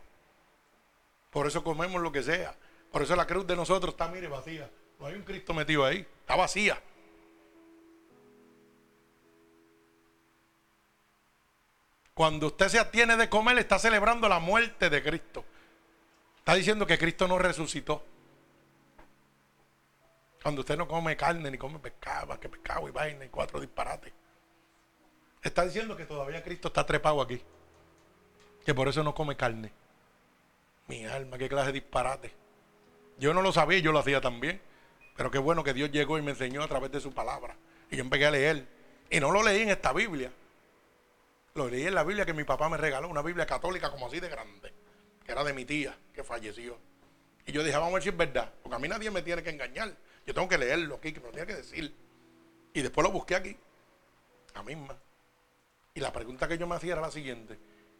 Por 1.30 1.46
eso 1.48 1.62
comemos 1.66 2.02
lo 2.02 2.14
que 2.14 2.24
sea. 2.24 2.56
Por 2.92 3.02
eso 3.02 3.14
la 3.18 3.28
cruz 3.28 3.46
de 3.46 3.58
nosotros 3.58 3.94
está, 3.94 4.08
mire, 4.08 4.30
vacía. 4.30 4.72
No 5.00 5.06
hay 5.06 5.16
un 5.16 5.24
Cristo 5.24 5.54
metido 5.54 5.86
ahí. 5.86 6.08
Está 6.22 6.38
vacía. 6.38 6.82
Cuando 12.14 12.48
usted 12.48 12.70
se 12.70 12.80
atiene 12.80 13.18
de 13.18 13.28
comer, 13.28 13.58
está 13.60 13.78
celebrando 13.78 14.30
la 14.30 14.40
muerte 14.40 14.90
de 14.90 15.04
Cristo. 15.04 15.44
Está 16.38 16.56
diciendo 16.56 16.88
que 16.88 16.98
Cristo 16.98 17.28
no 17.28 17.38
resucitó. 17.38 18.02
Cuando 20.42 20.62
usted 20.62 20.78
no 20.78 20.88
come 20.88 21.18
carne 21.18 21.52
ni 21.52 21.58
come 21.58 21.80
pescado, 21.80 22.40
que 22.40 22.48
pescado 22.48 22.88
y 22.88 22.92
vaina 22.92 23.26
y 23.26 23.30
cuatro 23.30 23.60
disparates. 23.60 24.14
Está 25.48 25.64
diciendo 25.64 25.96
que 25.96 26.04
todavía 26.04 26.44
Cristo 26.44 26.68
está 26.68 26.86
trepado 26.86 27.22
aquí. 27.22 27.42
Que 28.66 28.74
por 28.74 28.90
eso 28.90 29.02
no 29.02 29.16
come 29.16 29.38
carne. 29.38 29.72
Mi 30.88 31.06
alma, 31.06 31.38
qué 31.38 31.48
clase 31.48 31.68
de 31.68 31.80
disparate. 31.80 32.34
Yo 33.18 33.34
no 33.34 33.42
lo 33.42 33.54
sabía, 33.54 33.80
yo 33.80 33.94
lo 33.94 34.00
hacía 34.00 34.20
también. 34.20 34.62
Pero 35.16 35.32
qué 35.32 35.38
bueno 35.38 35.64
que 35.64 35.74
Dios 35.74 35.90
llegó 35.90 36.18
y 36.18 36.22
me 36.22 36.32
enseñó 36.32 36.62
a 36.62 36.68
través 36.68 36.92
de 36.92 37.00
su 37.00 37.14
palabra. 37.14 37.56
Y 37.90 37.96
yo 37.96 38.02
empecé 38.02 38.26
a 38.26 38.32
leer. 38.32 38.68
Y 39.10 39.22
no 39.22 39.32
lo 39.32 39.42
leí 39.42 39.62
en 39.62 39.70
esta 39.70 39.94
Biblia. 39.94 40.34
Lo 41.56 41.70
leí 41.70 41.88
en 41.88 41.96
la 41.96 42.04
Biblia 42.04 42.26
que 42.26 42.34
mi 42.34 42.44
papá 42.44 42.68
me 42.68 42.76
regaló, 42.76 43.08
una 43.08 43.22
Biblia 43.22 43.46
católica 43.46 43.90
como 43.90 44.08
así 44.08 44.20
de 44.20 44.28
grande. 44.28 44.74
Que 45.26 45.32
era 45.32 45.46
de 45.46 45.54
mi 45.54 45.64
tía, 45.64 45.98
que 46.14 46.26
falleció. 46.26 46.78
Y 47.46 47.54
yo 47.54 47.64
dije, 47.64 47.78
vamos 47.78 47.92
a 47.92 47.94
ver 47.94 48.04
si 48.04 48.10
es 48.10 48.18
verdad. 48.18 48.52
Porque 48.62 48.76
a 48.76 48.80
mí 48.80 48.90
nadie 48.90 49.10
me 49.12 49.22
tiene 49.22 49.42
que 49.44 49.50
engañar. 49.50 49.96
Yo 50.26 50.34
tengo 50.34 50.50
que 50.50 50.58
leerlo 50.58 50.96
aquí, 50.96 51.14
que 51.14 51.22
me 51.22 51.28
lo 51.28 51.32
tiene 51.32 51.48
que 51.48 51.56
decir. 51.56 51.96
Y 52.74 52.82
después 52.82 53.08
lo 53.08 53.14
busqué 53.14 53.36
aquí. 53.36 53.58
La 54.54 54.62
misma. 54.62 54.98
Y 55.98 56.00
la 56.00 56.14
pregunta 56.14 56.48
que 56.48 56.60
yo 56.60 56.68
me 56.68 56.76
hacía 56.76 56.94
era 56.94 57.02
la 57.02 57.10
siguiente. 57.10 57.58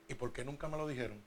¿Y 0.08 0.14
por 0.14 0.32
qué 0.32 0.46
nunca 0.46 0.68
me 0.68 0.78
lo 0.78 0.88
dijeron? 0.88 1.20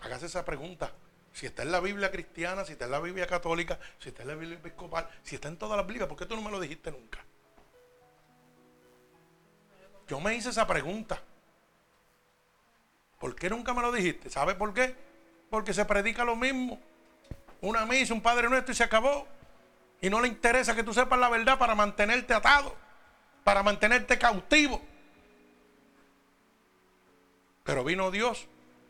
Hágase 0.00 0.26
esa 0.26 0.44
pregunta. 0.44 0.92
Si 1.32 1.46
está 1.46 1.64
en 1.64 1.72
la 1.72 1.80
Biblia 1.80 2.12
cristiana, 2.12 2.64
si 2.64 2.74
está 2.74 2.84
en 2.84 2.92
la 2.92 3.00
Biblia 3.00 3.26
católica, 3.26 3.76
si 3.98 4.10
está 4.10 4.22
en 4.22 4.28
la 4.28 4.34
Biblia 4.36 4.56
episcopal, 4.56 5.10
si 5.24 5.34
está 5.34 5.48
en 5.48 5.56
todas 5.56 5.76
las 5.76 5.84
Biblias, 5.84 6.08
¿por 6.08 6.16
qué 6.16 6.26
tú 6.26 6.36
no 6.36 6.42
me 6.42 6.52
lo 6.52 6.60
dijiste 6.60 6.92
nunca? 6.92 7.24
Yo 10.06 10.20
me 10.20 10.36
hice 10.36 10.50
esa 10.50 10.64
pregunta. 10.64 11.20
¿Por 13.18 13.34
qué 13.34 13.50
nunca 13.50 13.74
me 13.74 13.82
lo 13.82 13.90
dijiste? 13.90 14.30
¿Sabe 14.30 14.54
por 14.54 14.72
qué? 14.72 14.94
Porque 15.50 15.74
se 15.74 15.84
predica 15.84 16.24
lo 16.24 16.36
mismo 16.36 16.78
una 17.62 17.84
misa, 17.84 18.14
un 18.14 18.22
Padre 18.22 18.48
Nuestro 18.48 18.70
y 18.70 18.76
se 18.76 18.84
acabó. 18.84 19.26
Y 20.00 20.08
no 20.08 20.20
le 20.20 20.28
interesa 20.28 20.76
que 20.76 20.84
tú 20.84 20.94
sepas 20.94 21.18
la 21.18 21.30
verdad 21.30 21.58
para 21.58 21.74
mantenerte 21.74 22.32
atado, 22.32 22.76
para 23.46 23.62
mantenerte 23.62 24.18
cautivo. 24.18 24.82
Pero 27.62 27.84
vino 27.84 28.10
Dios 28.10 28.48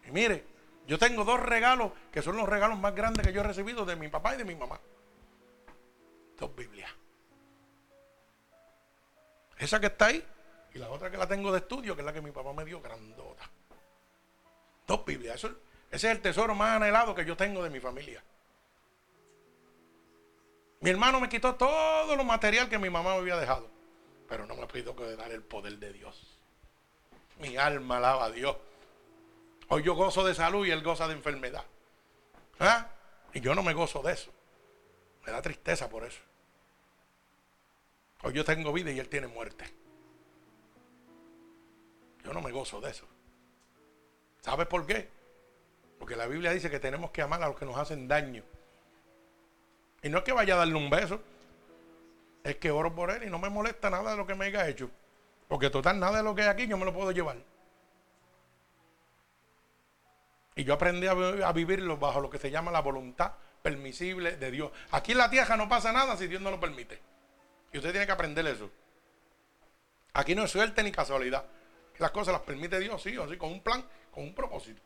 y 0.09 0.11
mire, 0.13 0.47
yo 0.87 0.99
tengo 0.99 1.25
dos 1.25 1.39
regalos 1.41 1.93
que 2.11 2.23
son 2.23 2.39
los 2.39 2.49
regalos 2.49 2.79
más 2.79 2.95
grandes 2.95 3.27
que 3.27 3.35
yo 3.35 3.43
he 3.43 3.45
recibido 3.45 3.85
de 3.85 3.97
mi 3.97 4.09
papá 4.09 4.35
y 4.35 4.39
de 4.39 4.47
mi 4.47 4.55
mamá. 4.55 4.81
Dos 6.39 6.57
Biblias. 6.57 6.91
Esa 9.59 9.79
que 9.79 9.89
está 9.89 10.07
ahí 10.07 10.25
y 10.73 10.79
la 10.79 10.89
otra 10.89 11.11
que 11.11 11.19
la 11.19 11.29
tengo 11.29 11.53
de 11.53 11.59
estudio, 11.59 11.95
que 11.95 12.01
es 12.01 12.07
la 12.07 12.15
que 12.15 12.23
mi 12.23 12.31
papá 12.31 12.55
me 12.55 12.65
dio 12.65 12.81
grandota. 12.81 13.51
Dos 14.87 15.05
Biblias. 15.05 15.37
ese 15.37 15.55
es 15.91 16.05
el 16.05 16.23
tesoro 16.23 16.55
más 16.55 16.77
anhelado 16.77 17.15
que 17.15 17.27
yo 17.27 17.37
tengo 17.37 17.63
de 17.63 17.69
mi 17.69 17.81
familia. 17.81 18.25
Mi 20.81 20.89
hermano 20.89 21.21
me 21.21 21.29
quitó 21.29 21.57
todo 21.57 22.17
lo 22.17 22.25
material 22.25 22.71
que 22.71 22.79
mi 22.79 22.89
mamá 22.89 23.11
me 23.11 23.19
había 23.19 23.37
dejado. 23.37 23.76
Pero 24.29 24.47
no 24.47 24.57
me 24.57 24.67
pido 24.67 24.95
que 24.97 25.17
dar 25.17 25.31
el 25.31 25.43
poder 25.43 25.79
de 25.79 25.93
Dios. 25.93 26.39
Mi 27.39 27.57
alma 27.57 27.99
alaba 27.99 28.27
a 28.27 28.31
Dios. 28.31 28.57
Hoy 29.69 29.83
yo 29.83 29.95
gozo 29.95 30.25
de 30.25 30.35
salud 30.35 30.67
y 30.67 30.71
él 30.71 30.83
goza 30.83 31.07
de 31.09 31.15
enfermedad. 31.15 31.65
¿Ah? 32.59 32.89
Y 33.35 33.41
yo 33.41 33.55
no 33.55 33.63
me 33.63 33.75
gozo 33.75 34.03
de 34.03 34.13
eso. 34.13 34.33
Me 35.27 35.33
da 35.33 35.43
tristeza 35.43 35.89
por 35.89 36.05
eso. 36.05 36.21
Hoy 38.23 38.33
yo 38.33 38.45
tengo 38.45 38.73
vida 38.73 38.91
y 38.91 38.99
él 38.99 39.09
tiene 39.09 39.27
muerte. 39.27 39.65
Yo 42.25 42.33
no 42.33 42.41
me 42.41 42.51
gozo 42.51 42.81
de 42.81 42.91
eso. 42.91 43.07
¿Sabes 44.41 44.67
por 44.67 44.87
qué? 44.87 45.09
Porque 45.99 46.17
la 46.17 46.27
Biblia 46.27 46.53
dice 46.53 46.71
que 46.71 46.81
tenemos 46.81 47.11
que 47.11 47.23
amar 47.23 47.43
a 47.43 47.49
los 47.49 47.57
que 47.57 47.67
nos 47.67 47.77
hacen 47.77 48.09
daño. 48.09 48.43
Y 50.03 50.09
no 50.09 50.19
es 50.19 50.25
que 50.25 50.33
vaya 50.33 50.55
a 50.55 50.59
darle 50.59 50.75
un 50.75 50.91
beso. 50.91 51.21
Es 52.47 52.59
que 52.59 52.71
oro 52.71 52.95
por 52.95 53.11
él 53.11 53.25
y 53.25 53.27
no 53.27 53.41
me 53.41 53.51
molesta 53.51 53.91
nada 53.91 54.13
de 54.13 54.17
lo 54.17 54.25
que 54.25 54.37
me 54.37 54.45
haya 54.45 54.69
hecho. 54.69 54.89
Porque 55.49 55.69
total, 55.69 55.99
nada 55.99 56.19
de 56.19 56.23
lo 56.23 56.33
que 56.33 56.43
hay 56.43 56.49
aquí 56.49 56.69
yo 56.69 56.79
me 56.79 56.85
lo 56.85 56.95
puedo 56.95 57.11
llevar. 57.11 57.39
Y 60.55 60.63
yo 60.63 60.75
aprendí 60.75 61.09
a, 61.09 61.53
vivirlo 61.53 61.97
bajo 61.97 62.21
lo 62.21 62.31
que 62.31 62.39
se 62.39 62.53
llama 62.53 62.71
la 62.71 62.83
voluntad 62.83 63.33
permisible 63.63 64.37
de 64.37 64.53
Dios. 64.53 64.71
Aquí 64.93 65.11
en 65.11 65.19
la 65.19 65.29
tierra 65.29 65.57
no 65.57 65.69
pasa 65.69 65.91
nada 65.91 66.17
si 66.17 66.29
Dios 66.29 66.41
no 66.41 66.53
lo 66.53 66.61
permite. 66.61 67.01
Y 67.73 67.79
usted 67.79 67.91
tiene 67.91 68.07
que 68.07 68.13
aprender 68.13 68.47
eso. 68.47 68.71
Aquí 70.13 70.37
no 70.37 70.45
es 70.45 70.51
suerte 70.53 70.85
ni 70.85 70.93
casualidad. 70.93 71.47
Las 71.99 72.13
cosas 72.13 72.33
las 72.33 72.43
permite 72.43 72.79
Dios, 72.79 73.03
sí 73.03 73.17
o 73.17 73.29
sí, 73.29 73.37
con 73.37 73.51
un 73.51 73.61
plan, 73.61 73.85
con 74.13 74.23
un 74.23 74.37
propósito. 74.37 74.81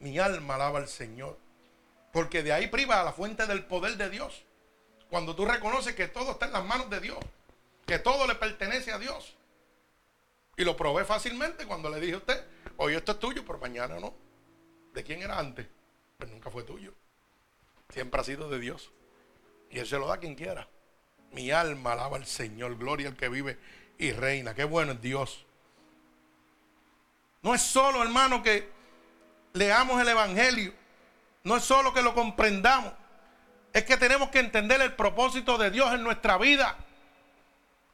Mi 0.00 0.18
alma 0.18 0.56
alaba 0.56 0.80
al 0.80 0.88
Señor. 0.88 1.38
Porque 2.12 2.42
de 2.42 2.52
ahí 2.52 2.66
priva 2.66 3.00
a 3.00 3.04
la 3.04 3.12
fuente 3.14 3.46
del 3.46 3.64
poder 3.64 3.96
de 3.96 4.10
Dios. 4.10 4.44
Cuando 5.14 5.36
tú 5.36 5.44
reconoces 5.44 5.94
que 5.94 6.08
todo 6.08 6.32
está 6.32 6.46
en 6.46 6.52
las 6.52 6.64
manos 6.64 6.90
de 6.90 6.98
Dios, 6.98 7.20
que 7.86 8.00
todo 8.00 8.26
le 8.26 8.34
pertenece 8.34 8.90
a 8.90 8.98
Dios. 8.98 9.36
Y 10.56 10.64
lo 10.64 10.76
probé 10.76 11.04
fácilmente 11.04 11.66
cuando 11.66 11.88
le 11.88 12.00
dije 12.00 12.14
a 12.14 12.16
usted, 12.16 12.44
hoy 12.78 12.96
esto 12.96 13.12
es 13.12 13.20
tuyo, 13.20 13.44
pero 13.46 13.60
mañana 13.60 14.00
no. 14.00 14.12
¿De 14.92 15.04
quién 15.04 15.22
era 15.22 15.38
antes? 15.38 15.68
Pues 16.18 16.28
nunca 16.32 16.50
fue 16.50 16.64
tuyo. 16.64 16.92
Siempre 17.90 18.20
ha 18.20 18.24
sido 18.24 18.50
de 18.50 18.58
Dios. 18.58 18.90
Y 19.70 19.78
Él 19.78 19.86
se 19.86 19.98
lo 19.98 20.08
da 20.08 20.14
a 20.14 20.18
quien 20.18 20.34
quiera. 20.34 20.66
Mi 21.30 21.52
alma 21.52 21.92
alaba 21.92 22.16
al 22.16 22.26
Señor, 22.26 22.76
gloria 22.76 23.06
al 23.06 23.16
que 23.16 23.28
vive 23.28 23.56
y 23.98 24.10
reina. 24.10 24.52
Qué 24.56 24.64
bueno 24.64 24.94
es 24.94 25.00
Dios. 25.00 25.46
No 27.40 27.54
es 27.54 27.62
solo, 27.62 28.02
hermano, 28.02 28.42
que 28.42 28.68
leamos 29.52 30.02
el 30.02 30.08
Evangelio 30.08 30.74
no 31.44 31.56
es 31.56 31.64
solo 31.64 31.92
que 31.92 32.00
lo 32.00 32.14
comprendamos, 32.14 32.92
es 33.74 33.84
que 33.84 33.96
tenemos 33.96 34.30
que 34.30 34.38
entender 34.38 34.80
el 34.80 34.94
propósito 34.94 35.58
de 35.58 35.70
Dios 35.70 35.92
en 35.92 36.04
nuestra 36.04 36.38
vida. 36.38 36.78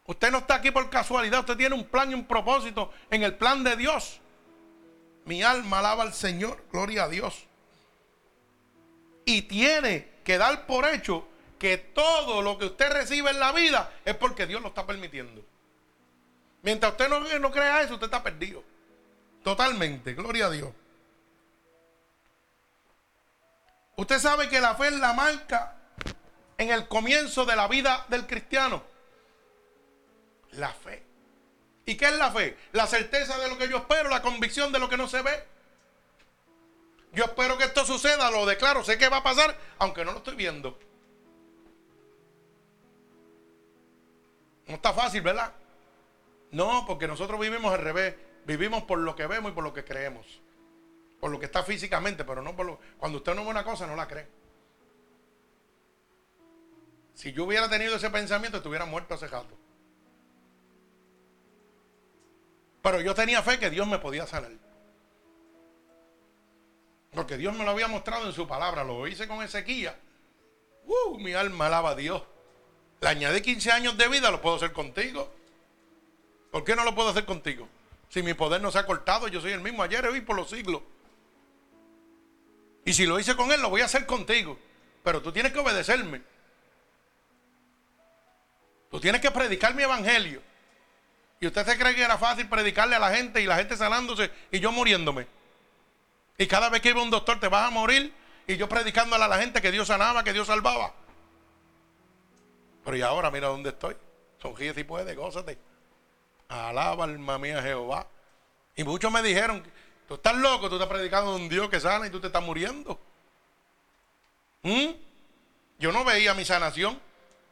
Usted 0.04 0.30
no 0.30 0.38
está 0.38 0.56
aquí 0.56 0.70
por 0.70 0.90
casualidad, 0.90 1.40
usted 1.40 1.56
tiene 1.56 1.74
un 1.74 1.84
plan 1.84 2.10
y 2.10 2.14
un 2.14 2.26
propósito 2.26 2.92
en 3.10 3.22
el 3.22 3.34
plan 3.34 3.64
de 3.64 3.76
Dios. 3.76 4.20
Mi 5.24 5.42
alma 5.42 5.78
alaba 5.78 6.02
al 6.02 6.12
Señor, 6.12 6.62
gloria 6.70 7.04
a 7.04 7.08
Dios. 7.08 7.46
Y 9.24 9.42
tiene 9.42 10.10
que 10.22 10.36
dar 10.36 10.66
por 10.66 10.86
hecho 10.86 11.26
que 11.58 11.78
todo 11.78 12.42
lo 12.42 12.58
que 12.58 12.66
usted 12.66 12.92
recibe 12.92 13.30
en 13.30 13.40
la 13.40 13.52
vida 13.52 13.90
es 14.04 14.14
porque 14.16 14.46
Dios 14.46 14.60
lo 14.60 14.68
está 14.68 14.86
permitiendo. 14.86 15.42
Mientras 16.62 16.92
usted 16.92 17.08
no, 17.08 17.20
no 17.38 17.50
crea 17.50 17.80
eso, 17.80 17.94
usted 17.94 18.06
está 18.06 18.22
perdido. 18.22 18.62
Totalmente, 19.42 20.12
gloria 20.12 20.46
a 20.46 20.50
Dios. 20.50 20.68
Usted 24.00 24.18
sabe 24.18 24.48
que 24.48 24.62
la 24.62 24.74
fe 24.76 24.86
es 24.86 24.94
la 24.94 25.12
marca 25.12 25.76
en 26.56 26.70
el 26.70 26.88
comienzo 26.88 27.44
de 27.44 27.54
la 27.54 27.68
vida 27.68 28.06
del 28.08 28.26
cristiano. 28.26 28.82
La 30.52 30.72
fe. 30.72 31.04
¿Y 31.84 31.98
qué 31.98 32.06
es 32.06 32.16
la 32.16 32.30
fe? 32.32 32.56
La 32.72 32.86
certeza 32.86 33.36
de 33.36 33.50
lo 33.50 33.58
que 33.58 33.68
yo 33.68 33.76
espero, 33.76 34.08
la 34.08 34.22
convicción 34.22 34.72
de 34.72 34.78
lo 34.78 34.88
que 34.88 34.96
no 34.96 35.06
se 35.06 35.20
ve. 35.20 35.44
Yo 37.12 37.24
espero 37.24 37.58
que 37.58 37.64
esto 37.64 37.84
suceda, 37.84 38.30
lo 38.30 38.46
declaro, 38.46 38.82
sé 38.82 38.96
que 38.96 39.10
va 39.10 39.18
a 39.18 39.22
pasar, 39.22 39.54
aunque 39.78 40.02
no 40.02 40.12
lo 40.12 40.18
estoy 40.20 40.34
viendo. 40.34 40.78
No 44.66 44.76
está 44.76 44.94
fácil, 44.94 45.20
¿verdad? 45.20 45.52
No, 46.52 46.86
porque 46.86 47.06
nosotros 47.06 47.38
vivimos 47.38 47.70
al 47.74 47.80
revés. 47.80 48.14
Vivimos 48.46 48.82
por 48.84 48.98
lo 48.98 49.14
que 49.14 49.26
vemos 49.26 49.52
y 49.52 49.54
por 49.54 49.62
lo 49.62 49.74
que 49.74 49.84
creemos 49.84 50.40
por 51.20 51.30
lo 51.30 51.38
que 51.38 51.46
está 51.46 51.62
físicamente, 51.62 52.24
pero 52.24 52.42
no 52.42 52.56
por 52.56 52.66
lo... 52.66 52.80
Cuando 52.98 53.18
usted 53.18 53.34
no 53.34 53.44
ve 53.44 53.50
una 53.50 53.64
cosa, 53.64 53.86
no 53.86 53.94
la 53.94 54.08
cree. 54.08 54.26
Si 57.14 57.32
yo 57.32 57.44
hubiera 57.44 57.68
tenido 57.68 57.94
ese 57.96 58.08
pensamiento, 58.08 58.56
estuviera 58.56 58.86
muerto 58.86 59.14
hace 59.14 59.28
rato. 59.28 59.54
Pero 62.82 63.02
yo 63.02 63.14
tenía 63.14 63.42
fe 63.42 63.58
que 63.58 63.68
Dios 63.68 63.86
me 63.86 63.98
podía 63.98 64.26
sanar. 64.26 64.52
Porque 67.12 67.36
Dios 67.36 67.54
me 67.54 67.64
lo 67.64 67.72
había 67.72 67.88
mostrado 67.88 68.26
en 68.26 68.32
su 68.32 68.48
palabra. 68.48 68.84
Lo 68.84 69.06
hice 69.06 69.28
con 69.28 69.42
Ezequiel. 69.42 69.92
Uh, 70.86 71.18
mi 71.18 71.34
alma 71.34 71.66
alaba 71.66 71.90
a 71.90 71.94
Dios. 71.94 72.22
Le 73.00 73.08
añadí 73.08 73.42
15 73.42 73.72
años 73.72 73.98
de 73.98 74.08
vida, 74.08 74.30
lo 74.30 74.40
puedo 74.40 74.56
hacer 74.56 74.72
contigo. 74.72 75.30
¿Por 76.50 76.64
qué 76.64 76.74
no 76.74 76.84
lo 76.84 76.94
puedo 76.94 77.10
hacer 77.10 77.26
contigo? 77.26 77.68
Si 78.08 78.22
mi 78.22 78.34
poder 78.34 78.60
no 78.60 78.70
se 78.70 78.78
ha 78.78 78.86
cortado, 78.86 79.28
yo 79.28 79.40
soy 79.40 79.52
el 79.52 79.60
mismo 79.60 79.82
ayer, 79.82 80.06
hoy 80.06 80.20
por 80.20 80.36
los 80.36 80.48
siglos. 80.48 80.82
Y 82.84 82.92
si 82.92 83.06
lo 83.06 83.18
hice 83.18 83.36
con 83.36 83.52
él, 83.52 83.60
lo 83.60 83.70
voy 83.70 83.82
a 83.82 83.86
hacer 83.86 84.06
contigo. 84.06 84.58
Pero 85.02 85.22
tú 85.22 85.32
tienes 85.32 85.52
que 85.52 85.58
obedecerme. 85.58 86.22
Tú 88.90 89.00
tienes 89.00 89.20
que 89.20 89.30
predicar 89.30 89.74
mi 89.74 89.82
evangelio. 89.82 90.42
Y 91.40 91.46
usted 91.46 91.64
se 91.64 91.78
cree 91.78 91.94
que 91.94 92.02
era 92.02 92.18
fácil 92.18 92.48
predicarle 92.48 92.96
a 92.96 92.98
la 92.98 93.14
gente 93.14 93.40
y 93.40 93.46
la 93.46 93.56
gente 93.56 93.76
sanándose 93.76 94.30
y 94.50 94.60
yo 94.60 94.72
muriéndome. 94.72 95.26
Y 96.36 96.46
cada 96.46 96.68
vez 96.68 96.82
que 96.82 96.90
iba 96.90 97.02
un 97.02 97.10
doctor 97.10 97.40
te 97.40 97.48
vas 97.48 97.66
a 97.66 97.70
morir 97.70 98.12
y 98.46 98.56
yo 98.56 98.68
predicándole 98.68 99.24
a 99.24 99.28
la 99.28 99.38
gente 99.38 99.62
que 99.62 99.70
Dios 99.70 99.88
sanaba, 99.88 100.24
que 100.24 100.32
Dios 100.32 100.46
salvaba. 100.46 100.92
Pero 102.84 102.96
y 102.96 103.02
ahora 103.02 103.30
mira 103.30 103.48
dónde 103.48 103.70
estoy. 103.70 103.96
Sonríe 104.40 104.74
si 104.74 104.84
puede, 104.84 105.14
gózate. 105.14 105.58
Alaba 106.48 107.04
alma 107.04 107.38
mía 107.38 107.62
Jehová. 107.62 108.06
Y 108.76 108.84
muchos 108.84 109.12
me 109.12 109.22
dijeron, 109.22 109.62
tú 110.10 110.16
estás 110.16 110.34
loco, 110.34 110.68
tú 110.68 110.74
estás 110.74 110.88
predicando 110.88 111.30
a 111.30 111.36
un 111.36 111.48
Dios 111.48 111.68
que 111.68 111.78
sana 111.78 112.04
y 112.04 112.10
tú 112.10 112.18
te 112.18 112.26
estás 112.26 112.42
muriendo. 112.42 112.98
¿Mm? 114.62 114.88
Yo 115.78 115.92
no 115.92 116.04
veía 116.04 116.34
mi 116.34 116.44
sanación, 116.44 117.00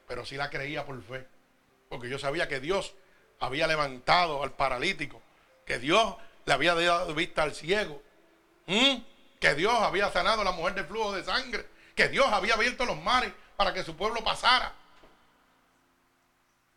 pero 0.08 0.26
sí 0.26 0.36
la 0.36 0.50
creía 0.50 0.84
por 0.84 1.00
fe. 1.04 1.24
Porque 1.88 2.08
yo 2.08 2.18
sabía 2.18 2.48
que 2.48 2.58
Dios 2.58 2.94
había 3.38 3.68
levantado 3.68 4.42
al 4.42 4.54
paralítico, 4.54 5.22
que 5.64 5.78
Dios 5.78 6.16
le 6.46 6.52
había 6.52 6.74
dado 6.74 7.14
vista 7.14 7.44
al 7.44 7.54
ciego, 7.54 8.02
que 8.66 9.54
Dios 9.54 9.74
había 9.74 10.10
sanado 10.10 10.40
a 10.40 10.44
la 10.44 10.50
mujer 10.50 10.74
de 10.74 10.82
flujo 10.82 11.12
de 11.12 11.22
sangre, 11.22 11.64
que 11.94 12.08
Dios 12.08 12.26
había 12.26 12.54
abierto 12.54 12.84
los 12.84 13.00
mares 13.00 13.32
para 13.56 13.72
que 13.72 13.84
su 13.84 13.96
pueblo 13.96 14.24
pasara. 14.24 14.74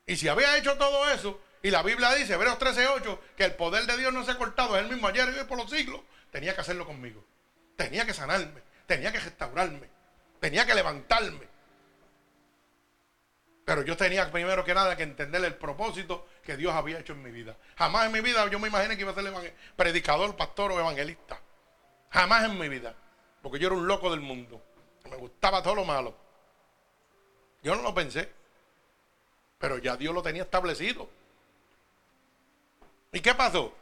Y 0.06 0.16
si 0.16 0.28
había 0.28 0.56
hecho 0.58 0.78
todo 0.78 1.10
eso, 1.10 1.42
y 1.64 1.70
la 1.70 1.84
Biblia 1.84 2.14
dice, 2.16 2.34
Hebreos 2.34 2.58
13:8, 2.58 3.20
que 3.38 3.46
el 3.46 3.56
poder 3.56 3.86
de 3.86 3.98
Dios 3.98 4.12
no 4.14 4.24
se 4.24 4.32
ha 4.32 4.38
cortado, 4.38 4.76
es 4.76 4.84
el 4.84 4.90
mismo 4.90 5.08
ayer 5.08 5.30
y 5.30 5.40
hoy 5.40 5.46
por 5.46 5.58
los 5.58 5.70
siglos, 5.70 6.02
tenía 6.32 6.56
que 6.56 6.62
hacerlo 6.62 6.86
conmigo. 6.86 7.24
Tenía 7.76 8.06
que 8.06 8.14
sanarme, 8.14 8.62
tenía 8.86 9.12
que 9.12 9.20
restaurarme, 9.20 9.90
tenía 10.40 10.66
que 10.66 10.76
levantarme. 10.76 11.52
Pero 13.66 13.84
yo 13.84 13.96
tenía 13.96 14.30
primero 14.32 14.66
que 14.66 14.74
nada 14.74 14.98
que 14.98 15.04
entender 15.04 15.44
el 15.46 15.56
propósito 15.56 16.28
que 16.44 16.58
Dios 16.58 16.74
había 16.74 17.00
hecho 17.00 17.14
en 17.14 17.24
mi 17.24 17.32
vida. 17.32 17.56
Jamás 17.78 18.08
en 18.08 18.12
mi 18.12 18.22
vida 18.22 18.48
yo 18.50 18.60
me 18.60 18.68
imaginé 18.68 18.96
que 18.96 19.02
iba 19.02 19.12
a 19.12 19.16
ser 19.16 19.56
predicador, 19.76 20.36
pastor 20.36 20.72
o 20.72 20.80
evangelista. 20.80 21.40
Jamás 22.10 22.44
en 22.44 22.60
mi 22.60 22.68
vida. 22.70 22.96
Porque 23.42 23.60
yo 23.60 23.68
era 23.68 23.78
un 23.78 23.88
loco 23.88 24.12
del 24.12 24.20
mundo. 24.20 24.62
Me 25.10 25.16
gustaba 25.16 25.64
todo 25.64 25.76
lo 25.76 25.86
malo. 25.86 26.16
Yo 27.64 27.76
no 27.76 27.82
lo 27.82 27.94
pensé. 27.94 28.30
Pero 29.58 29.78
ya 29.78 29.96
Dios 29.96 30.14
lo 30.14 30.22
tenía 30.22 30.44
establecido. 30.44 31.10
¿Y 33.12 33.20
qué 33.20 33.36
pasó? 33.36 33.74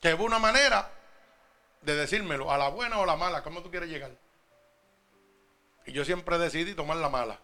Que 0.00 0.14
hubo 0.14 0.24
una 0.24 0.38
manera 0.38 0.90
de 1.82 1.96
decírmelo, 1.96 2.50
a 2.50 2.58
la 2.58 2.68
buena 2.68 2.98
o 2.98 3.02
a 3.02 3.06
la 3.06 3.16
mala, 3.16 3.42
¿cómo 3.42 3.62
tú 3.62 3.70
quieres 3.70 3.88
llegar? 3.88 4.12
Y 5.86 5.92
yo 5.92 6.04
siempre 6.04 6.38
decidí 6.38 6.74
tomar 6.74 6.96
la 6.96 7.08
mala. 7.08 7.38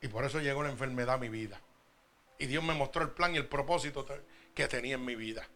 Y 0.00 0.08
por 0.08 0.24
eso 0.24 0.40
llegó 0.40 0.62
la 0.62 0.70
enfermedad 0.70 1.16
a 1.16 1.18
mi 1.18 1.28
vida. 1.28 1.60
Y 2.38 2.46
Dios 2.46 2.62
me 2.62 2.74
mostró 2.74 3.02
el 3.02 3.10
plan 3.10 3.34
y 3.34 3.38
el 3.38 3.46
propósito 3.46 4.06
que 4.54 4.68
tenía 4.68 4.94
en 4.94 5.04
mi 5.04 5.14
vida. 5.14 5.46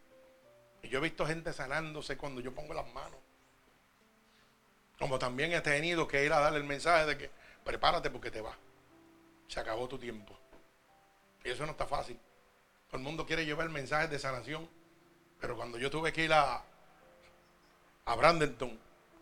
Y 0.82 0.88
yo 0.88 0.98
he 0.98 1.02
visto 1.02 1.26
gente 1.26 1.52
sanándose 1.52 2.16
cuando 2.16 2.40
yo 2.40 2.54
pongo 2.54 2.74
las 2.74 2.90
manos. 2.92 3.18
Como 4.98 5.18
también 5.18 5.52
he 5.52 5.60
tenido 5.60 6.06
que 6.06 6.24
ir 6.24 6.32
a 6.32 6.40
darle 6.40 6.58
el 6.58 6.64
mensaje 6.64 7.06
de 7.06 7.18
que 7.18 7.30
prepárate 7.64 8.10
porque 8.10 8.30
te 8.30 8.40
va. 8.40 8.56
Se 9.48 9.60
acabó 9.60 9.88
tu 9.88 9.98
tiempo. 9.98 10.38
Y 11.44 11.50
eso 11.50 11.64
no 11.64 11.72
está 11.72 11.86
fácil. 11.86 12.18
Todo 12.90 12.98
el 12.98 13.04
mundo 13.04 13.24
quiere 13.24 13.46
llevar 13.46 13.68
mensajes 13.68 14.10
de 14.10 14.18
sanación. 14.18 14.68
Pero 15.40 15.56
cuando 15.56 15.78
yo 15.78 15.90
tuve 15.90 16.12
que 16.12 16.24
ir 16.24 16.32
a, 16.32 16.60
a 18.04 18.14
Brandenton, 18.16 18.76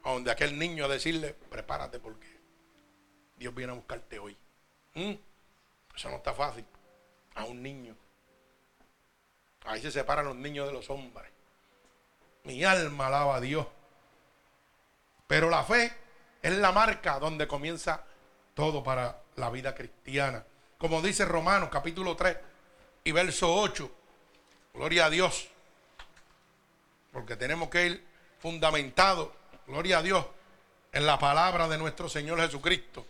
a 0.04 0.12
donde 0.12 0.30
aquel 0.30 0.58
niño 0.58 0.86
a 0.86 0.88
decirle, 0.88 1.34
prepárate 1.50 1.98
porque 1.98 2.26
Dios 3.36 3.54
viene 3.54 3.72
a 3.72 3.76
buscarte 3.76 4.18
hoy. 4.18 4.36
¿Mm? 4.94 5.12
Eso 5.94 6.08
no 6.08 6.16
está 6.16 6.32
fácil. 6.32 6.64
A 7.34 7.44
un 7.44 7.62
niño. 7.62 7.94
Ahí 9.66 9.82
se 9.82 9.90
separan 9.90 10.24
los 10.24 10.36
niños 10.36 10.66
de 10.66 10.72
los 10.72 10.88
hombres. 10.88 11.30
Mi 12.44 12.64
alma 12.64 13.08
alaba 13.08 13.36
a 13.36 13.40
Dios. 13.40 13.66
Pero 15.26 15.50
la 15.50 15.62
fe 15.62 15.92
es 16.40 16.56
la 16.56 16.72
marca 16.72 17.18
donde 17.18 17.46
comienza 17.46 18.02
todo 18.54 18.82
para 18.82 19.20
la 19.36 19.50
vida 19.50 19.74
cristiana. 19.74 20.42
Como 20.78 21.02
dice 21.02 21.26
Romanos 21.26 21.68
capítulo 21.70 22.16
3 22.16 22.47
y 23.08 23.12
verso 23.12 23.54
8. 23.54 23.90
Gloria 24.74 25.06
a 25.06 25.10
Dios. 25.10 25.48
Porque 27.10 27.36
tenemos 27.36 27.70
que 27.70 27.86
ir 27.86 28.04
fundamentado, 28.38 29.34
gloria 29.66 29.98
a 29.98 30.02
Dios, 30.02 30.26
en 30.92 31.06
la 31.06 31.18
palabra 31.18 31.68
de 31.68 31.78
nuestro 31.78 32.10
Señor 32.10 32.38
Jesucristo. 32.40 33.06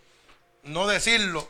No 0.63 0.87
decirlo 0.87 1.49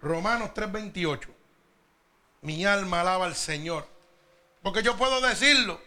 Romanos 0.00 0.54
3:28. 0.54 1.28
Mi 2.42 2.64
alma 2.64 3.00
alaba 3.00 3.26
al 3.26 3.34
Señor. 3.34 3.88
Porque 4.62 4.84
yo 4.84 4.96
puedo 4.96 5.20
decirlo. 5.20 5.80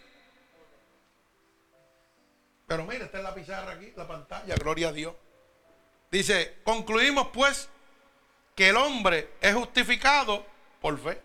Pero 2.66 2.84
mira, 2.84 3.06
está 3.06 3.18
en 3.18 3.24
la 3.24 3.34
pizarra 3.34 3.72
aquí, 3.72 3.92
la 3.96 4.06
pantalla, 4.06 4.54
gloria 4.56 4.88
a 4.88 4.92
Dios. 4.92 5.14
Dice, 6.10 6.58
concluimos 6.64 7.28
pues 7.28 7.70
que 8.54 8.68
el 8.68 8.76
hombre 8.76 9.34
es 9.40 9.54
justificado 9.54 10.44
por 10.80 10.98
fe. 10.98 11.20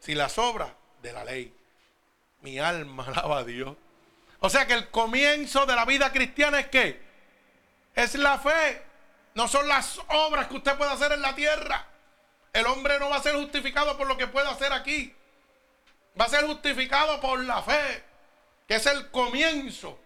Si 0.00 0.14
las 0.14 0.36
obras 0.38 0.70
de 1.02 1.12
la 1.12 1.24
ley, 1.24 1.54
mi 2.40 2.58
alma 2.58 3.06
alaba 3.08 3.38
a 3.38 3.44
Dios. 3.44 3.76
O 4.40 4.50
sea 4.50 4.66
que 4.66 4.74
el 4.74 4.90
comienzo 4.90 5.64
de 5.64 5.74
la 5.74 5.84
vida 5.84 6.12
cristiana 6.12 6.60
es 6.60 6.68
que 6.68 7.00
es 7.94 8.14
la 8.16 8.38
fe. 8.38 8.82
No 9.34 9.48
son 9.48 9.66
las 9.66 9.98
obras 10.08 10.48
que 10.48 10.56
usted 10.56 10.76
puede 10.76 10.92
hacer 10.92 11.12
en 11.12 11.22
la 11.22 11.34
tierra. 11.34 11.86
El 12.52 12.66
hombre 12.66 12.98
no 12.98 13.10
va 13.10 13.16
a 13.16 13.22
ser 13.22 13.34
justificado 13.34 13.96
por 13.96 14.06
lo 14.06 14.16
que 14.16 14.26
puede 14.26 14.48
hacer 14.48 14.72
aquí. 14.72 15.14
Va 16.20 16.26
a 16.26 16.28
ser 16.28 16.46
justificado 16.46 17.20
por 17.20 17.40
la 17.40 17.62
fe, 17.62 18.04
que 18.68 18.76
es 18.76 18.86
el 18.86 19.10
comienzo 19.10 19.98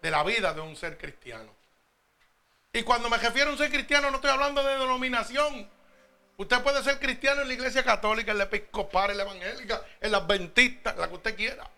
de 0.00 0.10
la 0.10 0.22
vida 0.22 0.54
de 0.54 0.60
un 0.60 0.76
ser 0.76 0.96
cristiano. 0.96 1.57
Y 2.72 2.82
cuando 2.82 3.08
me 3.08 3.16
refiero 3.16 3.50
a 3.50 3.52
un 3.52 3.58
ser 3.58 3.70
cristiano 3.70 4.10
no 4.10 4.16
estoy 4.16 4.30
hablando 4.30 4.62
de 4.62 4.78
denominación. 4.78 5.68
Usted 6.36 6.62
puede 6.62 6.82
ser 6.84 7.00
cristiano 7.00 7.42
en 7.42 7.48
la 7.48 7.54
iglesia 7.54 7.82
católica, 7.82 8.32
en 8.32 8.38
la 8.38 8.44
episcopal, 8.44 9.10
en 9.10 9.16
la 9.16 9.22
evangélica, 9.24 9.82
en 10.00 10.12
la 10.12 10.18
adventista, 10.18 10.90
en 10.90 11.00
la 11.00 11.08
que 11.08 11.14
usted 11.14 11.36
quiera. 11.36 11.68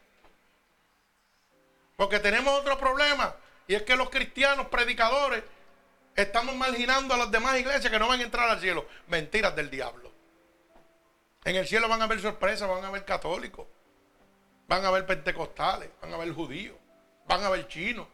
Porque 1.97 2.19
tenemos 2.19 2.61
otro 2.61 2.79
problema. 2.79 3.35
Y 3.67 3.75
es 3.75 3.83
que 3.83 3.97
los 3.97 4.11
cristianos 4.11 4.67
predicadores 4.67 5.45
Estamos 6.17 6.55
marginando 6.55 7.15
a 7.15 7.17
las 7.17 7.31
demás 7.31 7.59
iglesias 7.59 7.91
que 7.91 7.99
no 7.99 8.09
van 8.09 8.21
a 8.21 8.25
entrar 8.25 8.49
al 8.49 8.61
cielo. 8.61 8.87
Mentiras 9.07 9.55
del 9.55 9.71
diablo. 9.71 10.13
En 11.45 11.57
el 11.57 11.67
cielo 11.67 11.89
van 11.89 12.03
a 12.03 12.05
haber 12.05 12.21
sorpresas, 12.21 12.69
van 12.69 12.85
a 12.85 12.89
haber 12.89 13.05
católicos, 13.05 13.67
van 14.69 14.85
a 14.85 14.89
haber 14.89 15.07
pentecostales, 15.07 15.89
van 16.03 16.13
a 16.13 16.17
haber 16.17 16.33
judíos, 16.33 16.77
van 17.27 17.43
a 17.43 17.47
haber 17.47 17.67
chinos. 17.69 18.07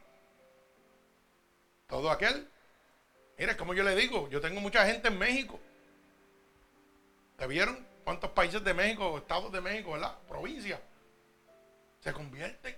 Todo 1.89 2.11
aquel. 2.11 2.49
Mire, 3.39 3.57
como 3.57 3.75
yo 3.75 3.85
le 3.85 3.95
digo, 3.95 4.29
yo 4.31 4.41
tengo 4.41 4.61
mucha 4.61 4.87
gente 4.87 5.09
en 5.09 5.19
México. 5.19 5.61
¿Te 7.37 7.47
vieron 7.47 7.87
cuántos 8.05 8.31
países 8.31 8.65
de 8.65 8.73
México, 8.73 9.19
estados 9.19 9.53
de 9.53 9.61
México, 9.61 9.93
verdad? 9.93 10.17
Provincias. 10.27 10.81
Se 12.01 12.13
convierten. 12.13 12.77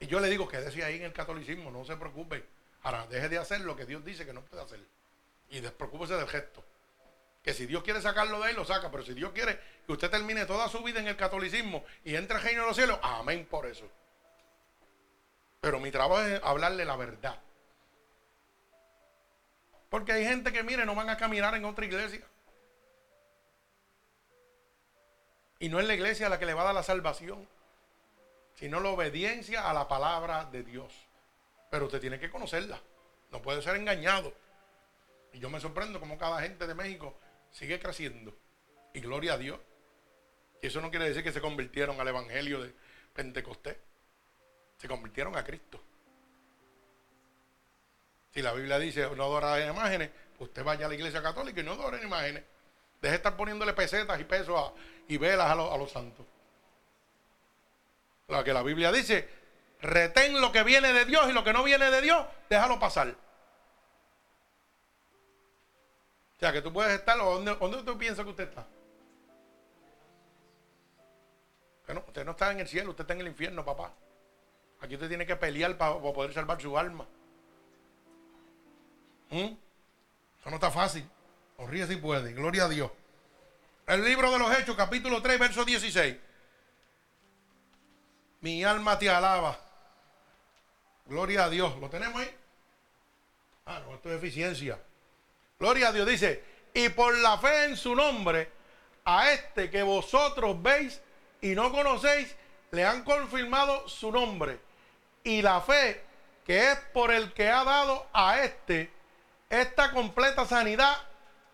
Y 0.00 0.06
yo 0.06 0.20
le 0.20 0.28
digo, 0.28 0.46
quédese 0.46 0.84
ahí 0.84 0.96
en 0.96 1.04
el 1.04 1.12
catolicismo, 1.12 1.70
no 1.70 1.84
se 1.84 1.96
preocupe. 1.96 2.44
Ahora, 2.82 3.06
deje 3.06 3.28
de 3.30 3.38
hacer 3.38 3.62
lo 3.62 3.74
que 3.74 3.86
Dios 3.86 4.04
dice 4.04 4.26
que 4.26 4.32
no 4.32 4.42
puede 4.42 4.62
hacer. 4.62 4.80
Y 5.48 5.60
despreocúpese 5.60 6.14
del 6.14 6.28
gesto. 6.28 6.62
Que 7.42 7.54
si 7.54 7.64
Dios 7.64 7.82
quiere 7.82 8.02
sacarlo 8.02 8.40
de 8.40 8.46
ahí, 8.46 8.54
lo 8.54 8.64
saca. 8.64 8.90
Pero 8.90 9.04
si 9.04 9.14
Dios 9.14 9.32
quiere 9.32 9.58
que 9.86 9.92
usted 9.92 10.10
termine 10.10 10.44
toda 10.44 10.68
su 10.68 10.82
vida 10.82 11.00
en 11.00 11.08
el 11.08 11.16
catolicismo 11.16 11.84
y 12.04 12.14
entre 12.16 12.36
al 12.36 12.42
reino 12.42 12.62
de 12.62 12.66
los 12.68 12.76
cielos, 12.76 12.98
amén 13.02 13.46
por 13.48 13.66
eso. 13.66 13.88
Pero 15.60 15.80
mi 15.80 15.90
trabajo 15.90 16.20
es 16.20 16.40
hablarle 16.44 16.84
la 16.84 16.96
verdad. 16.96 17.40
Porque 19.88 20.12
hay 20.12 20.24
gente 20.24 20.52
que, 20.52 20.62
mire, 20.62 20.84
no 20.84 20.94
van 20.94 21.10
a 21.10 21.16
caminar 21.16 21.54
en 21.54 21.64
otra 21.64 21.84
iglesia. 21.84 22.24
Y 25.58 25.68
no 25.68 25.80
es 25.80 25.86
la 25.86 25.94
iglesia 25.94 26.28
la 26.28 26.38
que 26.38 26.46
le 26.46 26.54
va 26.54 26.62
a 26.62 26.66
dar 26.66 26.74
la 26.74 26.82
salvación, 26.82 27.48
sino 28.54 28.80
la 28.80 28.90
obediencia 28.90 29.70
a 29.70 29.72
la 29.72 29.88
palabra 29.88 30.44
de 30.44 30.62
Dios. 30.62 30.92
Pero 31.70 31.86
usted 31.86 32.00
tiene 32.00 32.18
que 32.18 32.30
conocerla. 32.30 32.80
No 33.30 33.40
puede 33.42 33.62
ser 33.62 33.76
engañado. 33.76 34.32
Y 35.32 35.38
yo 35.38 35.50
me 35.50 35.60
sorprendo 35.60 36.00
como 36.00 36.18
cada 36.18 36.40
gente 36.42 36.66
de 36.66 36.74
México 36.74 37.18
sigue 37.50 37.78
creciendo. 37.78 38.34
Y 38.92 39.00
gloria 39.00 39.34
a 39.34 39.38
Dios. 39.38 39.60
Y 40.62 40.66
eso 40.68 40.80
no 40.80 40.90
quiere 40.90 41.08
decir 41.08 41.22
que 41.22 41.32
se 41.32 41.40
convirtieron 41.40 42.00
al 42.00 42.08
evangelio 42.08 42.62
de 42.62 42.74
Pentecostés. 43.14 43.76
se 44.78 44.88
convirtieron 44.88 45.36
a 45.36 45.44
Cristo. 45.44 45.80
Si 48.36 48.42
la 48.42 48.52
Biblia 48.52 48.78
dice 48.78 49.08
no 49.16 49.24
adorar 49.24 49.66
imágenes, 49.66 50.10
usted 50.40 50.62
vaya 50.62 50.84
a 50.84 50.90
la 50.90 50.94
iglesia 50.94 51.22
católica 51.22 51.58
y 51.58 51.64
no 51.64 51.72
adoren 51.72 52.02
imágenes. 52.02 52.44
Deje 53.00 53.12
de 53.12 53.16
estar 53.16 53.34
poniéndole 53.34 53.72
pesetas 53.72 54.20
y 54.20 54.24
pesos 54.24 54.72
y 55.08 55.16
velas 55.16 55.46
a, 55.46 55.52
a 55.52 55.78
los 55.78 55.90
santos. 55.90 56.26
Lo 58.28 58.44
que 58.44 58.52
la 58.52 58.62
Biblia 58.62 58.92
dice, 58.92 59.26
retén 59.80 60.38
lo 60.38 60.52
que 60.52 60.62
viene 60.64 60.92
de 60.92 61.06
Dios 61.06 61.30
y 61.30 61.32
lo 61.32 61.42
que 61.44 61.54
no 61.54 61.64
viene 61.64 61.90
de 61.90 62.02
Dios, 62.02 62.26
déjalo 62.50 62.78
pasar. 62.78 63.08
O 63.08 63.14
sea, 66.38 66.52
que 66.52 66.60
tú 66.60 66.74
puedes 66.74 66.92
estar, 66.92 67.16
¿dónde, 67.16 67.54
dónde 67.54 67.82
tú 67.84 67.96
piensas 67.96 68.22
que 68.22 68.32
usted 68.32 68.50
está? 68.50 68.66
Bueno, 71.86 72.04
usted 72.06 72.22
no 72.22 72.32
está 72.32 72.52
en 72.52 72.60
el 72.60 72.68
cielo, 72.68 72.90
usted 72.90 73.04
está 73.04 73.14
en 73.14 73.20
el 73.20 73.28
infierno, 73.28 73.64
papá. 73.64 73.94
Aquí 74.82 74.92
usted 74.92 75.08
tiene 75.08 75.24
que 75.24 75.36
pelear 75.36 75.78
para, 75.78 75.98
poder 75.98 76.34
salvar 76.34 76.60
su 76.60 76.76
alma. 76.76 77.06
¿Mm? 79.30 79.56
Eso 80.40 80.50
no 80.50 80.56
está 80.56 80.70
fácil. 80.70 81.08
Sonríe 81.56 81.86
si 81.86 81.96
puede. 81.96 82.32
Gloria 82.32 82.64
a 82.64 82.68
Dios. 82.68 82.90
El 83.86 84.04
libro 84.04 84.30
de 84.32 84.38
los 84.38 84.56
Hechos, 84.58 84.76
capítulo 84.76 85.22
3, 85.22 85.38
verso 85.38 85.64
16. 85.64 86.16
Mi 88.40 88.64
alma 88.64 88.98
te 88.98 89.08
alaba. 89.08 89.58
Gloria 91.06 91.44
a 91.44 91.50
Dios. 91.50 91.76
¿Lo 91.78 91.88
tenemos 91.88 92.20
ahí? 92.20 92.30
Ah, 93.64 93.80
no, 93.84 93.94
esto 93.94 94.10
es 94.10 94.18
eficiencia. 94.18 94.78
Gloria 95.58 95.88
a 95.88 95.92
Dios. 95.92 96.06
Dice, 96.06 96.42
y 96.74 96.88
por 96.90 97.16
la 97.18 97.38
fe 97.38 97.64
en 97.64 97.76
su 97.76 97.94
nombre, 97.94 98.50
a 99.04 99.32
este 99.32 99.70
que 99.70 99.82
vosotros 99.82 100.60
veis 100.62 101.00
y 101.40 101.54
no 101.54 101.72
conocéis, 101.72 102.34
le 102.72 102.84
han 102.84 103.02
confirmado 103.04 103.88
su 103.88 104.12
nombre. 104.12 104.60
Y 105.24 105.42
la 105.42 105.60
fe 105.60 106.04
que 106.44 106.70
es 106.70 106.78
por 106.92 107.10
el 107.10 107.32
que 107.32 107.48
ha 107.48 107.64
dado 107.64 108.06
a 108.12 108.42
este 108.42 108.92
esta 109.48 109.92
completa 109.92 110.44
sanidad 110.46 110.96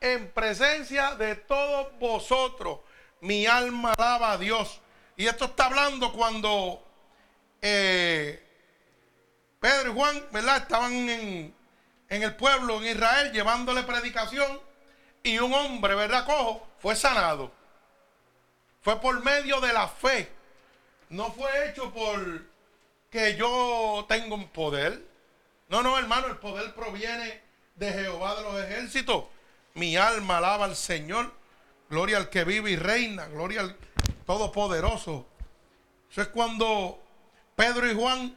en 0.00 0.30
presencia 0.32 1.14
de 1.14 1.36
todos 1.36 1.88
vosotros. 1.98 2.80
Mi 3.20 3.46
alma 3.46 3.92
alaba 3.92 4.32
a 4.32 4.38
Dios. 4.38 4.80
Y 5.16 5.26
esto 5.26 5.44
está 5.46 5.66
hablando 5.66 6.12
cuando 6.12 6.84
eh, 7.60 8.42
Pedro 9.60 9.90
y 9.90 9.94
Juan, 9.94 10.26
¿verdad? 10.32 10.56
Estaban 10.56 10.92
en, 11.08 11.54
en 12.08 12.22
el 12.22 12.34
pueblo, 12.34 12.82
en 12.82 12.96
Israel, 12.96 13.32
llevándole 13.32 13.84
predicación. 13.84 14.60
Y 15.22 15.38
un 15.38 15.54
hombre, 15.54 15.94
¿verdad? 15.94 16.24
Cojo, 16.26 16.66
fue 16.78 16.96
sanado. 16.96 17.52
Fue 18.80 19.00
por 19.00 19.22
medio 19.22 19.60
de 19.60 19.72
la 19.72 19.86
fe. 19.86 20.32
No 21.10 21.30
fue 21.32 21.68
hecho 21.68 21.92
por 21.92 22.42
que 23.10 23.36
yo 23.36 24.04
tengo 24.08 24.34
un 24.34 24.48
poder. 24.48 25.00
No, 25.68 25.82
no, 25.82 25.96
hermano, 25.96 26.26
el 26.26 26.38
poder 26.38 26.74
proviene 26.74 27.40
de 27.74 27.92
Jehová 27.92 28.36
de 28.36 28.42
los 28.42 28.60
ejércitos. 28.62 29.24
Mi 29.74 29.96
alma 29.96 30.38
alaba 30.38 30.64
al 30.66 30.76
Señor. 30.76 31.32
Gloria 31.88 32.16
al 32.16 32.30
que 32.30 32.44
vive 32.44 32.70
y 32.70 32.76
reina. 32.76 33.26
Gloria 33.26 33.60
al 33.60 33.76
Todopoderoso. 34.26 35.26
Eso 36.10 36.22
es 36.22 36.28
cuando 36.28 37.02
Pedro 37.56 37.90
y 37.90 37.94
Juan 37.94 38.36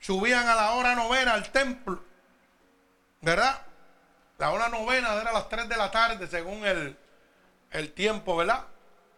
subían 0.00 0.48
a 0.48 0.54
la 0.54 0.72
hora 0.72 0.94
novena 0.94 1.34
al 1.34 1.50
templo. 1.50 2.02
¿Verdad? 3.20 3.62
La 4.38 4.50
hora 4.50 4.68
novena 4.68 5.14
era 5.14 5.32
las 5.32 5.48
3 5.48 5.68
de 5.68 5.76
la 5.76 5.90
tarde 5.90 6.26
según 6.26 6.66
el, 6.66 6.96
el 7.70 7.92
tiempo, 7.92 8.36
¿verdad? 8.36 8.66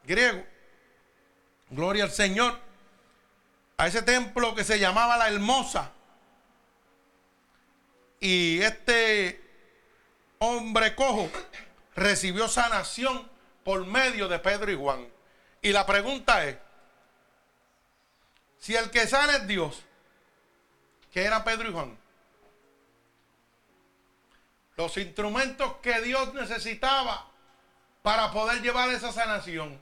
griego. 0.07 0.45
Gloria 1.71 2.05
al 2.05 2.11
Señor. 2.11 2.59
A 3.77 3.87
ese 3.89 4.03
templo 4.03 4.55
que 4.55 4.65
se 4.65 4.79
llamaba 4.79 5.17
la 5.17 5.29
Hermosa. 5.29 5.91
Y 8.25 8.63
este 8.63 9.39
hombre 10.39 10.95
cojo 10.95 11.31
recibió 11.95 12.49
sanación 12.49 13.31
por 13.63 13.85
medio 13.85 14.29
de 14.29 14.39
Pedro 14.39 14.73
y 14.73 14.77
Juan. 14.77 15.07
Y 15.61 15.73
la 15.73 15.85
pregunta 15.85 16.43
es, 16.47 16.57
si 18.59 18.75
el 18.77 18.91
que 18.91 19.07
sana 19.07 19.37
es 19.37 19.47
Dios, 19.47 19.83
¿qué 21.13 21.25
era 21.25 21.45
Pedro 21.45 21.69
y 21.69 21.73
Juan? 21.75 21.99
Los 24.79 24.97
instrumentos 24.97 25.75
que 25.83 26.01
Dios 26.01 26.33
necesitaba 26.33 27.29
para 28.01 28.33
poder 28.33 28.63
llevar 28.63 28.89
esa 28.89 29.13
sanación. 29.13 29.79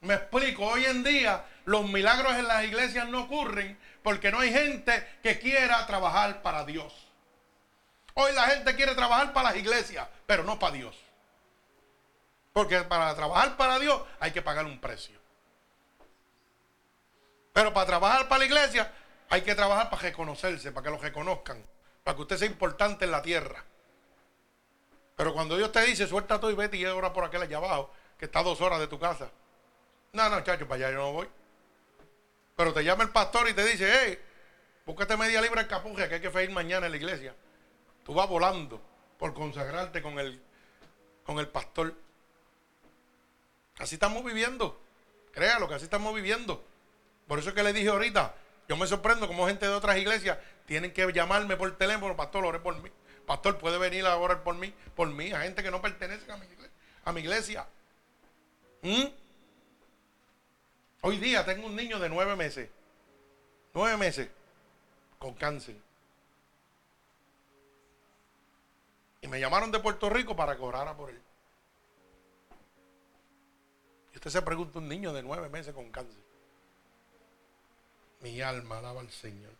Me 0.00 0.14
explico, 0.14 0.66
hoy 0.66 0.86
en 0.86 1.04
día 1.04 1.44
los 1.66 1.88
milagros 1.88 2.34
en 2.34 2.48
las 2.48 2.64
iglesias 2.64 3.06
no 3.08 3.22
ocurren 3.22 3.78
porque 4.02 4.32
no 4.32 4.40
hay 4.40 4.52
gente 4.52 5.06
que 5.22 5.38
quiera 5.38 5.86
trabajar 5.86 6.42
para 6.42 6.64
Dios. 6.64 7.07
Hoy 8.20 8.32
la 8.32 8.48
gente 8.48 8.74
quiere 8.74 8.96
trabajar 8.96 9.32
para 9.32 9.50
las 9.50 9.58
iglesias, 9.58 10.08
pero 10.26 10.42
no 10.42 10.58
para 10.58 10.74
Dios. 10.74 10.96
Porque 12.52 12.80
para 12.80 13.14
trabajar 13.14 13.56
para 13.56 13.78
Dios 13.78 14.02
hay 14.18 14.32
que 14.32 14.42
pagar 14.42 14.64
un 14.64 14.80
precio. 14.80 15.16
Pero 17.52 17.72
para 17.72 17.86
trabajar 17.86 18.26
para 18.26 18.40
la 18.40 18.46
iglesia 18.46 18.92
hay 19.30 19.42
que 19.42 19.54
trabajar 19.54 19.88
para 19.88 20.02
reconocerse, 20.02 20.72
para 20.72 20.82
que 20.82 20.90
lo 20.90 20.98
reconozcan, 20.98 21.64
para 22.02 22.16
que 22.16 22.22
usted 22.22 22.38
sea 22.38 22.48
importante 22.48 23.04
en 23.04 23.12
la 23.12 23.22
tierra. 23.22 23.62
Pero 25.14 25.32
cuando 25.32 25.56
Dios 25.56 25.70
te 25.70 25.82
dice, 25.82 26.08
suelta 26.08 26.40
todo 26.40 26.50
y 26.50 26.56
vete 26.56 26.76
y 26.76 26.84
ahora 26.86 27.12
por 27.12 27.22
aquel 27.22 27.42
allá 27.42 27.58
abajo, 27.58 27.92
que 28.18 28.24
está 28.24 28.42
dos 28.42 28.60
horas 28.60 28.80
de 28.80 28.88
tu 28.88 28.98
casa. 28.98 29.30
No, 30.12 30.28
no, 30.28 30.40
chacho, 30.40 30.66
para 30.66 30.86
allá 30.86 30.96
yo 30.96 31.04
no 31.04 31.12
voy. 31.12 31.28
Pero 32.56 32.72
te 32.72 32.82
llama 32.82 33.04
el 33.04 33.10
pastor 33.10 33.48
y 33.48 33.54
te 33.54 33.64
dice, 33.64 33.88
hey, 33.88 34.18
búscate 34.84 35.16
media 35.16 35.40
libra 35.40 35.62
de 35.62 35.68
capuje 35.68 36.08
que 36.08 36.16
hay 36.16 36.20
que 36.20 36.30
feir 36.32 36.50
mañana 36.50 36.86
en 36.86 36.90
la 36.90 36.98
iglesia. 36.98 37.32
Tú 38.08 38.14
vas 38.14 38.26
volando 38.26 38.80
por 39.18 39.34
consagrarte 39.34 40.00
con 40.00 40.18
el, 40.18 40.40
con 41.26 41.38
el 41.38 41.46
pastor. 41.46 41.94
Así 43.76 43.96
estamos 43.96 44.24
viviendo. 44.24 44.80
Créalo 45.30 45.68
que 45.68 45.74
así 45.74 45.84
estamos 45.84 46.14
viviendo. 46.14 46.64
Por 47.26 47.38
eso 47.38 47.50
es 47.50 47.54
que 47.54 47.62
le 47.62 47.74
dije 47.74 47.90
ahorita, 47.90 48.34
yo 48.66 48.78
me 48.78 48.86
sorprendo 48.86 49.28
como 49.28 49.46
gente 49.46 49.66
de 49.66 49.74
otras 49.74 49.98
iglesias 49.98 50.38
tienen 50.64 50.94
que 50.94 51.12
llamarme 51.12 51.58
por 51.58 51.76
teléfono, 51.76 52.16
pastor, 52.16 52.46
ore 52.46 52.60
por 52.60 52.80
mí. 52.80 52.90
Pastor, 53.26 53.58
puede 53.58 53.76
venir 53.76 54.06
a 54.06 54.16
orar 54.16 54.42
por 54.42 54.54
mí, 54.54 54.72
por 54.96 55.08
mí, 55.08 55.30
a 55.32 55.42
gente 55.42 55.62
que 55.62 55.70
no 55.70 55.82
pertenece 55.82 56.24
a 57.04 57.12
mi 57.12 57.20
iglesia. 57.20 57.66
¿Mm? 58.80 59.04
Hoy 61.02 61.18
día 61.18 61.44
tengo 61.44 61.66
un 61.66 61.76
niño 61.76 61.98
de 61.98 62.08
nueve 62.08 62.36
meses. 62.36 62.70
Nueve 63.74 63.98
meses. 63.98 64.30
Con 65.18 65.34
cáncer. 65.34 65.76
Me 69.28 69.40
llamaron 69.40 69.70
de 69.70 69.78
Puerto 69.78 70.08
Rico 70.08 70.34
para 70.34 70.56
que 70.56 70.62
orara 70.62 70.96
por 70.96 71.10
él. 71.10 71.20
Y 74.12 74.16
usted 74.16 74.30
se 74.30 74.42
pregunta, 74.42 74.78
un 74.78 74.88
niño 74.88 75.12
de 75.12 75.22
nueve 75.22 75.48
meses 75.48 75.74
con 75.74 75.90
cáncer. 75.90 76.22
Mi 78.20 78.40
alma 78.40 78.78
alaba 78.78 79.00
al 79.00 79.10
Señor. 79.10 79.52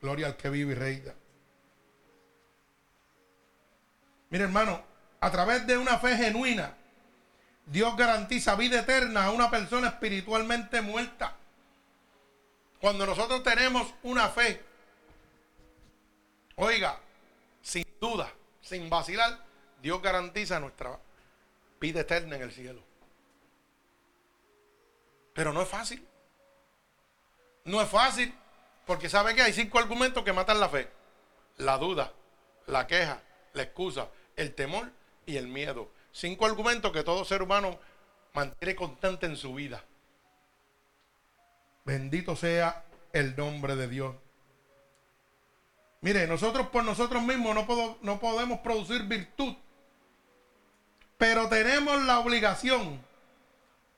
Gloria 0.00 0.26
al 0.26 0.36
que 0.36 0.50
vive 0.50 0.72
y 0.72 0.74
reina. 0.74 1.14
Mire 4.30 4.44
hermano, 4.44 4.82
a 5.20 5.30
través 5.30 5.66
de 5.66 5.78
una 5.78 5.98
fe 5.98 6.16
genuina, 6.16 6.74
Dios 7.66 7.96
garantiza 7.96 8.56
vida 8.56 8.80
eterna 8.80 9.26
a 9.26 9.30
una 9.30 9.50
persona 9.50 9.88
espiritualmente 9.88 10.80
muerta. 10.80 11.36
Cuando 12.80 13.06
nosotros 13.06 13.42
tenemos 13.42 13.94
una 14.02 14.28
fe, 14.28 14.62
oiga, 16.56 16.98
sin 17.62 17.86
duda, 18.00 18.30
sin 18.64 18.90
vacilar, 18.90 19.38
Dios 19.80 20.02
garantiza 20.02 20.58
nuestra 20.58 20.98
vida 21.80 22.00
eterna 22.00 22.36
en 22.36 22.42
el 22.42 22.52
cielo. 22.52 22.82
Pero 25.34 25.52
no 25.52 25.62
es 25.62 25.68
fácil. 25.68 26.06
No 27.64 27.80
es 27.80 27.88
fácil, 27.88 28.34
porque 28.86 29.08
sabe 29.08 29.34
que 29.34 29.42
hay 29.42 29.52
cinco 29.52 29.78
argumentos 29.78 30.24
que 30.24 30.32
matan 30.32 30.60
la 30.60 30.68
fe. 30.68 30.88
La 31.56 31.78
duda, 31.78 32.12
la 32.66 32.86
queja, 32.86 33.22
la 33.52 33.62
excusa, 33.62 34.08
el 34.36 34.54
temor 34.54 34.90
y 35.26 35.36
el 35.36 35.46
miedo. 35.46 35.90
Cinco 36.12 36.46
argumentos 36.46 36.92
que 36.92 37.02
todo 37.02 37.24
ser 37.24 37.42
humano 37.42 37.78
mantiene 38.32 38.74
constante 38.74 39.26
en 39.26 39.36
su 39.36 39.54
vida. 39.54 39.84
Bendito 41.84 42.36
sea 42.36 42.84
el 43.12 43.36
nombre 43.36 43.76
de 43.76 43.88
Dios. 43.88 44.14
Mire, 46.04 46.26
nosotros 46.26 46.66
por 46.66 46.84
nosotros 46.84 47.22
mismos 47.22 47.54
no, 47.54 47.98
no 48.02 48.20
podemos 48.20 48.60
producir 48.60 49.04
virtud, 49.04 49.54
pero 51.16 51.48
tenemos 51.48 52.02
la 52.02 52.18
obligación, 52.18 53.02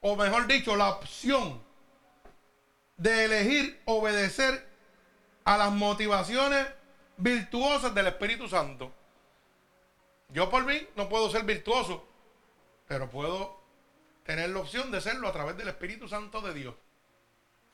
o 0.02 0.14
mejor 0.14 0.46
dicho, 0.46 0.76
la 0.76 0.90
opción 0.90 1.60
de 2.96 3.24
elegir 3.24 3.82
obedecer 3.86 4.68
a 5.42 5.56
las 5.58 5.72
motivaciones 5.72 6.68
virtuosas 7.16 7.92
del 7.92 8.06
Espíritu 8.06 8.46
Santo. 8.46 8.92
Yo 10.28 10.48
por 10.48 10.64
mí 10.64 10.86
no 10.94 11.08
puedo 11.08 11.28
ser 11.28 11.42
virtuoso, 11.42 12.06
pero 12.86 13.10
puedo 13.10 13.60
tener 14.22 14.50
la 14.50 14.60
opción 14.60 14.92
de 14.92 15.00
serlo 15.00 15.26
a 15.26 15.32
través 15.32 15.56
del 15.56 15.66
Espíritu 15.66 16.06
Santo 16.06 16.40
de 16.40 16.54
Dios. 16.54 16.76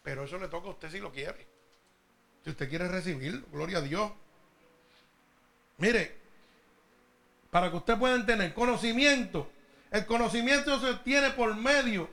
Pero 0.02 0.24
eso 0.24 0.38
le 0.38 0.48
toca 0.48 0.68
a 0.68 0.70
usted 0.70 0.90
si 0.90 1.00
lo 1.00 1.12
quiere. 1.12 1.52
Si 2.44 2.50
usted 2.50 2.68
quiere 2.68 2.88
recibirlo, 2.88 3.46
gloria 3.52 3.78
a 3.78 3.82
Dios. 3.82 4.10
Mire, 5.78 6.16
para 7.50 7.70
que 7.70 7.76
usted 7.76 7.98
pueda 7.98 8.24
tener 8.24 8.54
conocimiento, 8.54 9.50
el 9.90 10.06
conocimiento 10.06 10.80
se 10.80 10.90
obtiene 10.90 11.30
por 11.30 11.54
medio 11.54 12.08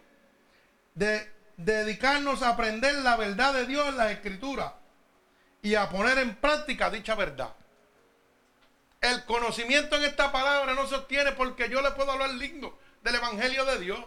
de 0.95 1.32
dedicarnos 1.55 2.41
a 2.41 2.49
aprender 2.49 2.95
la 2.95 3.16
verdad 3.16 3.53
de 3.53 3.66
Dios 3.66 3.88
en 3.88 3.97
la 3.97 4.12
Escritura 4.12 4.76
y 5.62 5.76
a 5.76 5.89
poner 5.89 6.18
en 6.18 6.36
práctica 6.36 6.89
dicha 6.89 7.16
verdad. 7.16 7.53
El 9.01 9.24
conocimiento 9.26 9.95
en 9.95 10.03
esta 10.03 10.32
palabra 10.32 10.74
no 10.74 10.88
se 10.88 10.95
obtiene 10.95 11.32
porque 11.32 11.70
yo 11.70 11.82
le 11.82 11.91
puedo 11.91 12.12
hablar 12.12 12.32
lindo 12.32 12.78
del 13.01 13.16
Evangelio 13.16 13.64
de 13.66 13.80
Dios. 13.80 13.99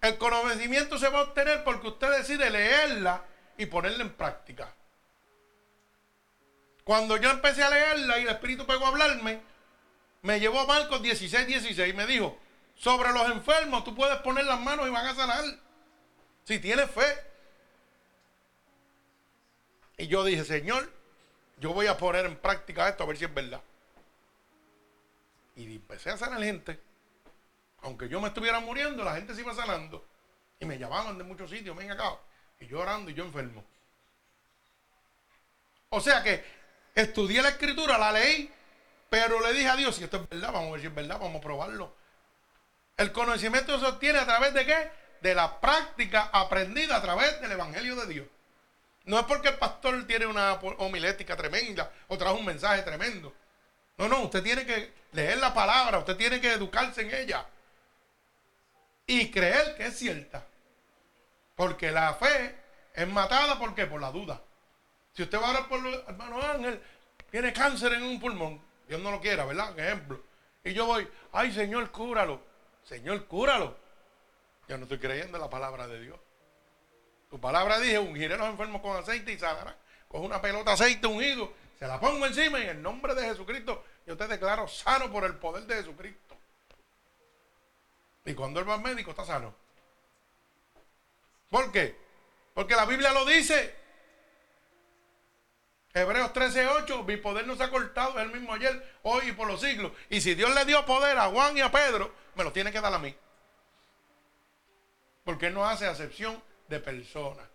El 0.00 0.18
conocimiento 0.18 0.98
se 0.98 1.08
va 1.08 1.20
a 1.20 1.22
obtener 1.22 1.62
porque 1.62 1.86
usted 1.86 2.10
decide 2.10 2.50
leerla 2.50 3.24
y 3.56 3.66
ponerla 3.66 4.02
en 4.02 4.12
práctica. 4.14 4.74
Cuando 6.84 7.16
yo 7.16 7.30
empecé 7.30 7.62
a 7.62 7.70
leerla 7.70 8.18
y 8.18 8.22
el 8.22 8.28
Espíritu 8.28 8.66
pegó 8.66 8.86
a 8.86 8.88
hablarme, 8.88 9.40
me 10.22 10.40
llevó 10.40 10.60
a 10.60 10.66
Marcos 10.66 11.02
16, 11.02 11.46
16 11.46 11.88
y 11.88 11.96
me 11.96 12.06
dijo, 12.06 12.38
sobre 12.74 13.12
los 13.12 13.30
enfermos 13.30 13.84
tú 13.84 13.94
puedes 13.94 14.16
poner 14.18 14.44
las 14.44 14.60
manos 14.60 14.86
y 14.86 14.90
van 14.90 15.06
a 15.06 15.14
sanar. 15.14 15.44
Si 16.44 16.58
tienes 16.58 16.90
fe. 16.90 17.04
Y 19.98 20.08
yo 20.08 20.24
dije, 20.24 20.44
Señor, 20.44 20.90
yo 21.58 21.72
voy 21.72 21.86
a 21.86 21.96
poner 21.96 22.26
en 22.26 22.36
práctica 22.36 22.88
esto 22.88 23.04
a 23.04 23.06
ver 23.06 23.16
si 23.16 23.24
es 23.24 23.32
verdad. 23.32 23.60
Y 25.54 25.76
empecé 25.76 26.10
a 26.10 26.16
sanar 26.16 26.42
gente. 26.42 26.80
Aunque 27.82 28.08
yo 28.08 28.20
me 28.20 28.28
estuviera 28.28 28.58
muriendo, 28.60 29.04
la 29.04 29.14
gente 29.14 29.34
se 29.34 29.42
iba 29.42 29.54
sanando. 29.54 30.04
Y 30.58 30.64
me 30.64 30.78
llamaban 30.78 31.18
de 31.18 31.24
muchos 31.24 31.50
sitios, 31.50 31.76
ven 31.76 31.90
acá. 31.90 32.16
Y 32.58 32.66
yo 32.66 32.80
orando 32.80 33.10
y 33.10 33.14
yo 33.14 33.24
enfermo. 33.24 33.64
O 35.90 36.00
sea 36.00 36.22
que 36.22 36.61
estudié 36.94 37.42
la 37.42 37.50
escritura, 37.50 37.98
la 37.98 38.12
leí, 38.12 38.50
pero 39.08 39.40
le 39.40 39.52
dije 39.52 39.68
a 39.68 39.76
Dios, 39.76 39.96
si 39.96 40.04
esto 40.04 40.16
es 40.16 40.28
verdad, 40.28 40.52
vamos 40.52 40.68
a 40.68 40.72
ver 40.72 40.80
si 40.80 40.86
es 40.86 40.94
verdad, 40.94 41.18
vamos 41.18 41.36
a 41.36 41.40
probarlo. 41.40 41.94
El 42.96 43.12
conocimiento 43.12 43.78
se 43.78 43.86
obtiene 43.86 44.18
a 44.18 44.26
través 44.26 44.54
de 44.54 44.64
qué? 44.64 44.90
De 45.20 45.34
la 45.34 45.60
práctica 45.60 46.30
aprendida 46.32 46.96
a 46.96 47.02
través 47.02 47.40
del 47.40 47.52
Evangelio 47.52 47.96
de 47.96 48.06
Dios. 48.06 48.26
No 49.04 49.18
es 49.18 49.26
porque 49.26 49.48
el 49.48 49.56
pastor 49.56 50.06
tiene 50.06 50.26
una 50.26 50.54
homilética 50.54 51.36
tremenda 51.36 51.90
o 52.08 52.16
trae 52.16 52.32
un 52.32 52.44
mensaje 52.44 52.82
tremendo. 52.82 53.34
No, 53.98 54.08
no, 54.08 54.20
usted 54.22 54.42
tiene 54.42 54.64
que 54.64 54.92
leer 55.12 55.38
la 55.38 55.52
palabra, 55.52 55.98
usted 55.98 56.16
tiene 56.16 56.40
que 56.40 56.52
educarse 56.52 57.02
en 57.02 57.14
ella 57.14 57.46
y 59.06 59.30
creer 59.30 59.76
que 59.76 59.86
es 59.86 59.98
cierta. 59.98 60.46
Porque 61.56 61.90
la 61.90 62.14
fe 62.14 62.56
es 62.94 63.08
matada, 63.08 63.58
¿por 63.58 63.74
qué? 63.74 63.86
Por 63.86 64.00
la 64.00 64.10
duda. 64.10 64.40
Si 65.14 65.22
usted 65.22 65.38
va 65.38 65.48
a 65.48 65.50
orar 65.50 65.68
por 65.68 65.86
el 65.86 65.94
hermano 66.06 66.40
Ángel, 66.40 66.80
tiene 67.30 67.52
cáncer 67.52 67.92
en 67.94 68.02
un 68.02 68.20
pulmón, 68.20 68.60
Dios 68.88 69.00
no 69.00 69.10
lo 69.10 69.20
quiera, 69.20 69.44
¿verdad? 69.44 69.78
ejemplo. 69.78 70.20
Y 70.64 70.72
yo 70.72 70.86
voy, 70.86 71.08
ay 71.32 71.52
Señor, 71.52 71.90
cúralo. 71.90 72.40
Señor, 72.84 73.26
cúralo. 73.26 73.76
Yo 74.68 74.78
no 74.78 74.84
estoy 74.84 74.98
creyendo 74.98 75.36
en 75.36 75.42
la 75.42 75.50
palabra 75.50 75.86
de 75.86 76.00
Dios. 76.00 76.18
Tu 77.30 77.40
palabra 77.40 77.78
dije, 77.78 77.98
ungiré 77.98 78.34
a 78.34 78.38
los 78.38 78.48
enfermos 78.48 78.80
con 78.82 78.96
aceite 78.96 79.32
y 79.32 79.38
sanarán. 79.38 79.76
Coge 80.08 80.26
una 80.26 80.40
pelota 80.40 80.70
de 80.70 80.74
aceite 80.74 81.06
ungido, 81.06 81.52
se 81.78 81.86
la 81.86 81.98
pongo 81.98 82.26
encima 82.26 82.58
y 82.58 82.64
en 82.64 82.68
el 82.68 82.82
nombre 82.82 83.14
de 83.14 83.24
Jesucristo 83.24 83.84
yo 84.06 84.16
te 84.16 84.26
declaro 84.28 84.68
sano 84.68 85.10
por 85.10 85.24
el 85.24 85.34
poder 85.36 85.64
de 85.64 85.76
Jesucristo. 85.76 86.36
Y 88.24 88.34
cuando 88.34 88.60
él 88.60 88.68
va 88.68 88.74
al 88.74 88.82
médico 88.82 89.10
está 89.10 89.24
sano. 89.24 89.54
¿Por 91.50 91.72
qué? 91.72 91.96
Porque 92.54 92.74
la 92.74 92.84
Biblia 92.84 93.12
lo 93.12 93.24
dice. 93.24 93.81
Hebreos 95.94 96.32
13:8, 96.32 97.04
mi 97.04 97.16
poder 97.18 97.46
no 97.46 97.54
se 97.54 97.64
ha 97.64 97.70
cortado, 97.70 98.18
es 98.18 98.24
el 98.24 98.32
mismo 98.32 98.54
ayer, 98.54 98.98
hoy 99.02 99.28
y 99.28 99.32
por 99.32 99.46
los 99.46 99.60
siglos. 99.60 99.92
Y 100.08 100.20
si 100.20 100.34
Dios 100.34 100.54
le 100.54 100.64
dio 100.64 100.84
poder 100.86 101.18
a 101.18 101.28
Juan 101.28 101.56
y 101.56 101.60
a 101.60 101.70
Pedro, 101.70 102.14
me 102.34 102.44
lo 102.44 102.52
tiene 102.52 102.72
que 102.72 102.80
dar 102.80 102.94
a 102.94 102.98
mí. 102.98 103.14
Porque 105.24 105.48
él 105.48 105.54
no 105.54 105.66
hace 105.66 105.86
acepción 105.86 106.42
de 106.68 106.80
personas. 106.80 107.46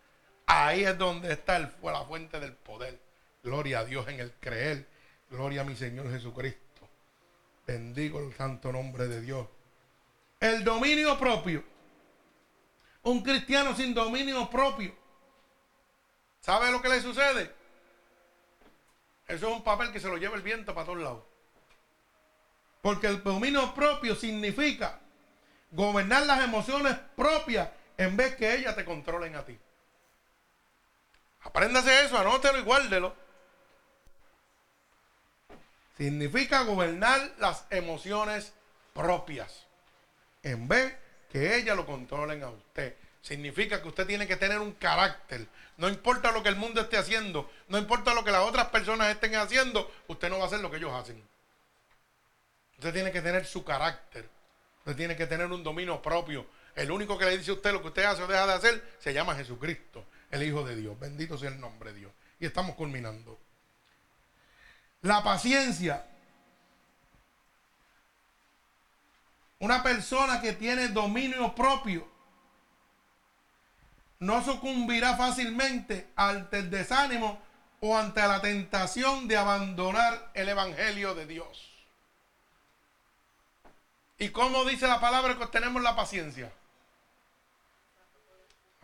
Ahí 0.46 0.86
es 0.86 0.98
donde 0.98 1.34
está 1.34 1.58
el, 1.58 1.70
la 1.82 2.06
fuente 2.06 2.40
del 2.40 2.54
poder. 2.54 3.00
Gloria 3.44 3.80
a 3.80 3.86
Dios 3.86 4.08
en 4.08 4.20
el 4.20 4.32
creer. 4.40 4.88
Gloria 5.30 5.62
a 5.62 5.66
mi 5.66 5.76
Señor 5.76 6.10
Jesucristo. 6.12 6.88
Bendigo 7.66 8.20
el 8.20 8.34
santo 8.36 8.72
nombre 8.72 9.08
de 9.08 9.20
Dios. 9.22 9.48
El 10.40 10.64
dominio 10.64 11.18
propio. 11.20 11.64
Un 13.04 13.24
cristiano 13.24 13.76
sin 13.76 13.94
dominio 13.94 14.50
propio. 14.50 14.96
¿Sabe 16.40 16.72
lo 16.72 16.82
que 16.82 16.90
le 16.90 17.02
sucede? 17.02 17.57
Eso 19.28 19.48
es 19.50 19.54
un 19.54 19.64
papel 19.64 19.92
que 19.92 20.00
se 20.00 20.08
lo 20.08 20.18
lleva 20.18 20.36
el 20.36 20.42
viento 20.42 20.74
para 20.74 20.86
todos 20.86 21.00
lados. 21.00 21.24
Porque 22.82 23.08
el 23.08 23.22
dominio 23.24 23.74
propio 23.74 24.16
significa 24.16 25.00
gobernar 25.72 26.26
las 26.26 26.42
emociones 26.42 26.96
propias 27.16 27.70
en 27.98 28.16
vez 28.16 28.36
que 28.36 28.54
ellas 28.56 28.76
te 28.76 28.86
controlen 28.86 29.36
a 29.36 29.44
ti. 29.44 29.58
Apréndase 31.42 32.06
eso, 32.06 32.18
anótelo 32.18 32.60
y 32.60 32.64
guárdelo. 32.64 33.16
Significa 35.98 36.62
gobernar 36.62 37.34
las 37.40 37.66
emociones 37.70 38.54
propias 38.94 39.66
en 40.44 40.68
vez 40.68 40.96
que 41.32 41.58
ellas 41.58 41.76
lo 41.76 41.86
controlen 41.86 42.44
a 42.44 42.50
usted. 42.50 42.96
Significa 43.22 43.82
que 43.82 43.88
usted 43.88 44.08
tiene 44.08 44.28
que 44.28 44.38
tener 44.38 44.60
un 44.60 44.74
carácter. 44.74 45.48
No 45.78 45.90
importa 45.90 46.32
lo 46.32 46.42
que 46.42 46.50
el 46.50 46.56
mundo 46.56 46.82
esté 46.82 46.98
haciendo, 46.98 47.50
no 47.68 47.78
importa 47.78 48.14
lo 48.14 48.24
que 48.24 48.32
las 48.32 48.42
otras 48.42 48.68
personas 48.70 49.10
estén 49.10 49.36
haciendo, 49.36 49.92
usted 50.08 50.30
no 50.30 50.38
va 50.38 50.46
a 50.46 50.48
hacer 50.48 50.60
lo 50.60 50.72
que 50.72 50.78
ellos 50.78 50.94
hacen. 50.94 51.22
Usted 52.78 52.94
tiene 52.94 53.12
que 53.12 53.22
tener 53.22 53.46
su 53.46 53.64
carácter. 53.64 54.30
Usted 54.80 54.96
tiene 54.96 55.16
que 55.16 55.28
tener 55.28 55.52
un 55.52 55.64
dominio 55.64 56.02
propio. 56.02 56.46
El 56.76 56.92
único 56.92 57.18
que 57.18 57.26
le 57.26 57.38
dice 57.38 57.52
a 57.52 57.56
usted 57.56 57.74
lo 57.74 57.82
que 57.82 57.88
usted 57.90 58.04
hace 58.04 58.24
o 58.24 58.28
deja 58.28 58.46
de 58.46 58.54
hacer 58.54 58.96
se 59.00 59.14
llama 59.14 59.36
Jesucristo, 59.36 60.06
el 60.32 60.44
Hijo 60.44 60.64
de 60.64 60.76
Dios. 60.76 60.98
Bendito 61.00 61.38
sea 61.38 61.50
el 61.50 61.60
nombre 61.60 61.92
de 61.92 62.00
Dios. 62.00 62.12
Y 62.40 62.46
estamos 62.46 62.76
culminando. 62.76 63.38
La 65.02 65.24
paciencia. 65.24 66.06
Una 69.60 69.82
persona 69.82 70.40
que 70.40 70.54
tiene 70.54 70.90
dominio 70.90 71.54
propio 71.56 72.08
no 74.20 74.44
sucumbirá 74.44 75.16
fácilmente 75.16 76.08
ante 76.16 76.60
el 76.60 76.70
desánimo 76.70 77.40
o 77.80 77.98
ante 77.98 78.22
la 78.22 78.42
tentación 78.42 79.28
de 79.28 79.38
abandonar 79.38 80.32
el 80.34 80.50
Evangelio 80.50 81.14
de 81.14 81.26
Dios. 81.26 81.72
¿Y 84.18 84.30
cómo 84.30 84.66
dice 84.66 84.88
la 84.88 85.00
palabra 85.00 85.38
que 85.38 85.46
tenemos 85.48 85.82
la 85.84 85.96
paciencia? 85.96 86.52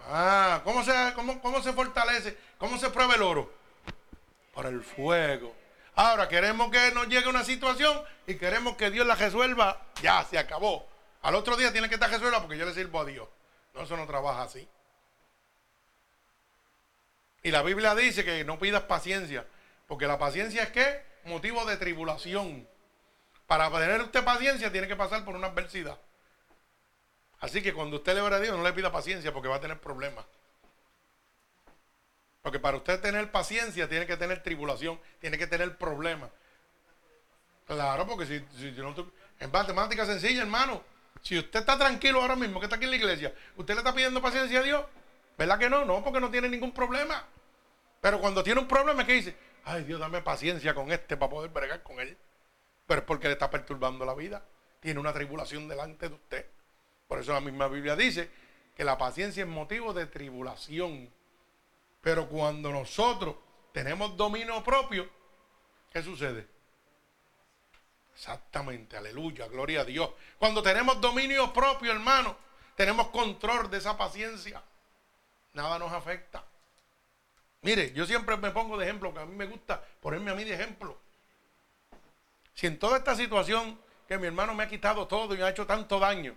Ah, 0.08 0.62
¿cómo 0.64 0.84
se, 0.84 0.94
cómo, 1.16 1.64
se 1.64 1.74
fortalece? 1.74 2.38
¿Cómo 2.58 2.78
se 2.78 2.90
prueba 2.90 3.16
el 3.16 3.24
oro? 3.24 3.52
Por 4.54 4.68
el 4.68 4.84
fuego. 4.84 5.56
Ahora 5.96 6.28
queremos 6.28 6.70
que 6.70 6.92
nos 6.92 7.08
llegue 7.08 7.30
una 7.30 7.44
situación 7.44 8.00
y 8.28 8.36
queremos 8.36 8.76
que 8.76 8.92
Dios 8.92 9.08
la 9.08 9.16
resuelva. 9.16 9.82
Ya, 10.02 10.24
se 10.26 10.38
acabó. 10.38 10.88
Al 11.22 11.36
otro 11.36 11.56
día 11.56 11.72
tiene 11.72 11.88
que 11.88 11.96
estar 11.96 12.10
resuelta 12.10 12.42
porque 12.42 12.58
yo 12.58 12.66
le 12.66 12.74
sirvo 12.74 13.00
a 13.00 13.06
Dios. 13.06 13.28
No, 13.74 13.82
eso 13.82 13.98
no 13.98 14.06
trabaja 14.06 14.44
así. 14.44 14.68
Y 17.44 17.52
la 17.52 17.62
Biblia 17.62 17.94
dice 17.94 18.24
que 18.24 18.44
no 18.46 18.58
pidas 18.58 18.84
paciencia. 18.84 19.46
Porque 19.88 20.08
la 20.08 20.18
paciencia 20.18 20.64
es 20.64 20.72
qué? 20.72 21.04
Motivo 21.26 21.66
de 21.66 21.78
tribulación. 21.78 22.68
Para 23.46 23.70
tener 23.70 24.02
usted 24.02 24.24
paciencia 24.24 24.72
tiene 24.72 24.88
que 24.88 24.96
pasar 24.96 25.26
por 25.26 25.36
una 25.36 25.48
adversidad. 25.48 26.00
Así 27.42 27.62
que 27.62 27.74
cuando 27.74 27.98
usted 27.98 28.16
le 28.16 28.22
ore 28.22 28.38
a 28.38 28.40
Dios, 28.40 28.58
no 28.58 28.64
le 28.64 28.72
pida 28.72 28.92
paciencia 28.92 29.34
porque 29.34 29.50
va 29.50 29.58
a 29.58 29.60
tener 29.60 29.80
problemas. 29.80 30.26
Porque 32.42 32.60
para 32.60 32.78
usted 32.78 33.02
tener 33.02 33.30
paciencia 33.32 33.88
tiene 33.90 34.08
que 34.08 34.16
tener 34.16 34.42
tribulación, 34.42 35.00
tiene 35.20 35.38
que 35.38 35.48
tener 35.48 35.78
problemas. 35.78 36.30
Claro, 37.68 38.08
porque 38.08 38.26
si, 38.26 38.40
si, 38.58 38.72
no, 38.82 38.96
en 39.40 39.52
matemática 39.52 40.06
sencilla, 40.06 40.42
hermano, 40.42 40.82
si 41.22 41.38
usted 41.38 41.60
está 41.60 41.78
tranquilo 41.78 42.22
ahora 42.22 42.36
mismo, 42.36 42.60
que 42.60 42.66
está 42.66 42.78
aquí 42.78 42.86
en 42.86 42.92
la 42.92 42.98
iglesia, 42.98 43.34
¿usted 43.58 43.74
le 43.74 43.80
está 43.80 43.94
pidiendo 43.94 44.22
paciencia 44.22 44.60
a 44.60 44.64
Dios? 44.64 44.86
¿Verdad 45.38 45.60
que 45.60 45.70
no? 45.70 45.86
No, 45.86 46.04
porque 46.04 46.20
no 46.20 46.30
tiene 46.30 46.50
ningún 46.50 46.72
problema. 46.72 47.26
Pero 48.02 48.20
cuando 48.20 48.44
tiene 48.44 48.60
un 48.60 48.68
problema, 48.68 49.06
¿qué 49.06 49.14
dice? 49.14 49.38
Ay, 49.66 49.84
Dios, 49.84 50.00
dame 50.00 50.22
paciencia 50.22 50.74
con 50.76 50.92
este 50.92 51.18
para 51.18 51.30
poder 51.30 51.52
bregar 51.52 51.84
con 51.84 52.00
él. 52.00 52.18
Pero 52.86 53.02
es 53.02 53.06
porque 53.06 53.28
le 53.28 53.34
está 53.34 53.50
perturbando 53.50 54.06
la 54.06 54.14
vida. 54.14 54.44
Tiene 54.80 55.00
una 55.00 55.14
tribulación 55.14 55.68
delante 55.68 56.10
de 56.10 56.16
usted. 56.16 56.46
Por 57.08 57.20
eso 57.20 57.32
la 57.32 57.42
misma 57.42 57.68
Biblia 57.68 57.96
dice 57.96 58.30
que 58.76 58.84
la 58.84 58.98
paciencia 58.98 59.44
es 59.44 59.50
motivo 59.50 59.94
de 59.94 60.06
tribulación. 60.08 61.10
Pero 62.02 62.28
cuando 62.28 62.72
nosotros 62.72 63.36
tenemos 63.72 64.18
dominio 64.18 64.64
propio, 64.64 65.10
¿qué 65.92 66.04
sucede? 66.04 66.48
Exactamente, 68.14 68.98
aleluya, 68.98 69.48
gloria 69.48 69.82
a 69.82 69.86
Dios. 69.86 70.12
Cuando 70.38 70.62
tenemos 70.62 71.00
dominio 71.00 71.52
propio, 71.54 71.92
hermano, 71.92 72.36
tenemos 72.76 73.08
control 73.08 73.70
de 73.70 73.78
esa 73.78 73.98
paciencia. 73.98 74.62
Nada 75.54 75.80
nos 75.80 75.92
afecta. 75.92 76.44
Mire, 77.62 77.94
yo 77.94 78.06
siempre 78.06 78.36
me 78.38 78.52
pongo 78.52 78.78
de 78.78 78.86
ejemplo, 78.86 79.14
que 79.14 79.20
a 79.22 79.26
mí 79.26 79.36
me 79.36 79.46
gusta 79.46 79.82
ponerme 80.02 80.32
a 80.32 80.36
mí 80.36 80.44
de 80.44 80.54
ejemplo. 80.54 80.98
Si 82.54 82.68
en 82.68 82.78
toda 82.78 82.98
esta 82.98 83.16
situación 83.16 83.80
que 84.08 84.18
mi 84.18 84.28
hermano 84.28 84.54
me 84.54 84.64
ha 84.64 84.68
quitado 84.68 85.08
todo 85.08 85.34
y 85.34 85.38
me 85.38 85.44
ha 85.44 85.50
hecho 85.50 85.66
tanto 85.66 86.00
daño, 86.00 86.36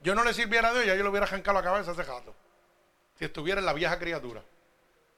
yo 0.00 0.14
no 0.14 0.24
le 0.24 0.34
sirviera 0.34 0.68
a 0.68 0.72
Dios, 0.72 0.86
ya 0.86 0.94
yo 0.94 1.02
le 1.02 1.08
hubiera 1.08 1.26
arrancado 1.26 1.56
la 1.58 1.62
cabeza 1.62 1.90
hace 1.90 2.02
rato. 2.02 2.34
Si 3.18 3.24
estuviera 3.24 3.60
en 3.60 3.66
la 3.66 3.72
vieja 3.72 3.98
criatura, 3.98 4.42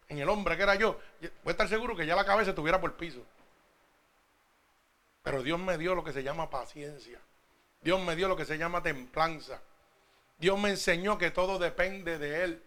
en 0.08 0.18
el 0.18 0.28
hombre 0.28 0.56
que 0.56 0.62
era 0.62 0.74
yo, 0.74 1.00
voy 1.20 1.30
a 1.46 1.50
estar 1.50 1.68
seguro 1.68 1.96
que 1.96 2.06
ya 2.06 2.14
la 2.14 2.24
cabeza 2.24 2.50
estuviera 2.50 2.80
por 2.80 2.90
el 2.90 2.96
piso. 2.96 3.24
Pero 5.22 5.42
Dios 5.42 5.58
me 5.58 5.76
dio 5.78 5.94
lo 5.94 6.04
que 6.04 6.12
se 6.12 6.22
llama 6.22 6.50
paciencia. 6.50 7.18
Dios 7.80 8.00
me 8.00 8.14
dio 8.14 8.28
lo 8.28 8.36
que 8.36 8.44
se 8.44 8.58
llama 8.58 8.82
templanza. 8.82 9.60
Dios 10.38 10.58
me 10.58 10.70
enseñó 10.70 11.18
que 11.18 11.30
todo 11.30 11.58
depende 11.58 12.18
de 12.18 12.44
Él. 12.44 12.62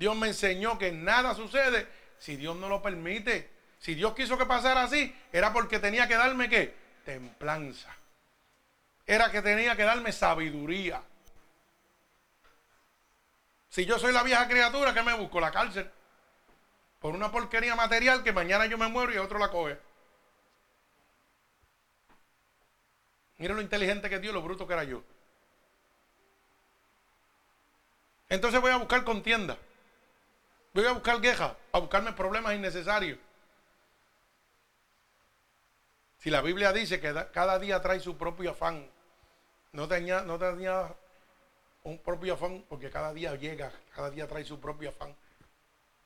Dios 0.00 0.16
me 0.16 0.28
enseñó 0.28 0.78
que 0.78 0.92
nada 0.92 1.34
sucede 1.34 1.86
si 2.18 2.36
Dios 2.36 2.56
no 2.56 2.70
lo 2.70 2.80
permite. 2.80 3.50
Si 3.78 3.94
Dios 3.94 4.14
quiso 4.14 4.38
que 4.38 4.46
pasara 4.46 4.84
así, 4.84 5.14
era 5.30 5.52
porque 5.52 5.78
tenía 5.78 6.08
que 6.08 6.16
darme 6.16 6.48
qué? 6.48 6.74
Templanza. 7.04 7.94
Era 9.06 9.30
que 9.30 9.42
tenía 9.42 9.76
que 9.76 9.82
darme 9.82 10.10
sabiduría. 10.10 11.02
Si 13.68 13.84
yo 13.84 13.98
soy 13.98 14.14
la 14.14 14.22
vieja 14.22 14.48
criatura, 14.48 14.94
¿qué 14.94 15.02
me 15.02 15.12
busco? 15.12 15.38
La 15.38 15.50
cárcel. 15.50 15.90
Por 16.98 17.14
una 17.14 17.30
porquería 17.30 17.76
material 17.76 18.24
que 18.24 18.32
mañana 18.32 18.64
yo 18.64 18.78
me 18.78 18.88
muero 18.88 19.12
y 19.12 19.18
otro 19.18 19.38
la 19.38 19.50
coge. 19.50 19.78
Mira 23.36 23.52
lo 23.52 23.60
inteligente 23.60 24.08
que 24.08 24.18
Dios, 24.18 24.32
lo 24.32 24.40
bruto 24.40 24.66
que 24.66 24.72
era 24.72 24.84
yo. 24.84 25.02
Entonces 28.30 28.62
voy 28.62 28.70
a 28.70 28.76
buscar 28.76 29.04
contienda. 29.04 29.58
Voy 30.72 30.86
a 30.86 30.92
buscar 30.92 31.20
quejas, 31.20 31.52
a 31.72 31.78
buscarme 31.78 32.12
problemas 32.12 32.54
innecesarios. 32.54 33.18
Si 36.18 36.30
la 36.30 36.42
Biblia 36.42 36.72
dice 36.72 37.00
que 37.00 37.14
cada 37.32 37.58
día 37.58 37.80
trae 37.80 37.98
su 37.98 38.16
propio 38.16 38.50
afán, 38.50 38.88
no 39.72 39.88
tenía, 39.88 40.22
no 40.22 40.38
un 41.82 41.98
propio 41.98 42.34
afán 42.34 42.64
porque 42.68 42.90
cada 42.90 43.12
día 43.14 43.34
llega, 43.36 43.72
cada 43.94 44.10
día 44.10 44.28
trae 44.28 44.44
su 44.44 44.60
propio 44.60 44.90
afán. 44.90 45.16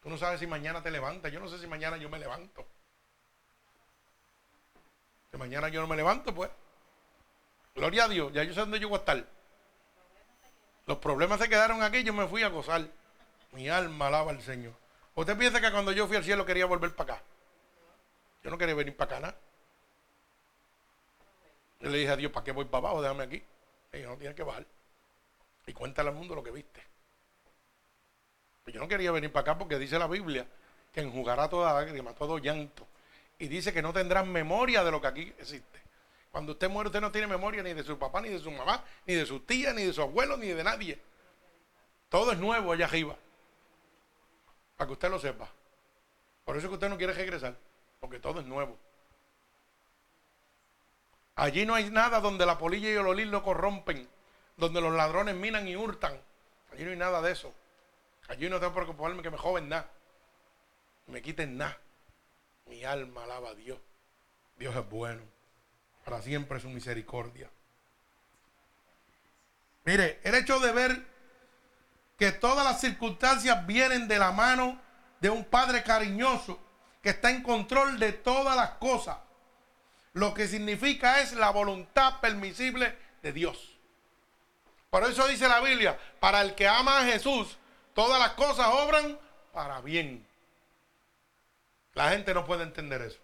Tú 0.03 0.11
no 0.11 0.19
sabes 0.19 0.39
si 0.39 0.47
mañana 0.47 0.83
te 0.83 0.91
levantas. 0.91 1.33
Yo 1.33 1.41
no 1.41 1.49
sé 1.49 1.59
si 1.59 1.67
mañana 1.67 1.97
yo 1.97 2.11
me 2.11 2.19
levanto. 2.19 2.67
Si 5.31 5.37
mañana 5.39 5.69
yo 5.69 5.81
no 5.81 5.87
me 5.87 5.97
levanto, 5.97 6.35
pues. 6.35 6.51
Gloria 7.75 8.05
a 8.05 8.09
Dios, 8.09 8.33
ya 8.33 8.45
yo 8.45 8.55
sé 8.55 8.61
dónde 8.61 8.79
yo 8.79 8.89
voy 8.89 8.97
a 8.97 8.99
estar. 9.01 9.25
Los 10.87 10.99
problemas 10.99 11.41
se 11.41 11.49
quedaron 11.49 11.83
aquí, 11.83 12.05
yo 12.05 12.13
me 12.13 12.29
fui 12.29 12.43
a 12.43 12.49
gozar. 12.49 12.87
Mi 13.55 13.69
alma 13.69 14.09
alaba 14.09 14.33
al 14.33 14.43
Señor. 14.43 14.75
¿Usted 15.15 15.39
piensa 15.39 15.61
que 15.61 15.71
cuando 15.71 15.93
yo 15.93 16.07
fui 16.09 16.17
al 16.17 16.25
cielo 16.25 16.45
quería 16.45 16.67
volver 16.67 16.95
para 16.95 17.15
acá? 17.15 17.25
Yo 18.43 18.51
no 18.51 18.59
quería 18.59 18.75
venir 18.75 18.97
para 18.97 19.17
acá 19.17 19.21
nada. 19.21 19.39
Yo 21.81 21.89
le 21.89 21.99
dije 21.99 22.11
a 22.11 22.17
Dios, 22.17 22.33
¿para 22.33 22.45
qué 22.45 22.53
voy 22.53 22.65
para 22.65 22.79
abajo? 22.79 23.01
Déjame 23.01 23.25
aquí. 23.25 23.43
Y 23.93 23.99
no 24.01 24.17
tiene 24.17 24.35
que 24.35 24.43
bajar. 24.43 24.67
Y 25.67 25.73
cuéntale 25.73 26.09
al 26.09 26.17
mundo 26.17 26.35
lo 26.35 26.43
que 26.43 26.51
viste. 26.51 26.83
Pues 28.65 28.75
yo 28.75 28.81
no 28.81 28.89
quería 28.89 29.13
venir 29.13 29.31
para 29.31 29.43
acá 29.43 29.59
porque 29.59 29.79
dice 29.79 29.99
la 29.99 30.09
Biblia 30.09 30.47
que 30.93 31.01
enjugará 31.01 31.49
toda 31.49 31.73
lágrima, 31.75 32.13
todo 32.15 32.39
llanto. 32.39 32.87
Y 33.39 33.47
dice 33.47 33.73
que 33.73 33.83
no 33.83 33.93
tendrán 33.93 34.31
memoria 34.33 34.83
de 34.83 34.91
lo 34.91 35.01
que 35.01 35.07
aquí 35.07 35.35
existe. 35.39 35.83
Cuando 36.33 36.53
usted 36.53 36.69
muere, 36.69 36.89
usted 36.89 37.01
no 37.01 37.13
tiene 37.13 37.29
memoria 37.29 37.63
ni 37.63 37.73
de 37.73 37.85
su 37.85 37.97
papá, 37.99 38.21
ni 38.21 38.31
de 38.31 38.41
su 38.41 38.51
mamá, 38.51 38.83
ni 39.07 39.15
de 39.15 39.27
su 39.27 39.41
tía, 39.41 39.73
ni 39.73 39.85
de 39.85 39.93
su 39.93 40.03
abuelo, 40.03 40.37
ni 40.37 40.49
de 40.49 40.65
nadie. 40.65 41.01
Todo 42.09 42.33
es 42.33 42.39
nuevo 42.39 42.73
allá 42.73 42.87
arriba. 42.87 43.17
Para 44.77 44.89
que 44.89 44.93
usted 44.93 45.11
lo 45.11 45.19
sepa. 45.19 45.49
Por 46.45 46.57
eso 46.57 46.67
es 46.67 46.69
que 46.71 46.75
usted 46.75 46.89
no 46.89 46.99
quiere 46.99 47.13
regresar, 47.13 47.57
porque 48.01 48.19
todo 48.19 48.41
es 48.41 48.47
nuevo. 48.47 48.77
Allí 51.37 51.67
no 51.67 51.75
hay 51.75 51.91
nada 51.91 52.21
donde 52.21 52.47
la 52.47 52.59
polilla 52.59 52.89
y 52.89 52.93
el 52.93 53.07
olín 53.07 53.31
lo 53.31 53.43
corrompen, 53.43 54.09
donde 54.57 54.81
los 54.81 54.93
ladrones 54.93 55.35
minan 55.35 55.67
y 55.67 55.77
hurtan. 55.77 56.21
Allí 56.73 56.85
no 56.85 56.91
hay 56.91 56.97
nada 56.97 57.21
de 57.23 57.33
eso. 57.33 57.53
Allí 58.29 58.49
no 58.49 58.59
tengo 58.59 58.73
que 58.73 58.77
preocuparme 58.77 59.23
que 59.23 59.31
me 59.31 59.37
joven 59.37 59.69
nada, 59.69 59.91
me 61.07 61.23
quiten 61.23 61.57
nada. 61.59 61.79
Mi 62.67 62.85
alma 62.85 63.25
alaba 63.25 63.51
a 63.51 63.55
Dios. 63.55 63.79
Dios 64.57 64.75
es 64.75 64.89
bueno. 64.89 65.23
Para 66.05 66.23
siempre 66.23 66.61
su 66.61 66.69
misericordia. 66.69 67.51
Mire, 69.85 70.21
el 70.23 70.35
hecho 70.35 70.59
de 70.61 70.73
ver 70.73 71.07
que 72.19 72.33
todas 72.33 72.65
las 72.65 72.81
circunstancias 72.81 73.67
vienen 73.67 74.09
de 74.09 74.19
la 74.19 74.33
mano 74.33 74.81
de 75.21 75.31
un 75.31 75.45
Padre 75.45 75.83
cariñoso 75.83 76.59
que 77.03 77.11
está 77.11 77.31
en 77.31 77.43
control 77.43 77.99
de 77.99 78.13
todas 78.13 78.57
las 78.57 78.71
cosas. 78.73 79.19
Lo 80.13 80.33
que 80.33 80.47
significa 80.47 81.21
es 81.21 81.33
la 81.33 81.51
voluntad 81.51 82.21
permisible 82.21 82.97
de 83.23 83.33
Dios. 83.33 83.77
Por 84.91 85.03
eso 85.05 85.27
dice 85.27 85.49
la 85.49 85.61
Biblia, 85.61 85.99
para 86.21 86.41
el 86.41 86.55
que 86.55 86.69
ama 86.69 87.01
a 87.01 87.05
Jesús, 87.05 87.59
todas 87.95 88.21
las 88.21 88.31
cosas 88.31 88.69
obran 88.69 89.19
para 89.53 89.81
bien. 89.81 90.27
La 91.95 92.11
gente 92.11 92.33
no 92.33 92.45
puede 92.45 92.63
entender 92.63 93.03
eso. 93.03 93.19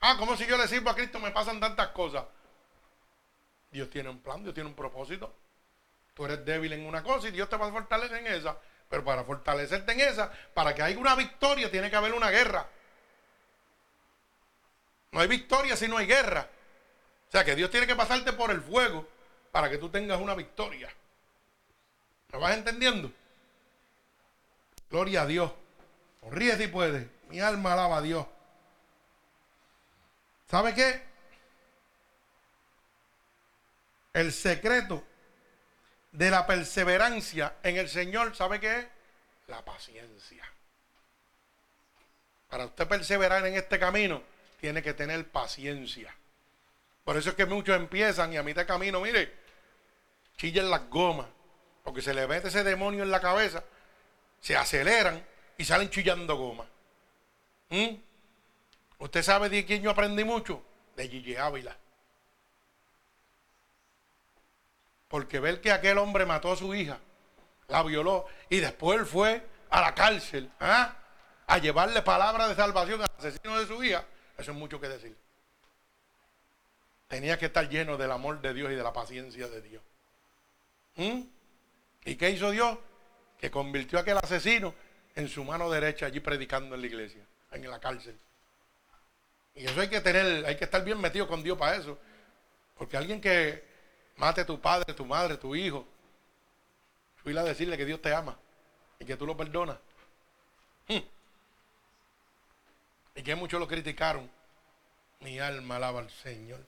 Ah, 0.00 0.16
como 0.18 0.36
si 0.36 0.46
yo 0.46 0.56
le 0.56 0.66
sirvo 0.68 0.90
a 0.90 0.94
Cristo 0.94 1.18
me 1.18 1.30
pasan 1.30 1.60
tantas 1.60 1.88
cosas. 1.88 2.24
Dios 3.70 3.88
tiene 3.90 4.08
un 4.08 4.20
plan, 4.20 4.42
Dios 4.42 4.54
tiene 4.54 4.68
un 4.68 4.74
propósito. 4.74 5.34
Tú 6.14 6.24
eres 6.24 6.44
débil 6.44 6.72
en 6.72 6.86
una 6.86 7.02
cosa 7.02 7.28
y 7.28 7.30
Dios 7.30 7.48
te 7.48 7.56
va 7.56 7.68
a 7.68 7.72
fortalecer 7.72 8.18
en 8.18 8.26
esa. 8.26 8.56
Pero 8.88 9.04
para 9.04 9.24
fortalecerte 9.24 9.92
en 9.92 10.00
esa, 10.00 10.30
para 10.52 10.74
que 10.74 10.82
haya 10.82 10.98
una 10.98 11.14
victoria, 11.14 11.70
tiene 11.70 11.88
que 11.88 11.96
haber 11.96 12.12
una 12.12 12.30
guerra. 12.30 12.68
No 15.12 15.20
hay 15.20 15.28
victoria 15.28 15.76
si 15.76 15.88
no 15.88 15.96
hay 15.96 16.06
guerra. 16.06 16.48
O 17.28 17.30
sea 17.30 17.44
que 17.44 17.54
Dios 17.54 17.70
tiene 17.70 17.86
que 17.86 17.96
pasarte 17.96 18.32
por 18.34 18.50
el 18.50 18.60
fuego 18.60 19.08
para 19.50 19.70
que 19.70 19.78
tú 19.78 19.88
tengas 19.88 20.20
una 20.20 20.34
victoria. 20.34 20.92
¿Me 22.32 22.38
vas 22.38 22.54
entendiendo? 22.54 23.10
Gloria 24.90 25.22
a 25.22 25.26
Dios. 25.26 25.52
Ríe 26.30 26.56
si 26.56 26.68
puede. 26.68 27.08
Mi 27.28 27.40
alma 27.40 27.72
alaba 27.72 27.98
a 27.98 28.02
Dios. 28.02 28.26
¿Sabe 30.50 30.74
qué? 30.74 31.02
El 34.12 34.32
secreto 34.32 35.02
de 36.12 36.30
la 36.30 36.46
perseverancia 36.46 37.56
en 37.62 37.78
el 37.78 37.88
Señor, 37.88 38.36
¿sabe 38.36 38.60
qué 38.60 38.78
es? 38.78 38.86
La 39.48 39.64
paciencia. 39.64 40.44
Para 42.48 42.66
usted 42.66 42.86
perseverar 42.86 43.44
en 43.46 43.56
este 43.56 43.78
camino, 43.78 44.22
tiene 44.60 44.82
que 44.82 44.92
tener 44.92 45.26
paciencia. 45.28 46.14
Por 47.02 47.16
eso 47.16 47.30
es 47.30 47.34
que 47.34 47.46
muchos 47.46 47.74
empiezan 47.74 48.32
y 48.32 48.36
a 48.36 48.42
mitad 48.42 48.62
de 48.62 48.66
camino, 48.66 49.00
mire, 49.00 49.32
chillan 50.36 50.70
las 50.70 50.88
gomas, 50.88 51.26
porque 51.82 52.02
se 52.02 52.14
le 52.14 52.26
mete 52.26 52.48
ese 52.48 52.62
demonio 52.62 53.02
en 53.02 53.10
la 53.10 53.20
cabeza, 53.20 53.64
se 54.40 54.56
aceleran 54.56 55.24
y 55.56 55.64
salen 55.64 55.90
chillando 55.90 56.36
goma. 56.36 56.66
¿Mm? 57.70 57.96
¿Usted 58.98 59.22
sabe 59.22 59.48
de 59.48 59.64
quién 59.64 59.82
yo 59.82 59.90
aprendí 59.90 60.22
mucho? 60.22 60.62
De 60.94 61.08
Gigi 61.08 61.36
Ávila. 61.36 61.76
Porque 65.12 65.40
ver 65.40 65.60
que 65.60 65.70
aquel 65.70 65.98
hombre 65.98 66.24
mató 66.24 66.52
a 66.52 66.56
su 66.56 66.74
hija, 66.74 66.98
la 67.68 67.82
violó 67.82 68.24
y 68.48 68.60
después 68.60 69.06
fue 69.06 69.46
a 69.68 69.82
la 69.82 69.94
cárcel 69.94 70.50
¿ah? 70.58 70.96
a 71.46 71.58
llevarle 71.58 72.00
palabra 72.00 72.48
de 72.48 72.54
salvación 72.54 73.02
al 73.02 73.10
asesino 73.18 73.58
de 73.58 73.66
su 73.66 73.84
hija, 73.84 74.06
eso 74.38 74.52
es 74.52 74.56
mucho 74.56 74.80
que 74.80 74.88
decir. 74.88 75.14
Tenía 77.08 77.38
que 77.38 77.44
estar 77.44 77.68
lleno 77.68 77.98
del 77.98 78.10
amor 78.10 78.40
de 78.40 78.54
Dios 78.54 78.72
y 78.72 78.74
de 78.74 78.82
la 78.82 78.94
paciencia 78.94 79.48
de 79.48 79.60
Dios. 79.60 79.82
¿Mm? 80.96 81.24
¿Y 82.06 82.16
qué 82.16 82.30
hizo 82.30 82.50
Dios? 82.50 82.78
Que 83.38 83.50
convirtió 83.50 83.98
a 83.98 84.00
aquel 84.00 84.16
asesino 84.16 84.74
en 85.14 85.28
su 85.28 85.44
mano 85.44 85.68
derecha 85.68 86.06
allí 86.06 86.20
predicando 86.20 86.74
en 86.74 86.80
la 86.80 86.86
iglesia, 86.86 87.22
en 87.50 87.70
la 87.70 87.78
cárcel. 87.80 88.18
Y 89.56 89.66
eso 89.66 89.78
hay 89.78 89.90
que 89.90 90.00
tener, 90.00 90.46
hay 90.46 90.56
que 90.56 90.64
estar 90.64 90.82
bien 90.82 90.98
metido 90.98 91.28
con 91.28 91.42
Dios 91.42 91.58
para 91.58 91.76
eso. 91.76 91.98
Porque 92.78 92.96
alguien 92.96 93.20
que 93.20 93.71
mate 94.16 94.42
a 94.42 94.46
tu 94.46 94.60
padre, 94.60 94.94
tu 94.94 95.04
madre, 95.04 95.36
tu 95.36 95.54
hijo. 95.54 95.86
Fui 97.22 97.36
a 97.36 97.42
decirle 97.44 97.76
que 97.76 97.84
Dios 97.84 98.02
te 98.02 98.12
ama 98.12 98.36
y 98.98 99.04
que 99.04 99.16
tú 99.16 99.26
lo 99.26 99.36
perdonas. 99.36 99.78
Hmm. 100.88 101.00
Y 103.14 103.22
que 103.22 103.34
muchos 103.34 103.60
lo 103.60 103.68
criticaron. 103.68 104.28
Mi 105.20 105.38
alma 105.38 105.76
alaba 105.76 106.00
al 106.00 106.10
Señor. 106.10 106.60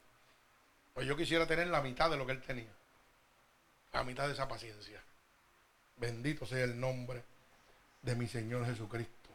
Pues 0.93 1.07
yo 1.07 1.17
quisiera 1.17 1.47
tener 1.47 1.67
la 1.67 1.81
mitad 1.81 2.09
de 2.11 2.17
lo 2.17 2.25
que 2.25 2.33
él 2.33 2.43
tenía. 2.43 2.73
La 3.93 4.05
mitad 4.05 4.27
de 4.27 4.35
esa 4.35 4.47
paciencia. 4.47 5.03
Bendito 5.97 6.47
sea 6.47 6.65
el 6.65 6.79
nombre 6.79 7.23
de 8.03 8.15
mi 8.15 8.29
Señor 8.29 8.65
Jesucristo. 8.67 9.31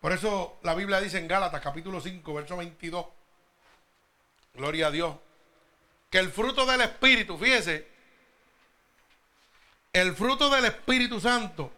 Por 0.00 0.12
eso 0.12 0.58
la 0.62 0.74
Biblia 0.74 1.00
dice 1.00 1.18
en 1.18 1.28
Gálatas 1.28 1.60
capítulo 1.60 2.00
5, 2.00 2.34
verso 2.34 2.56
22. 2.56 3.06
Gloria 4.54 4.88
a 4.88 4.90
Dios 4.90 5.16
que 6.10 6.18
el 6.18 6.30
fruto 6.30 6.66
del 6.66 6.80
Espíritu, 6.80 7.38
fíjese, 7.38 7.88
El 9.92 10.14
fruto 10.14 10.50
del 10.50 10.66
Espíritu 10.66 11.20
Santo 11.20 11.72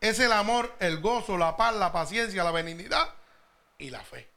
es 0.00 0.18
el 0.20 0.32
amor, 0.32 0.74
el 0.80 1.00
gozo, 1.00 1.38
la 1.38 1.56
paz, 1.56 1.74
la 1.76 1.92
paciencia, 1.92 2.44
la 2.44 2.50
benignidad 2.50 3.14
y 3.78 3.90
la 3.90 4.02
fe. 4.02 4.28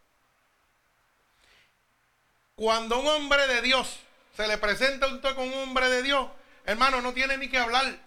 Cuando 2.55 2.99
un 2.99 3.07
hombre 3.07 3.47
de 3.47 3.61
Dios 3.61 3.99
se 4.36 4.47
le 4.47 4.57
presenta 4.57 5.07
usted 5.07 5.36
con 5.36 5.47
un 5.47 5.53
hombre 5.55 5.89
de 5.89 6.03
Dios, 6.03 6.29
hermano, 6.65 7.01
no 7.01 7.13
tiene 7.13 7.38
ni 7.38 7.49
que 7.49 7.57
hablar. 7.57 7.97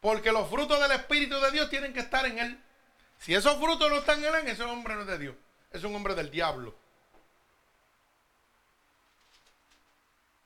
Porque 0.00 0.32
los 0.32 0.50
frutos 0.50 0.80
del 0.80 0.92
Espíritu 0.92 1.38
de 1.40 1.50
Dios 1.50 1.70
tienen 1.70 1.92
que 1.92 2.00
estar 2.00 2.26
en 2.26 2.38
él. 2.38 2.62
Si 3.18 3.34
esos 3.34 3.56
frutos 3.58 3.90
no 3.90 3.98
están 3.98 4.22
en 4.22 4.34
él, 4.34 4.48
ese 4.48 4.64
hombre 4.64 4.94
no 4.94 5.02
es 5.02 5.06
de 5.06 5.18
Dios. 5.18 5.36
Es 5.70 5.82
un 5.84 5.94
hombre 5.94 6.14
del 6.14 6.30
diablo. 6.30 6.76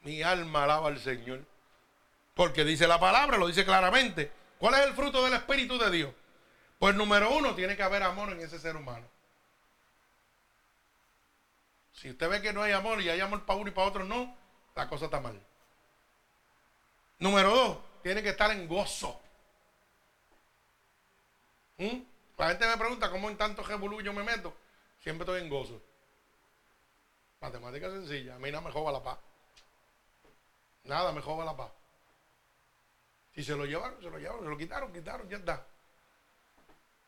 Mi 0.03 0.23
alma 0.23 0.65
alaba 0.65 0.89
al 0.89 0.99
Señor. 0.99 1.45
Porque 2.35 2.65
dice 2.65 2.87
la 2.87 2.99
palabra, 2.99 3.37
lo 3.37 3.47
dice 3.47 3.65
claramente. 3.65 4.31
¿Cuál 4.59 4.75
es 4.75 4.81
el 4.81 4.95
fruto 4.95 5.25
del 5.25 5.35
Espíritu 5.35 5.79
de 5.79 5.91
Dios? 5.91 6.15
Pues 6.79 6.95
número 6.95 7.31
uno, 7.31 7.55
tiene 7.55 7.77
que 7.77 7.83
haber 7.83 8.03
amor 8.03 8.31
en 8.31 8.41
ese 8.41 8.59
ser 8.59 8.77
humano. 8.77 9.07
Si 11.93 12.09
usted 12.11 12.31
ve 12.31 12.41
que 12.41 12.53
no 12.53 12.63
hay 12.63 12.73
amor 12.73 13.03
y 13.03 13.11
hay 13.11 13.21
amor 13.21 13.45
para 13.45 13.59
uno 13.59 13.69
y 13.69 13.73
para 13.75 13.89
otro 13.89 14.05
no, 14.05 14.35
la 14.75 14.89
cosa 14.89 15.05
está 15.05 15.21
mal. 15.21 15.39
Número 17.19 17.51
dos, 17.51 17.79
tiene 18.03 18.23
que 18.23 18.31
estar 18.31 18.51
en 18.51 18.67
gozo. 18.67 19.21
¿Mm? 21.77 22.01
La 22.39 22.49
gente 22.49 22.67
me 22.67 22.79
pregunta 22.79 23.11
cómo 23.11 23.29
en 23.29 23.37
tanto 23.37 23.63
revolú 23.63 24.01
yo 24.01 24.15
me 24.15 24.23
meto. 24.23 24.55
Siempre 25.03 25.25
estoy 25.25 25.43
en 25.43 25.51
gozo. 25.51 25.83
Matemática 27.41 27.91
sencilla. 27.91 28.37
A 28.37 28.39
mí 28.39 28.51
nada 28.51 28.65
me 28.65 28.73
joba 28.73 28.93
la 28.93 29.03
paz. 29.03 29.19
Nada 30.85 31.13
me 31.13 31.21
joba 31.21 31.45
la 31.45 31.57
paz. 31.57 31.71
Si 33.35 33.45
se 33.45 33.55
lo 33.55 33.65
llevaron, 33.65 34.01
se 34.03 34.11
lo 34.11 34.19
llevaron, 34.19 34.45
se 34.45 34.51
lo 34.51 34.59
quitaron, 34.59 34.93
quitaron, 34.93 35.29
ya 35.29 35.37
está. 35.37 35.67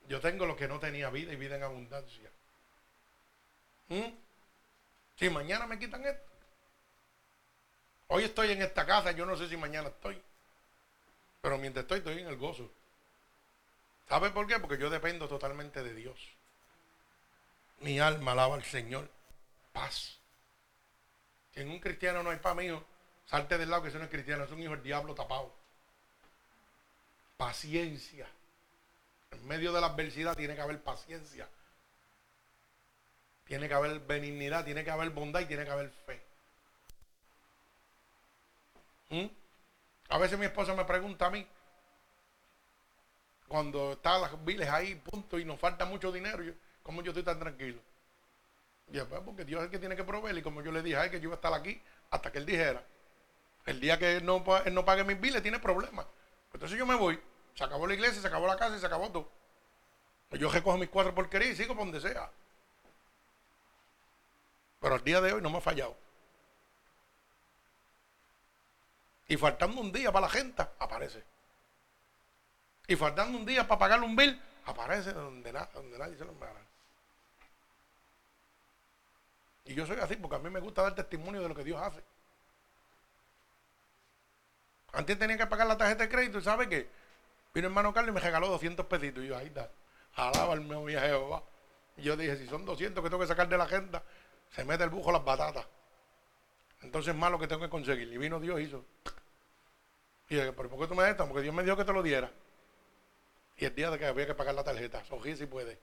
Yo 0.08 0.20
tengo 0.20 0.46
lo 0.46 0.56
que 0.56 0.68
no 0.68 0.78
tenía 0.78 1.10
vida 1.10 1.32
y 1.32 1.36
vida 1.36 1.56
en 1.56 1.62
abundancia. 1.62 2.30
¿Mm? 3.88 4.08
Si 5.16 5.30
mañana 5.30 5.66
me 5.66 5.78
quitan 5.78 6.04
esto. 6.04 6.30
Hoy 8.08 8.24
estoy 8.24 8.52
en 8.52 8.62
esta 8.62 8.84
casa, 8.84 9.12
yo 9.12 9.24
no 9.24 9.36
sé 9.36 9.48
si 9.48 9.56
mañana 9.56 9.88
estoy. 9.88 10.20
Pero 11.40 11.58
mientras 11.58 11.84
estoy, 11.84 11.98
estoy 11.98 12.20
en 12.20 12.28
el 12.28 12.36
gozo. 12.36 12.70
¿Sabe 14.08 14.30
por 14.30 14.46
qué? 14.46 14.58
Porque 14.58 14.78
yo 14.78 14.90
dependo 14.90 15.28
totalmente 15.28 15.82
de 15.82 15.94
Dios. 15.94 16.18
Mi 17.80 17.98
alma 17.98 18.32
alaba 18.32 18.54
al 18.54 18.64
Señor. 18.64 19.08
Paz. 19.72 20.18
Si 21.54 21.60
en 21.60 21.70
un 21.70 21.80
cristiano 21.80 22.22
no 22.22 22.30
hay 22.30 22.38
paz, 22.38 22.54
mío, 22.54 22.84
salte 23.26 23.58
del 23.58 23.70
lado 23.70 23.82
que 23.82 23.88
eso 23.88 23.98
no 23.98 24.04
es 24.04 24.10
cristiano, 24.10 24.44
es 24.44 24.50
un 24.50 24.62
hijo 24.62 24.72
del 24.72 24.82
diablo 24.82 25.14
tapado 25.14 25.62
paciencia. 27.42 28.28
En 29.32 29.44
medio 29.48 29.72
de 29.72 29.80
la 29.80 29.88
adversidad 29.88 30.36
tiene 30.36 30.54
que 30.54 30.60
haber 30.60 30.80
paciencia. 30.80 31.48
Tiene 33.44 33.66
que 33.66 33.74
haber 33.74 33.98
benignidad, 33.98 34.64
tiene 34.64 34.84
que 34.84 34.92
haber 34.92 35.10
bondad 35.10 35.40
y 35.40 35.46
tiene 35.46 35.64
que 35.64 35.70
haber 35.70 35.90
fe. 35.90 36.22
¿Mm? 39.08 39.26
A 40.10 40.18
veces 40.18 40.38
mi 40.38 40.46
esposa 40.46 40.72
me 40.76 40.84
pregunta 40.84 41.26
a 41.26 41.30
mí, 41.30 41.44
cuando 43.48 43.92
están 43.94 44.20
las 44.20 44.44
viles 44.44 44.68
ahí, 44.68 44.94
punto, 44.94 45.36
y 45.40 45.44
nos 45.44 45.58
falta 45.58 45.84
mucho 45.84 46.12
dinero, 46.12 46.44
¿cómo 46.84 47.02
yo 47.02 47.10
estoy 47.10 47.24
tan 47.24 47.40
tranquilo? 47.40 47.80
Y 48.86 48.92
después, 48.92 49.20
pues, 49.20 49.22
porque 49.24 49.44
Dios 49.44 49.60
es 49.60 49.64
el 49.64 49.70
que 49.72 49.80
tiene 49.80 49.96
que 49.96 50.04
proveer, 50.04 50.38
y 50.38 50.42
como 50.42 50.62
yo 50.62 50.70
le 50.70 50.80
dije 50.80 50.96
a 50.96 51.10
que 51.10 51.18
yo 51.18 51.24
iba 51.24 51.34
a 51.34 51.42
estar 51.42 51.52
aquí 51.52 51.82
hasta 52.10 52.30
que 52.30 52.38
él 52.38 52.46
dijera, 52.46 52.84
el 53.66 53.80
día 53.80 53.98
que 53.98 54.16
él 54.16 54.26
no, 54.26 54.44
pague 54.44 55.04
mis 55.04 55.20
biles, 55.20 55.42
tiene 55.42 55.58
problemas. 55.58 56.06
Entonces 56.52 56.78
yo 56.78 56.86
me 56.86 56.94
voy. 56.94 57.20
Se 57.54 57.64
acabó 57.64 57.86
la 57.86 57.94
iglesia, 57.94 58.20
se 58.20 58.26
acabó 58.26 58.46
la 58.46 58.56
casa 58.56 58.76
y 58.76 58.80
se 58.80 58.86
acabó 58.86 59.10
todo. 59.10 59.30
Pues 60.28 60.40
yo 60.40 60.50
recojo 60.50 60.78
mis 60.78 60.88
cuatro 60.88 61.14
porquerías 61.14 61.52
y 61.52 61.56
sigo 61.56 61.74
por 61.74 61.84
donde 61.84 62.00
sea. 62.00 62.30
Pero 64.80 64.94
al 64.94 65.04
día 65.04 65.20
de 65.20 65.32
hoy 65.32 65.42
no 65.42 65.50
me 65.50 65.58
ha 65.58 65.60
fallado. 65.60 65.96
Y 69.28 69.36
faltando 69.36 69.80
un 69.80 69.92
día 69.92 70.10
para 70.10 70.26
la 70.26 70.32
gente, 70.32 70.62
aparece. 70.78 71.22
Y 72.88 72.96
faltando 72.96 73.38
un 73.38 73.46
día 73.46 73.66
para 73.66 73.78
pagarle 73.78 74.06
un 74.06 74.16
bill, 74.16 74.40
aparece 74.66 75.12
donde, 75.12 75.52
nadie 75.52 76.16
se 76.16 76.24
lo 76.24 76.32
enviará. 76.32 76.60
Y 79.64 79.74
yo 79.74 79.86
soy 79.86 79.98
así 80.00 80.16
porque 80.16 80.36
a 80.36 80.38
mí 80.40 80.50
me 80.50 80.60
gusta 80.60 80.82
dar 80.82 80.94
testimonio 80.94 81.40
de 81.40 81.48
lo 81.48 81.54
que 81.54 81.64
Dios 81.64 81.80
hace. 81.80 82.02
Antes 84.92 85.18
tenía 85.18 85.38
que 85.38 85.46
pagar 85.46 85.66
la 85.66 85.76
tarjeta 85.76 86.04
de 86.04 86.08
crédito 86.08 86.38
y 86.38 86.42
¿sabe 86.42 86.68
qué? 86.68 86.88
Vino 87.54 87.68
hermano 87.68 87.92
Carlos 87.92 88.12
y 88.12 88.14
me 88.14 88.20
regaló 88.20 88.48
200 88.48 88.86
pesitos. 88.86 89.24
Y 89.24 89.28
yo, 89.28 89.36
ahí 89.36 89.46
está, 89.46 89.70
alaba 90.14 90.54
el 90.54 90.60
mío 90.60 90.86
Jehová. 90.86 91.42
Y 91.96 92.02
yo 92.02 92.16
dije, 92.16 92.36
si 92.36 92.46
son 92.46 92.64
200 92.64 93.02
que 93.02 93.10
tengo 93.10 93.22
que 93.22 93.28
sacar 93.28 93.48
de 93.48 93.58
la 93.58 93.64
agenda, 93.64 94.02
se 94.50 94.64
mete 94.64 94.84
el 94.84 94.90
bujo 94.90 95.12
las 95.12 95.24
batatas. 95.24 95.66
Entonces 96.82 97.14
más 97.14 97.30
lo 97.30 97.38
que 97.38 97.46
tengo 97.46 97.62
que 97.62 97.70
conseguir. 97.70 98.12
Y 98.12 98.18
vino 98.18 98.40
Dios 98.40 98.60
y 98.60 98.64
hizo. 98.64 98.84
Y 100.28 100.36
dije, 100.36 100.52
¿pero 100.52 100.68
por 100.68 100.80
qué 100.80 100.86
tú 100.86 100.94
me 100.94 101.02
das 101.02 101.12
esto? 101.12 101.26
Porque 101.26 101.42
Dios 101.42 101.54
me 101.54 101.62
dijo 101.62 101.76
que 101.76 101.84
te 101.84 101.92
lo 101.92 102.02
diera. 102.02 102.30
Y 103.56 103.64
el 103.64 103.74
día 103.74 103.90
de 103.90 103.98
que 103.98 104.06
había 104.06 104.26
que 104.26 104.34
pagar 104.34 104.54
la 104.54 104.64
tarjeta, 104.64 105.04
sogí 105.04 105.36
si 105.36 105.46
puede. 105.46 105.78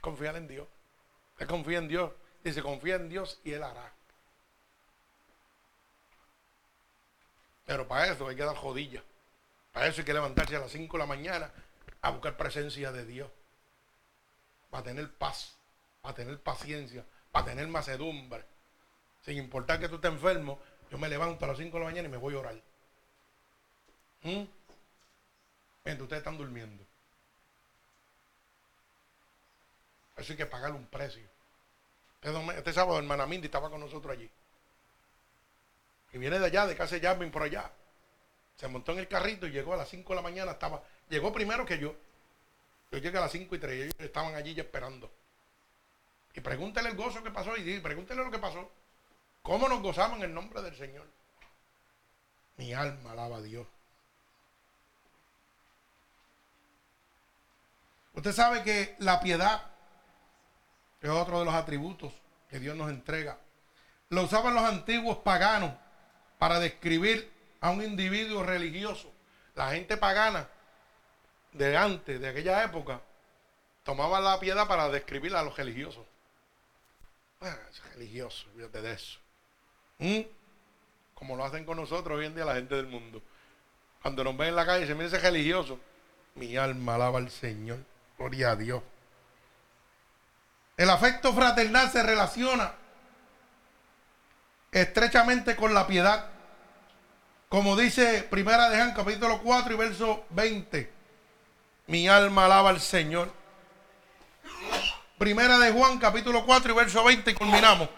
confiar 0.00 0.36
en 0.36 0.46
Dios. 0.46 0.68
Él 1.38 1.46
confía 1.46 1.78
en 1.78 1.88
Dios. 1.88 2.12
Dice, 2.44 2.62
confía 2.62 2.96
en 2.96 3.08
Dios 3.08 3.40
y 3.44 3.52
Él 3.52 3.62
hará. 3.62 3.92
Pero 7.68 7.86
para 7.86 8.10
eso 8.10 8.26
hay 8.26 8.34
que 8.34 8.44
dar 8.44 8.56
jodilla. 8.56 9.02
Para 9.74 9.88
eso 9.88 10.00
hay 10.00 10.06
que 10.06 10.14
levantarse 10.14 10.56
a 10.56 10.60
las 10.60 10.70
5 10.72 10.96
de 10.96 10.98
la 10.98 11.06
mañana 11.06 11.52
a 12.00 12.08
buscar 12.08 12.34
presencia 12.34 12.92
de 12.92 13.04
Dios. 13.04 13.30
Para 14.70 14.84
tener 14.84 15.12
paz, 15.12 15.54
para 16.00 16.14
tener 16.14 16.40
paciencia, 16.40 17.04
para 17.30 17.44
tener 17.44 17.68
macedumbre. 17.68 18.42
Sin 19.20 19.36
importar 19.36 19.78
que 19.78 19.86
tú 19.90 19.96
estés 19.96 20.10
enfermo, 20.10 20.58
yo 20.90 20.96
me 20.96 21.10
levanto 21.10 21.44
a 21.44 21.48
las 21.48 21.58
5 21.58 21.76
de 21.76 21.78
la 21.80 21.90
mañana 21.90 22.08
y 22.08 22.10
me 22.10 22.16
voy 22.16 22.36
a 22.36 22.38
orar. 22.38 22.54
¿Mm? 24.22 24.44
Mientras 25.84 26.00
ustedes 26.00 26.20
están 26.20 26.38
durmiendo. 26.38 26.82
Eso 30.16 30.32
hay 30.32 30.38
que 30.38 30.46
pagarle 30.46 30.78
un 30.78 30.86
precio. 30.86 31.28
Este, 32.22 32.56
este 32.56 32.72
sábado, 32.72 32.98
hermana 32.98 33.26
Mindy 33.26 33.44
estaba 33.44 33.68
con 33.68 33.80
nosotros 33.80 34.16
allí. 34.16 34.30
Y 36.12 36.18
viene 36.18 36.38
de 36.38 36.46
allá, 36.46 36.66
de 36.66 36.76
casa 36.76 36.94
de 36.94 37.00
Jasmine 37.00 37.30
por 37.30 37.42
allá. 37.42 37.70
Se 38.56 38.68
montó 38.68 38.92
en 38.92 39.00
el 39.00 39.08
carrito 39.08 39.46
y 39.46 39.50
llegó 39.50 39.74
a 39.74 39.76
las 39.76 39.88
5 39.88 40.08
de 40.08 40.16
la 40.16 40.22
mañana. 40.22 40.52
Estaba, 40.52 40.82
llegó 41.08 41.32
primero 41.32 41.64
que 41.64 41.78
yo. 41.78 41.94
Yo 42.90 42.98
llegué 42.98 43.18
a 43.18 43.22
las 43.22 43.32
5 43.32 43.54
y 43.54 43.58
3 43.58 43.74
y 43.74 43.82
ellos 43.82 43.94
estaban 43.98 44.34
allí 44.34 44.54
ya 44.54 44.62
esperando. 44.62 45.10
Y 46.38 46.40
pregúntele 46.40 46.90
el 46.90 46.96
gozo 46.96 47.20
que 47.20 47.32
pasó 47.32 47.56
y 47.56 47.80
pregúntele 47.80 48.22
lo 48.22 48.30
que 48.30 48.38
pasó. 48.38 48.70
¿Cómo 49.42 49.68
nos 49.68 49.82
gozamos 49.82 50.18
en 50.18 50.24
el 50.24 50.34
nombre 50.34 50.62
del 50.62 50.76
Señor? 50.76 51.04
Mi 52.56 52.72
alma 52.72 53.10
alaba 53.10 53.38
a 53.38 53.42
Dios. 53.42 53.66
Usted 58.14 58.32
sabe 58.32 58.62
que 58.62 58.94
la 59.00 59.20
piedad 59.20 59.62
es 61.00 61.10
otro 61.10 61.40
de 61.40 61.44
los 61.44 61.54
atributos 61.54 62.12
que 62.48 62.60
Dios 62.60 62.76
nos 62.76 62.90
entrega. 62.90 63.38
Lo 64.10 64.22
usaban 64.22 64.54
los 64.54 64.64
antiguos 64.64 65.18
paganos 65.18 65.72
para 66.38 66.60
describir 66.60 67.30
a 67.60 67.70
un 67.70 67.82
individuo 67.82 68.42
religioso. 68.42 69.12
La 69.54 69.70
gente 69.70 69.96
pagana 69.96 70.48
de 71.52 71.76
antes, 71.76 72.20
de 72.20 72.28
aquella 72.28 72.62
época, 72.62 73.00
tomaba 73.82 74.20
la 74.20 74.38
piedad 74.38 74.68
para 74.68 74.88
describir 74.88 75.34
a 75.34 75.42
los 75.42 75.56
religiosos. 75.56 76.06
Ah, 77.40 77.56
religioso, 77.94 78.46
fíjate 78.54 78.82
de 78.82 78.92
eso. 78.92 79.18
¿Mm? 79.98 80.20
Como 81.14 81.36
lo 81.36 81.44
hacen 81.44 81.64
con 81.64 81.76
nosotros 81.76 82.18
hoy 82.18 82.26
en 82.26 82.34
día 82.34 82.44
la 82.44 82.54
gente 82.54 82.76
del 82.76 82.86
mundo. 82.86 83.20
Cuando 84.02 84.22
nos 84.22 84.36
ven 84.36 84.48
en 84.48 84.56
la 84.56 84.66
calle 84.66 84.84
y 84.84 84.86
se 84.86 84.94
mira 84.94 85.06
ese 85.06 85.18
religioso, 85.18 85.80
mi 86.36 86.56
alma 86.56 86.94
alaba 86.94 87.18
al 87.18 87.30
Señor. 87.30 87.78
Gloria 88.16 88.52
a 88.52 88.56
Dios. 88.56 88.82
El 90.76 90.90
afecto 90.90 91.32
fraternal 91.32 91.90
se 91.90 92.02
relaciona 92.02 92.72
estrechamente 94.72 95.56
con 95.56 95.74
la 95.74 95.86
piedad. 95.86 96.26
Como 97.48 97.76
dice 97.76 98.26
Primera 98.30 98.68
de 98.68 98.76
Juan, 98.76 98.94
capítulo 98.94 99.40
4 99.42 99.72
y 99.72 99.76
verso 99.76 100.26
20. 100.30 100.92
Mi 101.86 102.08
alma 102.08 102.44
alaba 102.44 102.70
al 102.70 102.80
Señor. 102.80 103.32
Primera 105.16 105.58
de 105.58 105.72
Juan, 105.72 105.98
capítulo 105.98 106.44
4 106.44 106.72
y 106.72 106.74
verso 106.74 107.02
20 107.04 107.30
y 107.30 107.34
culminamos. 107.34 107.88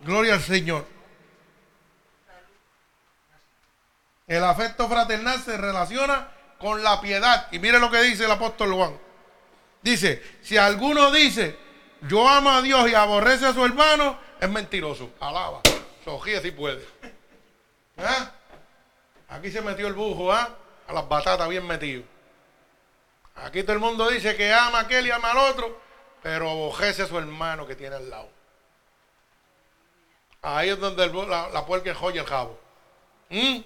Gloria 0.00 0.34
al 0.34 0.42
Señor. 0.42 0.86
El 4.26 4.44
afecto 4.44 4.88
fraternal 4.88 5.40
se 5.42 5.56
relaciona 5.56 6.28
con 6.58 6.82
la 6.82 7.00
piedad. 7.00 7.48
Y 7.52 7.58
mire 7.58 7.78
lo 7.78 7.90
que 7.90 8.02
dice 8.02 8.24
el 8.24 8.30
apóstol 8.30 8.72
Juan. 8.72 8.96
Dice, 9.82 10.22
si 10.42 10.56
alguno 10.56 11.10
dice, 11.10 11.56
yo 12.02 12.28
amo 12.28 12.50
a 12.50 12.62
Dios 12.62 12.90
y 12.90 12.94
aborrece 12.94 13.46
a 13.46 13.54
su 13.54 13.64
hermano, 13.64 14.18
es 14.40 14.48
mentiroso. 14.48 15.10
Alaba. 15.20 15.62
Sojía 16.10 16.40
si 16.40 16.50
puede. 16.50 16.84
¿Ah? 17.96 18.32
Aquí 19.28 19.48
se 19.52 19.62
metió 19.62 19.86
el 19.86 19.92
bujo, 19.92 20.32
¿ah? 20.32 20.56
A 20.88 20.92
las 20.92 21.08
batatas 21.08 21.48
bien 21.48 21.64
metido. 21.64 22.02
Aquí 23.36 23.62
todo 23.62 23.74
el 23.74 23.78
mundo 23.78 24.08
dice 24.08 24.34
que 24.36 24.52
ama 24.52 24.78
a 24.78 24.80
aquel 24.82 25.06
y 25.06 25.12
ama 25.12 25.30
al 25.30 25.38
otro, 25.38 25.80
pero 26.20 26.50
abojece 26.50 27.02
a 27.02 27.06
su 27.06 27.16
hermano 27.16 27.64
que 27.64 27.76
tiene 27.76 27.94
al 27.94 28.10
lado. 28.10 28.28
Ahí 30.42 30.70
es 30.70 30.80
donde 30.80 31.06
la, 31.06 31.48
la, 31.50 31.64
puerca 31.64 31.94
joya 31.94 32.22
el 32.22 32.26
jabo. 32.26 32.58
¿Mm? 33.28 33.58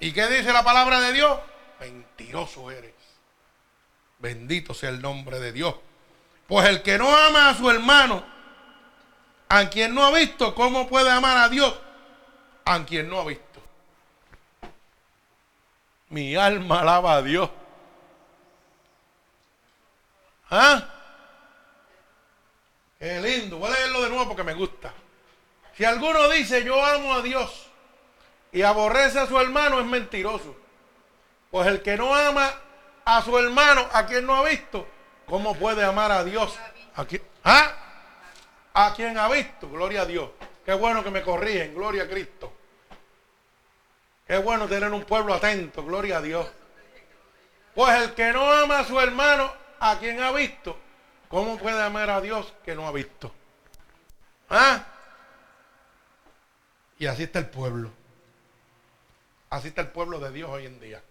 ¿Y 0.00 0.12
qué 0.12 0.26
dice 0.26 0.52
la 0.52 0.64
palabra 0.64 1.00
de 1.00 1.12
Dios? 1.12 1.38
Mentiroso 1.78 2.72
eres. 2.72 2.92
Bendito 4.18 4.74
sea 4.74 4.90
el 4.90 5.00
nombre 5.00 5.38
de 5.38 5.52
Dios. 5.52 5.76
Pues 6.48 6.68
el 6.68 6.82
que 6.82 6.98
no 6.98 7.14
ama 7.16 7.50
a 7.50 7.54
su 7.54 7.70
hermano, 7.70 8.24
a 9.52 9.68
quien 9.68 9.94
no 9.94 10.02
ha 10.02 10.10
visto, 10.10 10.54
¿cómo 10.54 10.88
puede 10.88 11.10
amar 11.10 11.36
a 11.36 11.50
Dios? 11.50 11.78
A 12.64 12.82
quien 12.86 13.10
no 13.10 13.20
ha 13.20 13.24
visto. 13.26 13.60
Mi 16.08 16.34
alma 16.36 16.80
alaba 16.80 17.16
a 17.16 17.22
Dios. 17.22 17.50
¿Ah? 20.50 20.82
Qué 22.98 23.20
lindo. 23.20 23.58
Voy 23.58 23.68
a 23.68 23.74
leerlo 23.74 24.00
de 24.00 24.08
nuevo 24.08 24.28
porque 24.28 24.42
me 24.42 24.54
gusta. 24.54 24.94
Si 25.76 25.84
alguno 25.84 26.30
dice 26.30 26.64
yo 26.64 26.82
amo 26.82 27.12
a 27.12 27.20
Dios 27.20 27.66
y 28.52 28.62
aborrece 28.62 29.18
a 29.18 29.26
su 29.26 29.38
hermano 29.38 29.80
es 29.80 29.86
mentiroso. 29.86 30.56
Pues 31.50 31.66
el 31.66 31.82
que 31.82 31.98
no 31.98 32.14
ama 32.14 32.50
a 33.04 33.20
su 33.20 33.36
hermano, 33.36 33.86
a 33.92 34.06
quien 34.06 34.24
no 34.24 34.34
ha 34.34 34.48
visto, 34.48 34.88
¿cómo 35.26 35.54
puede 35.56 35.84
amar 35.84 36.10
a 36.10 36.24
Dios? 36.24 36.58
¿A? 36.96 37.04
¿Ah? 37.44 37.81
A 38.74 38.94
quien 38.94 39.18
ha 39.18 39.28
visto, 39.28 39.68
gloria 39.68 40.02
a 40.02 40.06
Dios. 40.06 40.30
Qué 40.64 40.72
bueno 40.74 41.02
que 41.02 41.10
me 41.10 41.22
corrigen, 41.22 41.74
gloria 41.74 42.04
a 42.04 42.08
Cristo. 42.08 42.52
Qué 44.26 44.38
bueno 44.38 44.68
tener 44.68 44.90
un 44.92 45.04
pueblo 45.04 45.34
atento, 45.34 45.84
gloria 45.84 46.18
a 46.18 46.22
Dios. 46.22 46.48
Pues 47.74 48.02
el 48.02 48.14
que 48.14 48.32
no 48.32 48.50
ama 48.50 48.80
a 48.80 48.84
su 48.84 48.98
hermano, 49.00 49.52
a 49.80 49.98
quien 49.98 50.20
ha 50.20 50.30
visto, 50.30 50.78
¿cómo 51.28 51.58
puede 51.58 51.82
amar 51.82 52.08
a 52.10 52.20
Dios 52.20 52.52
que 52.64 52.74
no 52.74 52.86
ha 52.86 52.92
visto? 52.92 53.32
¿Ah? 54.48 54.84
Y 56.98 57.06
así 57.06 57.24
está 57.24 57.40
el 57.40 57.46
pueblo. 57.46 57.90
Así 59.50 59.68
está 59.68 59.82
el 59.82 59.88
pueblo 59.88 60.18
de 60.18 60.30
Dios 60.30 60.48
hoy 60.48 60.66
en 60.66 60.80
día. 60.80 61.02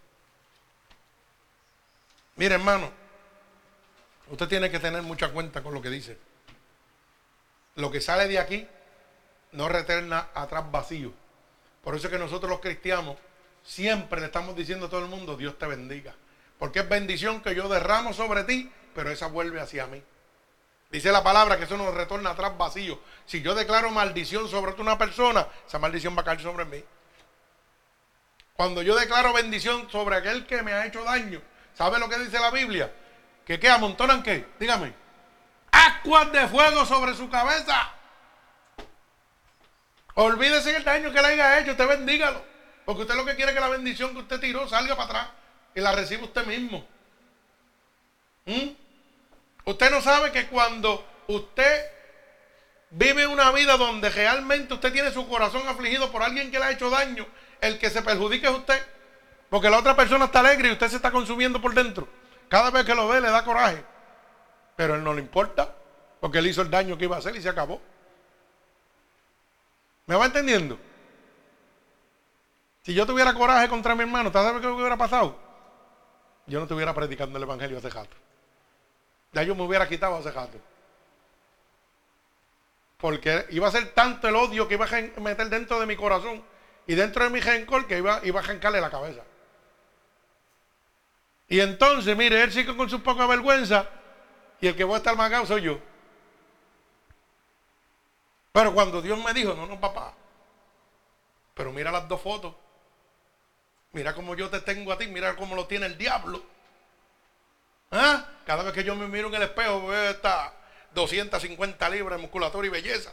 Mire, 2.38 2.56
hermano, 2.56 2.90
usted 4.30 4.48
tiene 4.48 4.72
que 4.72 4.80
tener 4.80 5.02
mucha 5.04 5.32
cuenta 5.32 5.62
con 5.62 5.74
lo 5.74 5.82
que 5.82 5.90
dice. 5.90 6.18
Lo 7.76 7.92
que 7.92 8.02
sale 8.02 8.28
de 8.28 8.40
aquí 8.40 8.68
no 9.52 9.70
retorna 9.70 10.30
atrás 10.34 10.70
vacío. 10.72 11.14
Por 11.84 11.96
eso 11.96 12.08
es 12.08 12.14
que 12.14 12.20
nosotros 12.20 12.50
los 12.50 12.60
cristianos 12.60 13.18
siempre 13.64 14.20
le 14.20 14.28
estamos 14.28 14.56
diciendo 14.56 14.88
a 14.88 14.90
todo 14.90 15.02
el 15.02 15.10
mundo, 15.10 15.38
Dios 15.38 15.58
te 15.58 15.66
bendiga. 15.66 16.14
Porque 16.60 16.80
es 16.80 16.90
bendición 16.90 17.42
que 17.42 17.56
yo 17.56 17.68
derramo 17.68 18.14
sobre 18.14 18.44
ti, 18.44 18.72
pero 18.94 19.10
esa 19.10 19.28
vuelve 19.28 19.60
hacia 19.60 19.88
mí. 19.88 20.02
Dice 20.92 21.12
la 21.12 21.24
palabra 21.24 21.58
que 21.58 21.64
eso 21.64 21.78
nos 21.78 21.94
retorna 21.94 22.32
atrás 22.32 22.58
vacío. 22.58 23.00
Si 23.26 23.42
yo 23.42 23.56
declaro 23.56 23.90
maldición 23.92 24.50
sobre 24.50 24.80
una 24.82 24.98
persona, 24.98 25.48
esa 25.66 25.80
maldición 25.80 26.16
va 26.16 26.22
a 26.22 26.26
caer 26.26 26.42
sobre 26.42 26.66
mí. 26.66 26.84
Cuando 28.54 28.82
yo 28.82 28.96
declaro 28.96 29.34
bendición 29.34 29.90
sobre 29.90 30.18
aquel 30.18 30.46
que 30.46 30.62
me 30.62 30.74
ha 30.74 30.86
hecho 30.86 31.04
daño, 31.04 31.42
¿sabe 31.74 31.98
lo 31.98 32.10
que 32.10 32.20
dice 32.20 32.40
la 32.40 32.52
Biblia? 32.52 32.94
Que 33.46 33.60
qué 33.60 33.70
amontonan 33.70 34.22
qué? 34.22 34.46
Dígame. 34.60 35.01
Aguas 35.82 36.32
de 36.32 36.48
fuego 36.48 36.86
sobre 36.86 37.16
su 37.16 37.30
cabeza. 37.30 37.92
Olvídese 40.16 40.76
el 40.76 40.84
daño 40.84 41.12
que 41.12 41.22
le 41.22 41.28
haya 41.28 41.60
hecho, 41.60 41.72
usted 41.72 41.88
bendígalo. 41.88 42.44
Porque 42.86 43.04
usted 43.04 43.16
lo 43.16 43.26
que 43.26 43.36
quiere 43.36 43.52
es 43.52 43.56
que 43.56 43.62
la 43.62 43.70
bendición 43.70 44.14
que 44.14 44.20
usted 44.20 44.40
tiró 44.40 44.68
salga 44.68 44.96
para 44.96 45.10
atrás 45.10 45.28
y 45.74 45.82
la 45.82 45.92
reciba 45.94 46.24
usted 46.24 46.46
mismo. 46.46 46.86
¿Mm? 48.46 48.70
Usted 49.66 49.92
no 49.92 50.02
sabe 50.02 50.32
que 50.32 50.48
cuando 50.48 51.06
usted 51.28 51.86
vive 52.90 53.28
una 53.28 53.52
vida 53.52 53.78
donde 53.78 54.10
realmente 54.10 54.74
usted 54.74 54.92
tiene 54.92 55.12
su 55.12 55.28
corazón 55.28 55.68
afligido 55.68 56.12
por 56.12 56.24
alguien 56.24 56.52
que 56.52 56.60
le 56.60 56.66
ha 56.66 56.72
hecho 56.72 56.90
daño, 56.90 57.26
el 57.62 57.80
que 57.80 57.90
se 57.90 58.02
perjudique 58.02 58.48
es 58.48 58.54
usted. 58.54 58.86
Porque 59.50 59.70
la 59.70 59.80
otra 59.80 59.96
persona 59.96 60.26
está 60.26 60.40
alegre 60.40 60.70
y 60.70 60.72
usted 60.74 60.90
se 60.90 60.96
está 60.96 61.12
consumiendo 61.12 61.62
por 61.62 61.74
dentro. 61.74 62.08
Cada 62.50 62.70
vez 62.72 62.86
que 62.86 62.96
lo 62.96 63.08
ve 63.08 63.22
le 63.22 63.30
da 63.30 63.44
coraje. 63.44 63.84
Pero 64.76 64.96
él 64.96 65.04
no 65.04 65.14
le 65.14 65.22
importa. 65.22 65.76
Porque 66.20 66.38
él 66.38 66.48
hizo 66.48 66.62
el 66.62 66.70
daño 66.70 66.98
que 66.98 67.06
iba 67.06 67.16
a 67.16 67.20
hacer 67.20 67.36
y 67.36 67.42
se 67.42 67.50
acabó. 67.50 67.82
¿Me 70.06 70.16
va 70.16 70.26
entendiendo? 70.28 70.78
Si 72.84 72.94
yo 72.94 73.06
tuviera 73.06 73.34
coraje 73.34 73.68
contra 73.68 73.96
mi 73.96 74.02
hermano, 74.02 74.32
¿sabes 74.32 74.62
qué 74.62 74.68
hubiera 74.68 74.98
pasado? 74.98 75.38
Yo 76.46 76.60
no 76.60 76.66
estuviera 76.66 76.94
predicando 76.94 77.38
el 77.38 77.44
evangelio 77.44 77.78
hace 77.78 77.90
rato. 77.90 78.16
Ya 79.32 79.44
yo 79.44 79.56
me 79.56 79.64
hubiera 79.64 79.88
quitado 79.88 80.16
hace 80.16 80.32
rato. 80.32 80.58
Porque 82.98 83.48
iba 83.50 83.68
a 83.68 83.72
ser 83.72 83.94
tanto 83.94 84.28
el 84.28 84.36
odio 84.36 84.68
que 84.68 84.76
iba 84.76 84.86
a 84.86 85.20
meter 85.22 85.50
dentro 85.50 85.80
de 85.80 85.86
mi 85.86 85.96
corazón 85.96 86.44
y 86.86 86.94
dentro 86.94 87.24
de 87.24 87.30
mi 87.32 87.42
gencol 87.42 87.88
que 87.88 87.98
iba, 87.98 88.20
iba 88.24 88.40
a 88.40 88.44
arrancarle 88.44 88.82
la 88.82 88.92
cabeza. 88.92 89.22
Y 91.48 91.60
entonces, 91.60 92.16
mire, 92.16 92.44
él 92.44 92.52
sigue 92.52 92.76
con 92.76 92.90
su 92.90 93.02
poca 93.02 93.26
vergüenza 93.26 93.90
y 94.62 94.68
el 94.68 94.76
que 94.76 94.84
va 94.84 94.96
a 94.96 94.98
estar 94.98 95.18
magado 95.18 95.46
soy 95.46 95.64
yo. 95.64 95.80
Pero 98.54 98.74
cuando 98.74 99.02
Dios 99.02 99.22
me 99.24 99.34
dijo, 99.34 99.56
no, 99.56 99.66
no, 99.66 99.80
papá, 99.80 100.14
pero 101.56 101.72
mira 101.72 101.92
las 101.92 102.08
dos 102.08 102.22
fotos. 102.22 102.54
Mira 103.94 104.14
cómo 104.14 104.36
yo 104.36 104.50
te 104.50 104.62
tengo 104.62 104.92
a 104.92 104.98
ti, 104.98 105.08
mira 105.08 105.36
cómo 105.36 105.56
lo 105.56 105.68
tiene 105.68 105.88
el 105.88 105.98
diablo. 105.98 106.42
¿Ah? 107.90 108.26
Cada 108.46 108.64
vez 108.64 108.74
que 108.74 108.84
yo 108.84 108.96
me 108.96 109.08
miro 109.08 109.28
en 109.28 109.34
el 109.34 109.42
espejo 109.42 109.88
veo 109.88 110.12
esta 110.12 110.54
250 110.94 111.90
libras 111.90 112.18
de 112.18 112.22
musculatura 112.22 112.68
y 112.68 112.70
belleza. 112.70 113.12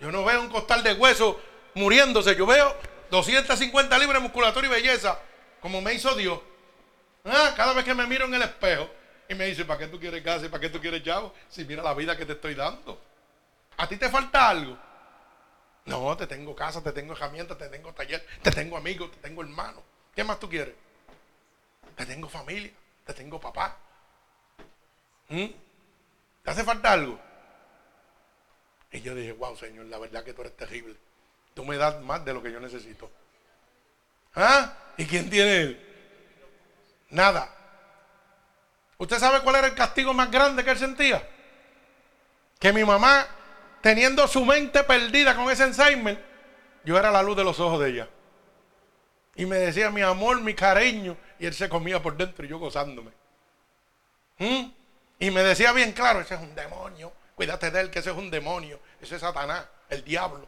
Yo 0.00 0.10
no 0.10 0.24
veo 0.24 0.40
un 0.40 0.50
costal 0.50 0.82
de 0.82 0.92
hueso 0.92 1.40
muriéndose, 1.74 2.36
yo 2.36 2.44
veo 2.44 2.76
250 3.10 3.98
libras 3.98 4.20
de 4.20 4.28
musculatura 4.28 4.66
y 4.66 4.70
belleza, 4.70 5.18
como 5.60 5.80
me 5.80 5.94
hizo 5.94 6.14
Dios. 6.14 6.40
¿Ah? 7.24 7.54
Cada 7.56 7.72
vez 7.72 7.84
que 7.84 7.94
me 7.94 8.06
miro 8.06 8.26
en 8.26 8.34
el 8.34 8.42
espejo 8.42 8.90
y 9.28 9.34
me 9.34 9.46
dice, 9.46 9.64
¿para 9.64 9.78
qué 9.78 9.86
tú 9.86 9.98
quieres 9.98 10.22
gas 10.22 10.42
y 10.44 10.48
para 10.48 10.60
qué 10.60 10.68
tú 10.68 10.80
quieres 10.80 11.02
chavo? 11.02 11.32
Si 11.48 11.64
mira 11.64 11.82
la 11.82 11.94
vida 11.94 12.16
que 12.16 12.26
te 12.26 12.32
estoy 12.32 12.54
dando. 12.54 13.00
¿A 13.76 13.88
ti 13.88 13.96
te 13.96 14.08
falta 14.08 14.50
algo? 14.50 14.78
No, 15.86 16.16
te 16.16 16.26
tengo 16.26 16.54
casa, 16.54 16.82
te 16.82 16.92
tengo 16.92 17.14
herramientas, 17.14 17.58
te 17.58 17.68
tengo 17.68 17.92
taller, 17.92 18.26
te 18.42 18.50
tengo 18.50 18.76
amigos, 18.76 19.10
te 19.12 19.18
tengo 19.18 19.42
hermanos. 19.42 19.82
¿Qué 20.14 20.24
más 20.24 20.38
tú 20.38 20.48
quieres? 20.48 20.74
Te 21.96 22.06
tengo 22.06 22.28
familia, 22.28 22.72
te 23.04 23.12
tengo 23.14 23.40
papá. 23.40 23.76
¿Mm? 25.28 25.46
¿Te 26.42 26.50
hace 26.50 26.64
falta 26.64 26.92
algo? 26.92 27.18
Y 28.92 29.00
yo 29.00 29.14
dije, 29.14 29.32
wow, 29.32 29.56
Señor, 29.56 29.86
la 29.86 29.98
verdad 29.98 30.22
que 30.22 30.32
tú 30.32 30.42
eres 30.42 30.56
terrible. 30.56 30.96
Tú 31.54 31.64
me 31.64 31.76
das 31.76 32.00
más 32.02 32.24
de 32.24 32.32
lo 32.32 32.42
que 32.42 32.52
yo 32.52 32.60
necesito. 32.60 33.10
¿Ah? 34.34 34.72
¿Y 34.96 35.06
quién 35.06 35.28
tiene? 35.30 35.78
Nada. 37.10 37.63
¿Usted 39.04 39.18
sabe 39.18 39.40
cuál 39.40 39.56
era 39.56 39.66
el 39.66 39.74
castigo 39.74 40.14
más 40.14 40.30
grande 40.30 40.64
que 40.64 40.70
él 40.70 40.78
sentía? 40.78 41.28
Que 42.58 42.72
mi 42.72 42.84
mamá 42.84 43.26
teniendo 43.82 44.26
su 44.26 44.46
mente 44.46 44.82
perdida 44.82 45.36
con 45.36 45.50
ese 45.50 45.62
Alzheimer, 45.62 46.24
yo 46.86 46.98
era 46.98 47.10
la 47.10 47.22
luz 47.22 47.36
de 47.36 47.44
los 47.44 47.60
ojos 47.60 47.80
de 47.80 47.90
ella. 47.90 48.08
Y 49.34 49.44
me 49.44 49.56
decía 49.56 49.90
mi 49.90 50.00
amor, 50.00 50.40
mi 50.40 50.54
cariño, 50.54 51.18
y 51.38 51.44
él 51.44 51.52
se 51.52 51.68
comía 51.68 52.00
por 52.00 52.16
dentro 52.16 52.46
y 52.46 52.48
yo 52.48 52.58
gozándome. 52.58 53.10
¿Mm? 54.38 54.70
Y 55.18 55.30
me 55.30 55.42
decía 55.42 55.72
bien 55.72 55.92
claro, 55.92 56.20
ese 56.20 56.36
es 56.36 56.40
un 56.40 56.54
demonio, 56.54 57.12
cuídate 57.34 57.70
de 57.70 57.82
él, 57.82 57.90
que 57.90 57.98
ese 57.98 58.10
es 58.10 58.16
un 58.16 58.30
demonio, 58.30 58.80
ese 59.02 59.16
es 59.16 59.20
Satanás, 59.20 59.66
el 59.90 60.02
diablo. 60.02 60.46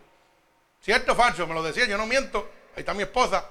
¿Cierto 0.80 1.12
o 1.12 1.14
falso? 1.14 1.46
Me 1.46 1.52
lo 1.52 1.62
decía, 1.62 1.84
yo 1.84 1.98
no 1.98 2.06
miento, 2.06 2.50
ahí 2.74 2.80
está 2.80 2.94
mi 2.94 3.02
esposa, 3.02 3.50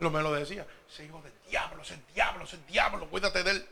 lo 0.00 0.10
me 0.10 0.20
lo 0.20 0.32
decía, 0.32 0.66
ese 0.92 1.04
hijo 1.04 1.22
del 1.22 1.34
diablo, 1.48 1.82
ese 1.82 2.00
diablo, 2.12 2.42
ese 2.42 2.58
diablo, 2.66 3.08
cuídate 3.08 3.44
de 3.44 3.50
él. 3.52 3.68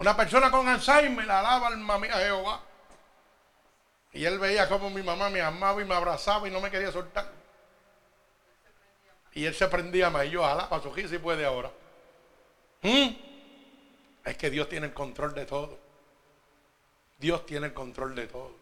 Una 0.00 0.16
persona 0.16 0.50
con 0.50 0.68
Alzheimer 0.68 1.26
la 1.26 1.40
alaba 1.40 1.68
alma 1.68 1.98
mía 1.98 2.14
Jehová. 2.14 2.60
Y 4.12 4.24
él 4.24 4.38
veía 4.38 4.68
como 4.68 4.90
mi 4.90 5.02
mamá 5.02 5.28
me 5.28 5.40
amaba 5.40 5.82
y 5.82 5.84
me 5.84 5.94
abrazaba 5.94 6.46
y 6.46 6.50
no 6.50 6.60
me 6.60 6.70
quería 6.70 6.92
soltar. 6.92 7.30
Y 9.32 9.44
él 9.44 9.54
se 9.54 9.66
prendía 9.68 10.08
más. 10.08 10.26
Y 10.26 10.30
yo, 10.30 10.46
ala, 10.46 10.68
para 10.68 10.82
su 10.82 10.94
si 10.94 11.18
puede 11.18 11.44
ahora. 11.44 11.70
¿Mm? 12.82 13.08
Es 14.24 14.36
que 14.36 14.50
Dios 14.50 14.68
tiene 14.68 14.86
el 14.86 14.94
control 14.94 15.34
de 15.34 15.46
todo. 15.46 15.78
Dios 17.18 17.44
tiene 17.44 17.66
el 17.66 17.74
control 17.74 18.14
de 18.14 18.28
todo. 18.28 18.56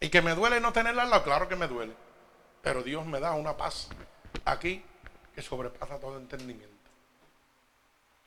Y 0.00 0.08
que 0.08 0.22
me 0.22 0.34
duele 0.34 0.60
no 0.60 0.72
tenerla 0.72 1.02
al 1.02 1.10
lado, 1.10 1.24
claro 1.24 1.48
que 1.48 1.56
me 1.56 1.66
duele. 1.66 1.94
Pero 2.62 2.82
Dios 2.82 3.04
me 3.04 3.20
da 3.20 3.32
una 3.32 3.56
paz 3.56 3.88
aquí 4.44 4.82
que 5.34 5.42
sobrepasa 5.42 5.98
todo 6.00 6.16
entendimiento. 6.16 6.75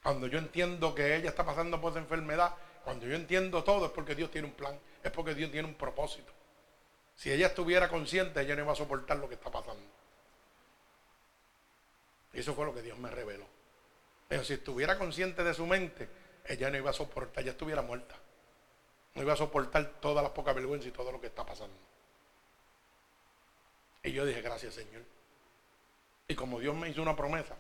Cuando 0.10 0.26
yo 0.26 0.40
entiendo 0.40 0.96
que 0.96 1.16
ella 1.16 1.30
está 1.30 1.46
pasando 1.46 1.80
por 1.80 1.92
esa 1.92 2.00
enfermedad, 2.00 2.56
cuando 2.84 3.06
yo 3.06 3.14
entiendo 3.14 3.64
todo 3.64 3.86
es 3.86 3.92
porque 3.92 4.16
Dios 4.16 4.32
tiene 4.32 4.48
un 4.48 4.56
plan, 4.56 4.76
es 5.04 5.12
porque 5.12 5.36
Dios 5.36 5.52
tiene 5.52 5.68
un 5.68 5.76
propósito. 5.76 6.34
Si 7.16 7.32
ella 7.32 7.46
estuviera 7.46 7.88
consciente, 7.88 8.42
ella 8.42 8.56
no 8.56 8.64
iba 8.64 8.72
a 8.72 8.76
soportar 8.76 9.18
lo 9.18 9.30
que 9.30 9.36
está 9.36 9.52
pasando. 9.52 9.84
Y 12.34 12.40
eso 12.40 12.56
fue 12.56 12.66
lo 12.66 12.74
que 12.74 12.82
Dios 12.82 12.98
me 12.98 13.12
reveló. 13.12 13.46
Pero 14.28 14.44
si 14.44 14.54
estuviera 14.54 14.98
consciente 14.98 15.44
de 15.44 15.54
su 15.54 15.68
mente, 15.68 16.10
ella 16.44 16.72
no 16.72 16.78
iba 16.78 16.90
a 16.90 16.94
soportar, 16.94 17.44
ya 17.44 17.52
estuviera 17.52 17.84
muerta. 17.84 18.16
No 19.14 19.22
iba 19.22 19.34
a 19.34 19.38
soportar 19.38 20.00
toda 20.02 20.24
la 20.24 20.34
poca 20.34 20.54
vergüenza 20.54 20.88
y 20.88 20.92
todo 20.92 21.12
lo 21.12 21.22
que 21.22 21.28
está 21.28 21.46
pasando. 21.46 21.78
Y 24.02 24.12
yo 24.12 24.26
dije, 24.26 24.42
gracias 24.42 24.74
Señor. 24.74 25.04
Y 26.28 26.34
como 26.34 26.60
Dios 26.60 26.76
me 26.76 26.90
hizo 26.90 27.00
una 27.00 27.16
promesa, 27.16 27.56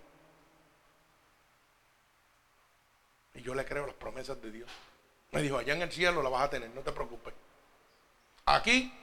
y 3.39 3.41
yo 3.41 3.55
le 3.55 3.63
creo 3.65 3.85
las 3.85 3.95
promesas 3.95 4.41
de 4.41 4.51
Dios, 4.51 4.69
me 5.31 5.41
dijo, 5.41 5.57
allá 5.57 5.73
en 5.73 5.81
el 5.81 5.91
cielo 5.91 6.21
la 6.21 6.29
vas 6.29 6.43
a 6.43 6.49
tener, 6.49 6.69
no 6.71 6.81
te 6.81 6.91
preocupes. 6.91 7.33
Aquí, 8.45 8.93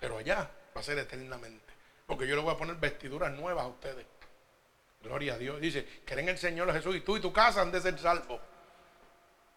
pero 0.00 0.16
allá 0.16 0.50
va 0.74 0.80
a 0.80 0.84
ser 0.84 0.96
eternamente. 0.98 1.74
Porque 2.06 2.26
yo 2.26 2.36
le 2.36 2.42
voy 2.42 2.54
a 2.54 2.56
poner 2.56 2.76
vestiduras 2.76 3.30
nuevas 3.32 3.64
a 3.64 3.68
ustedes. 3.68 4.06
Gloria 5.02 5.34
a 5.34 5.38
Dios. 5.38 5.60
Dice, 5.60 6.02
creen 6.06 6.28
en 6.28 6.34
el 6.34 6.38
Señor 6.38 6.72
Jesús 6.72 6.96
y 6.96 7.00
tú 7.00 7.18
y 7.18 7.20
tu 7.20 7.32
casa 7.32 7.60
han 7.60 7.70
de 7.70 7.82
ser 7.82 7.98
salvos. 7.98 8.40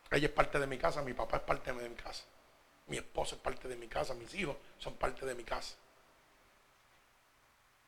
Ella 0.10 0.27
es 0.27 0.34
parte 0.34 0.60
de 0.60 0.68
mi 0.68 0.77
casa, 0.77 1.02
mi 1.02 1.14
papá 1.14 1.38
es 1.38 1.43
parte 1.43 1.72
de 1.72 1.89
mi 1.89 1.95
casa. 1.95 2.26
Mi 2.88 2.98
esposa 2.98 3.35
es 3.35 3.41
parte 3.41 3.69
de 3.69 3.77
mi 3.77 3.88
casa, 3.88 4.14
mis 4.15 4.34
hijos 4.34 4.57
son 4.80 4.95
parte 4.95 5.26
de 5.26 5.34
mi 5.34 5.45
casa. 5.45 5.76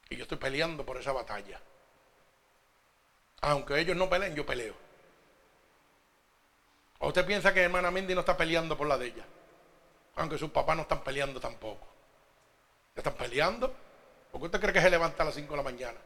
Y 0.10 0.16
yo 0.16 0.24
estoy 0.24 0.38
peleando 0.38 0.86
por 0.86 0.96
esa 0.96 1.12
batalla. 1.12 1.60
Aunque 3.42 3.78
ellos 3.78 3.98
no 3.98 4.10
peleen, 4.10 4.34
yo 4.34 4.46
peleo. 4.46 4.83
¿O 7.04 7.10
usted 7.10 7.26
piensa 7.26 7.54
que 7.54 7.62
hermana 7.62 7.92
Mindy 7.92 8.16
no 8.16 8.22
está 8.22 8.38
peleando 8.38 8.78
por 8.78 8.88
la 8.88 8.98
de 8.98 9.08
ella? 9.08 9.26
Aunque 10.16 10.38
sus 10.38 10.52
papás 10.52 10.78
no 10.78 10.84
están 10.84 11.04
peleando 11.04 11.38
tampoco. 11.38 11.86
¿Están 12.96 13.14
peleando? 13.16 13.76
¿Por 14.32 14.40
qué 14.40 14.46
usted 14.46 14.62
cree 14.62 14.72
que 14.72 14.82
se 14.82 14.90
levanta 14.90 15.22
a 15.22 15.26
las 15.26 15.36
5 15.36 15.52
de 15.52 15.58
la 15.58 15.64
mañana? 15.64 16.00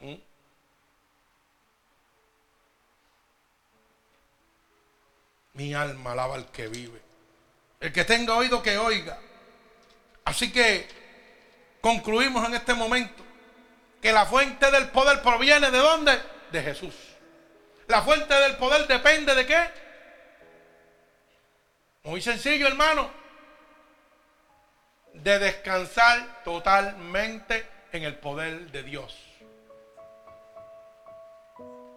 ¿Mm? 0.00 0.14
Mi 5.52 5.72
alma 5.72 6.12
alaba 6.12 6.34
al 6.34 6.50
que 6.50 6.66
vive. 6.66 7.00
El 7.78 7.92
que 7.92 8.04
tenga 8.04 8.34
oído 8.34 8.60
que 8.64 8.76
oiga. 8.76 9.20
Así 10.24 10.50
que 10.50 10.88
concluimos 11.80 12.44
en 12.44 12.54
este 12.54 12.74
momento 12.74 13.22
que 14.02 14.10
la 14.10 14.26
fuente 14.26 14.68
del 14.72 14.90
poder 14.90 15.22
proviene 15.22 15.70
de 15.70 15.78
dónde? 15.78 16.20
De 16.50 16.60
Jesús. 16.60 17.09
La 17.90 18.02
fuente 18.02 18.32
del 18.32 18.56
poder 18.56 18.86
depende 18.86 19.34
de 19.34 19.44
qué? 19.44 19.70
Muy 22.04 22.22
sencillo, 22.22 22.68
hermano. 22.68 23.10
De 25.12 25.40
descansar 25.40 26.44
totalmente 26.44 27.66
en 27.90 28.04
el 28.04 28.14
poder 28.14 28.70
de 28.70 28.84
Dios. 28.84 29.18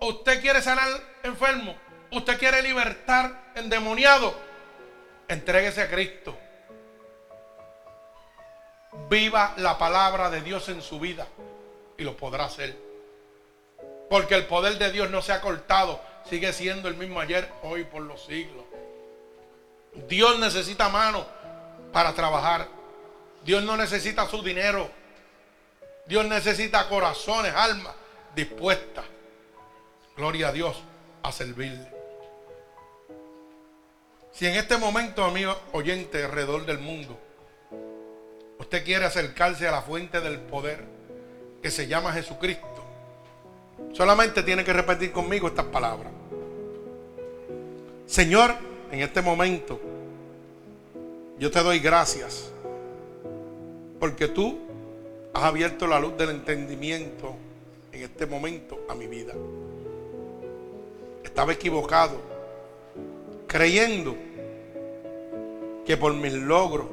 Usted 0.02 0.42
quiere 0.42 0.64
sanar 0.64 0.90
enfermo. 1.22 1.78
Usted 2.10 2.40
quiere 2.40 2.64
libertar 2.64 3.52
endemoniado. 3.54 4.36
Entréguese 5.28 5.84
a 5.84 5.92
Cristo. 5.92 6.36
Viva 9.12 9.54
la 9.58 9.78
palabra 9.78 10.32
de 10.32 10.42
Dios 10.42 10.70
en 10.70 10.82
su 10.82 11.00
vida 11.00 11.28
y 12.00 12.04
lo 12.04 12.18
podrá 12.18 12.46
hacer. 12.46 12.93
Porque 14.10 14.36
el 14.36 14.46
poder 14.46 14.78
de 14.78 14.92
Dios 14.92 15.10
no 15.10 15.22
se 15.22 15.32
ha 15.32 15.42
cortado, 15.42 16.00
sigue 16.30 16.54
siendo 16.54 16.88
el 16.88 16.96
mismo 16.96 17.20
ayer, 17.20 17.50
hoy, 17.64 17.84
por 17.84 18.02
los 18.02 18.24
siglos. 18.26 18.64
Dios 20.08 20.40
necesita 20.40 20.90
mano 20.90 21.26
para 21.92 22.14
trabajar. 22.14 22.68
Dios 23.44 23.64
no 23.64 23.78
necesita 23.78 24.28
su 24.28 24.42
dinero. 24.42 24.90
Dios 26.06 26.26
necesita 26.26 26.88
corazones, 26.90 27.54
almas 27.56 27.94
dispuestas. 28.36 29.06
Gloria 30.16 30.50
a 30.50 30.52
Dios 30.52 30.82
a 31.22 31.32
servirle. 31.32 31.92
Si 34.32 34.48
en 34.48 34.56
este 34.56 34.78
momento, 34.78 35.24
amigo 35.24 35.56
oyente 35.74 36.24
alrededor 36.24 36.66
del 36.66 36.80
mundo, 36.80 37.20
usted 38.58 38.84
quiere 38.84 39.06
acercarse 39.06 39.68
a 39.68 39.72
la 39.72 39.82
fuente 39.84 40.22
del 40.22 40.40
poder 40.40 40.84
que 41.62 41.70
se 41.70 41.88
llama 41.88 42.12
Jesucristo, 42.14 42.73
solamente 43.92 44.44
tiene 44.44 44.64
que 44.64 44.74
repetir 44.74 45.12
conmigo 45.12 45.48
estas 45.48 45.66
palabras. 45.66 46.12
Señor, 48.06 48.54
en 48.92 49.02
este 49.02 49.22
momento, 49.22 49.80
yo 51.40 51.52
te 51.52 51.62
doy 51.62 51.80
gracias 51.80 52.52
porque 54.00 54.28
tú 54.28 54.60
has 55.34 55.44
abierto 55.44 55.88
la 55.88 56.00
luz 56.00 56.16
del 56.18 56.30
entendimiento 56.30 57.36
en 57.92 58.04
este 58.04 58.26
momento 58.26 58.86
a 58.88 58.96
mi 58.96 59.08
vida. 59.08 59.34
Estaba 61.24 61.54
equivocado 61.54 62.34
creyendo 63.48 64.16
que 65.86 65.98
por 65.98 66.14
mis 66.14 66.34
logros, 66.34 66.88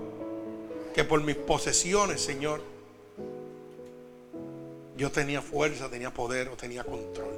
que 0.94 1.04
por 1.04 1.22
mis 1.22 1.36
posesiones, 1.36 2.20
Señor, 2.20 2.60
yo 5.00 5.10
tenía 5.10 5.40
fuerza, 5.40 5.88
tenía 5.88 6.12
poder 6.12 6.50
o 6.50 6.56
tenía 6.58 6.84
control. 6.84 7.32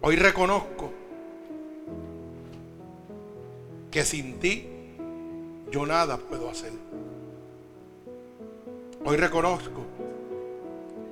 Hoy 0.00 0.16
reconozco 0.16 0.90
que 3.90 4.04
sin 4.04 4.40
ti 4.40 4.66
yo 5.70 5.84
nada 5.84 6.16
puedo 6.16 6.48
hacer. 6.48 6.72
Hoy 9.04 9.18
reconozco 9.18 9.82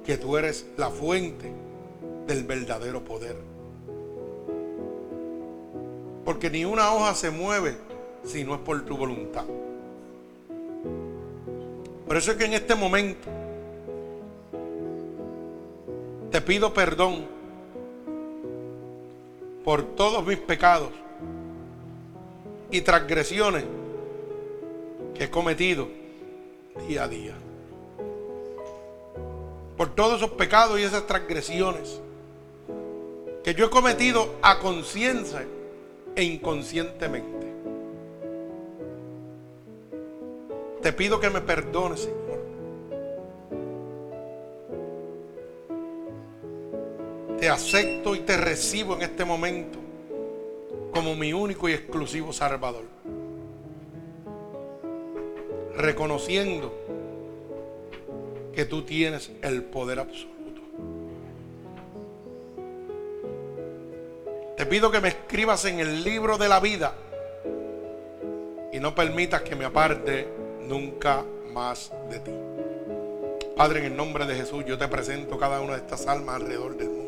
que 0.06 0.16
tú 0.16 0.38
eres 0.38 0.64
la 0.78 0.88
fuente 0.88 1.52
del 2.26 2.44
verdadero 2.44 3.04
poder. 3.04 3.36
Porque 6.24 6.48
ni 6.48 6.64
una 6.64 6.94
hoja 6.94 7.14
se 7.14 7.30
mueve 7.30 7.76
si 8.24 8.44
no 8.44 8.54
es 8.54 8.60
por 8.62 8.82
tu 8.86 8.96
voluntad. 8.96 9.44
Por 12.06 12.16
eso 12.16 12.30
es 12.30 12.38
que 12.38 12.46
en 12.46 12.54
este 12.54 12.74
momento 12.74 13.39
te 16.30 16.40
pido 16.40 16.72
perdón 16.72 17.26
por 19.64 19.82
todos 19.82 20.24
mis 20.24 20.38
pecados 20.38 20.90
y 22.70 22.80
transgresiones 22.82 23.64
que 25.14 25.24
he 25.24 25.30
cometido 25.30 25.88
día 26.86 27.04
a 27.04 27.08
día. 27.08 27.34
Por 29.76 29.94
todos 29.94 30.18
esos 30.18 30.30
pecados 30.32 30.78
y 30.78 30.82
esas 30.82 31.06
transgresiones 31.06 32.00
que 33.42 33.54
yo 33.54 33.66
he 33.66 33.70
cometido 33.70 34.34
a 34.42 34.58
conciencia 34.58 35.46
e 36.14 36.22
inconscientemente. 36.22 37.46
Te 40.82 40.92
pido 40.92 41.20
que 41.20 41.30
me 41.30 41.40
perdones. 41.40 42.08
Acepto 47.50 48.14
y 48.14 48.20
te 48.20 48.36
recibo 48.36 48.94
en 48.94 49.02
este 49.02 49.24
momento 49.24 49.78
como 50.92 51.14
mi 51.14 51.32
único 51.32 51.68
y 51.68 51.72
exclusivo 51.72 52.32
Salvador. 52.32 52.84
Reconociendo 55.76 56.74
que 58.52 58.64
tú 58.64 58.82
tienes 58.82 59.30
el 59.42 59.62
poder 59.62 60.00
absoluto. 60.00 60.60
Te 64.56 64.66
pido 64.66 64.90
que 64.90 65.00
me 65.00 65.08
escribas 65.08 65.64
en 65.64 65.80
el 65.80 66.04
libro 66.04 66.36
de 66.36 66.48
la 66.48 66.60
vida 66.60 66.94
y 68.72 68.78
no 68.78 68.94
permitas 68.94 69.42
que 69.42 69.56
me 69.56 69.64
aparte 69.64 70.28
nunca 70.66 71.24
más 71.52 71.92
de 72.10 72.18
ti. 72.20 72.32
Padre, 73.56 73.80
en 73.80 73.86
el 73.86 73.96
nombre 73.96 74.26
de 74.26 74.34
Jesús, 74.34 74.64
yo 74.66 74.76
te 74.76 74.88
presento 74.88 75.38
cada 75.38 75.60
una 75.60 75.72
de 75.72 75.78
estas 75.78 76.06
almas 76.06 76.36
alrededor 76.36 76.76
del 76.76 76.88
mundo 76.88 76.99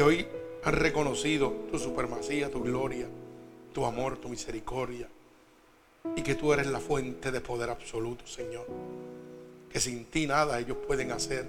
que 0.00 0.04
hoy 0.04 0.26
han 0.64 0.72
reconocido 0.76 1.52
tu 1.70 1.78
supremacía, 1.78 2.50
tu 2.50 2.62
gloria, 2.62 3.06
tu 3.74 3.84
amor, 3.84 4.16
tu 4.16 4.30
misericordia 4.30 5.06
y 6.16 6.22
que 6.22 6.34
tú 6.34 6.54
eres 6.54 6.68
la 6.68 6.80
fuente 6.80 7.30
de 7.30 7.42
poder 7.42 7.68
absoluto, 7.68 8.26
Señor. 8.26 8.64
Que 9.70 9.78
sin 9.78 10.06
ti 10.06 10.26
nada 10.26 10.58
ellos 10.58 10.78
pueden 10.86 11.12
hacer. 11.12 11.44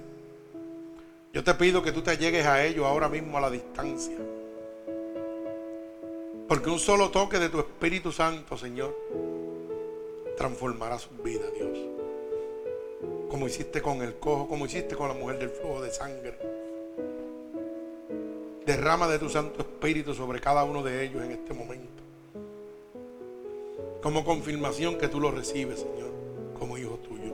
Yo 1.32 1.42
te 1.42 1.54
pido 1.54 1.82
que 1.82 1.92
tú 1.92 2.02
te 2.02 2.14
llegues 2.18 2.44
a 2.44 2.62
ellos 2.62 2.84
ahora 2.84 3.08
mismo 3.08 3.38
a 3.38 3.40
la 3.40 3.50
distancia 3.50 4.18
porque 6.46 6.68
un 6.68 6.78
solo 6.78 7.10
toque 7.10 7.38
de 7.38 7.48
tu 7.48 7.58
Espíritu 7.58 8.12
Santo, 8.12 8.58
Señor, 8.58 8.94
transformará 10.36 10.98
su 10.98 11.08
vida, 11.24 11.46
Dios. 11.56 11.78
Como 13.30 13.46
hiciste 13.46 13.80
con 13.80 14.02
el 14.02 14.16
cojo, 14.16 14.46
como 14.46 14.66
hiciste 14.66 14.94
con 14.94 15.08
la 15.08 15.14
mujer 15.14 15.38
del 15.38 15.48
flujo 15.48 15.80
de 15.80 15.90
sangre. 15.90 16.41
Derrama 18.66 19.08
de 19.08 19.18
tu 19.18 19.28
Santo 19.28 19.62
Espíritu 19.62 20.14
sobre 20.14 20.40
cada 20.40 20.62
uno 20.64 20.82
de 20.82 21.04
ellos 21.04 21.22
en 21.22 21.32
este 21.32 21.52
momento. 21.52 22.02
Como 24.02 24.24
confirmación 24.24 24.98
que 24.98 25.08
tú 25.08 25.20
lo 25.20 25.30
recibes, 25.30 25.80
Señor, 25.80 26.10
como 26.58 26.78
hijo 26.78 26.98
tuyo. 26.98 27.32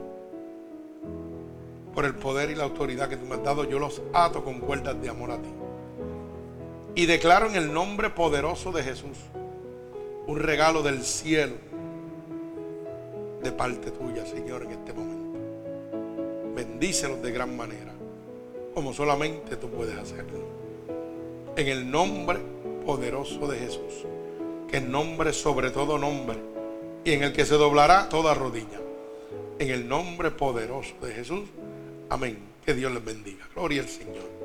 por 1.95 2.05
el 2.05 2.15
poder 2.15 2.51
y 2.51 2.55
la 2.55 2.63
autoridad 2.63 3.09
que 3.09 3.17
tú 3.17 3.27
me 3.27 3.35
has 3.35 3.43
dado, 3.43 3.65
yo 3.65 3.81
los 3.81 4.01
ato 4.13 4.45
con 4.45 4.61
cuerdas 4.61 5.03
de 5.03 5.09
amor 5.09 5.33
a 5.33 5.39
ti. 5.39 5.49
Y 6.95 7.07
declaro 7.07 7.49
en 7.49 7.57
el 7.57 7.73
nombre 7.73 8.11
poderoso 8.11 8.71
de 8.71 8.85
Jesús 8.85 9.19
un 10.29 10.39
regalo 10.39 10.83
del 10.83 11.03
cielo 11.03 11.55
de 13.43 13.51
parte 13.51 13.91
tuya, 13.91 14.25
Señor, 14.27 14.63
en 14.63 14.73
este 14.73 14.93
momento. 14.93 15.39
Bendícelos 16.55 17.21
de 17.23 17.33
gran 17.33 17.57
manera, 17.57 17.93
como 18.75 18.93
solamente 18.93 19.57
tú 19.57 19.69
puedes 19.69 19.97
hacerlo. 19.99 20.58
En 21.59 21.67
el 21.67 21.91
nombre 21.91 22.39
poderoso 22.87 23.49
de 23.49 23.59
Jesús, 23.59 24.07
que 24.71 24.77
es 24.77 24.83
nombre 24.85 25.33
sobre 25.33 25.71
todo 25.71 25.99
nombre, 25.99 26.39
y 27.03 27.11
en 27.15 27.25
el 27.25 27.33
que 27.33 27.45
se 27.45 27.57
doblará 27.57 28.09
toda 28.09 28.33
rodilla. 28.33 28.81
En 29.59 29.69
el 29.69 29.89
nombre 29.89 30.31
poderoso 30.31 30.95
de 31.03 31.13
Jesús. 31.13 31.49
Amén. 32.11 32.39
Que 32.65 32.75
Dios 32.75 32.93
les 32.93 33.05
bendiga. 33.05 33.45
Gloria 33.57 33.83
al 33.83 33.89
Señor. 33.89 34.38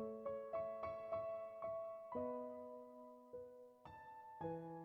Thank 0.00 0.12
you. 4.44 4.79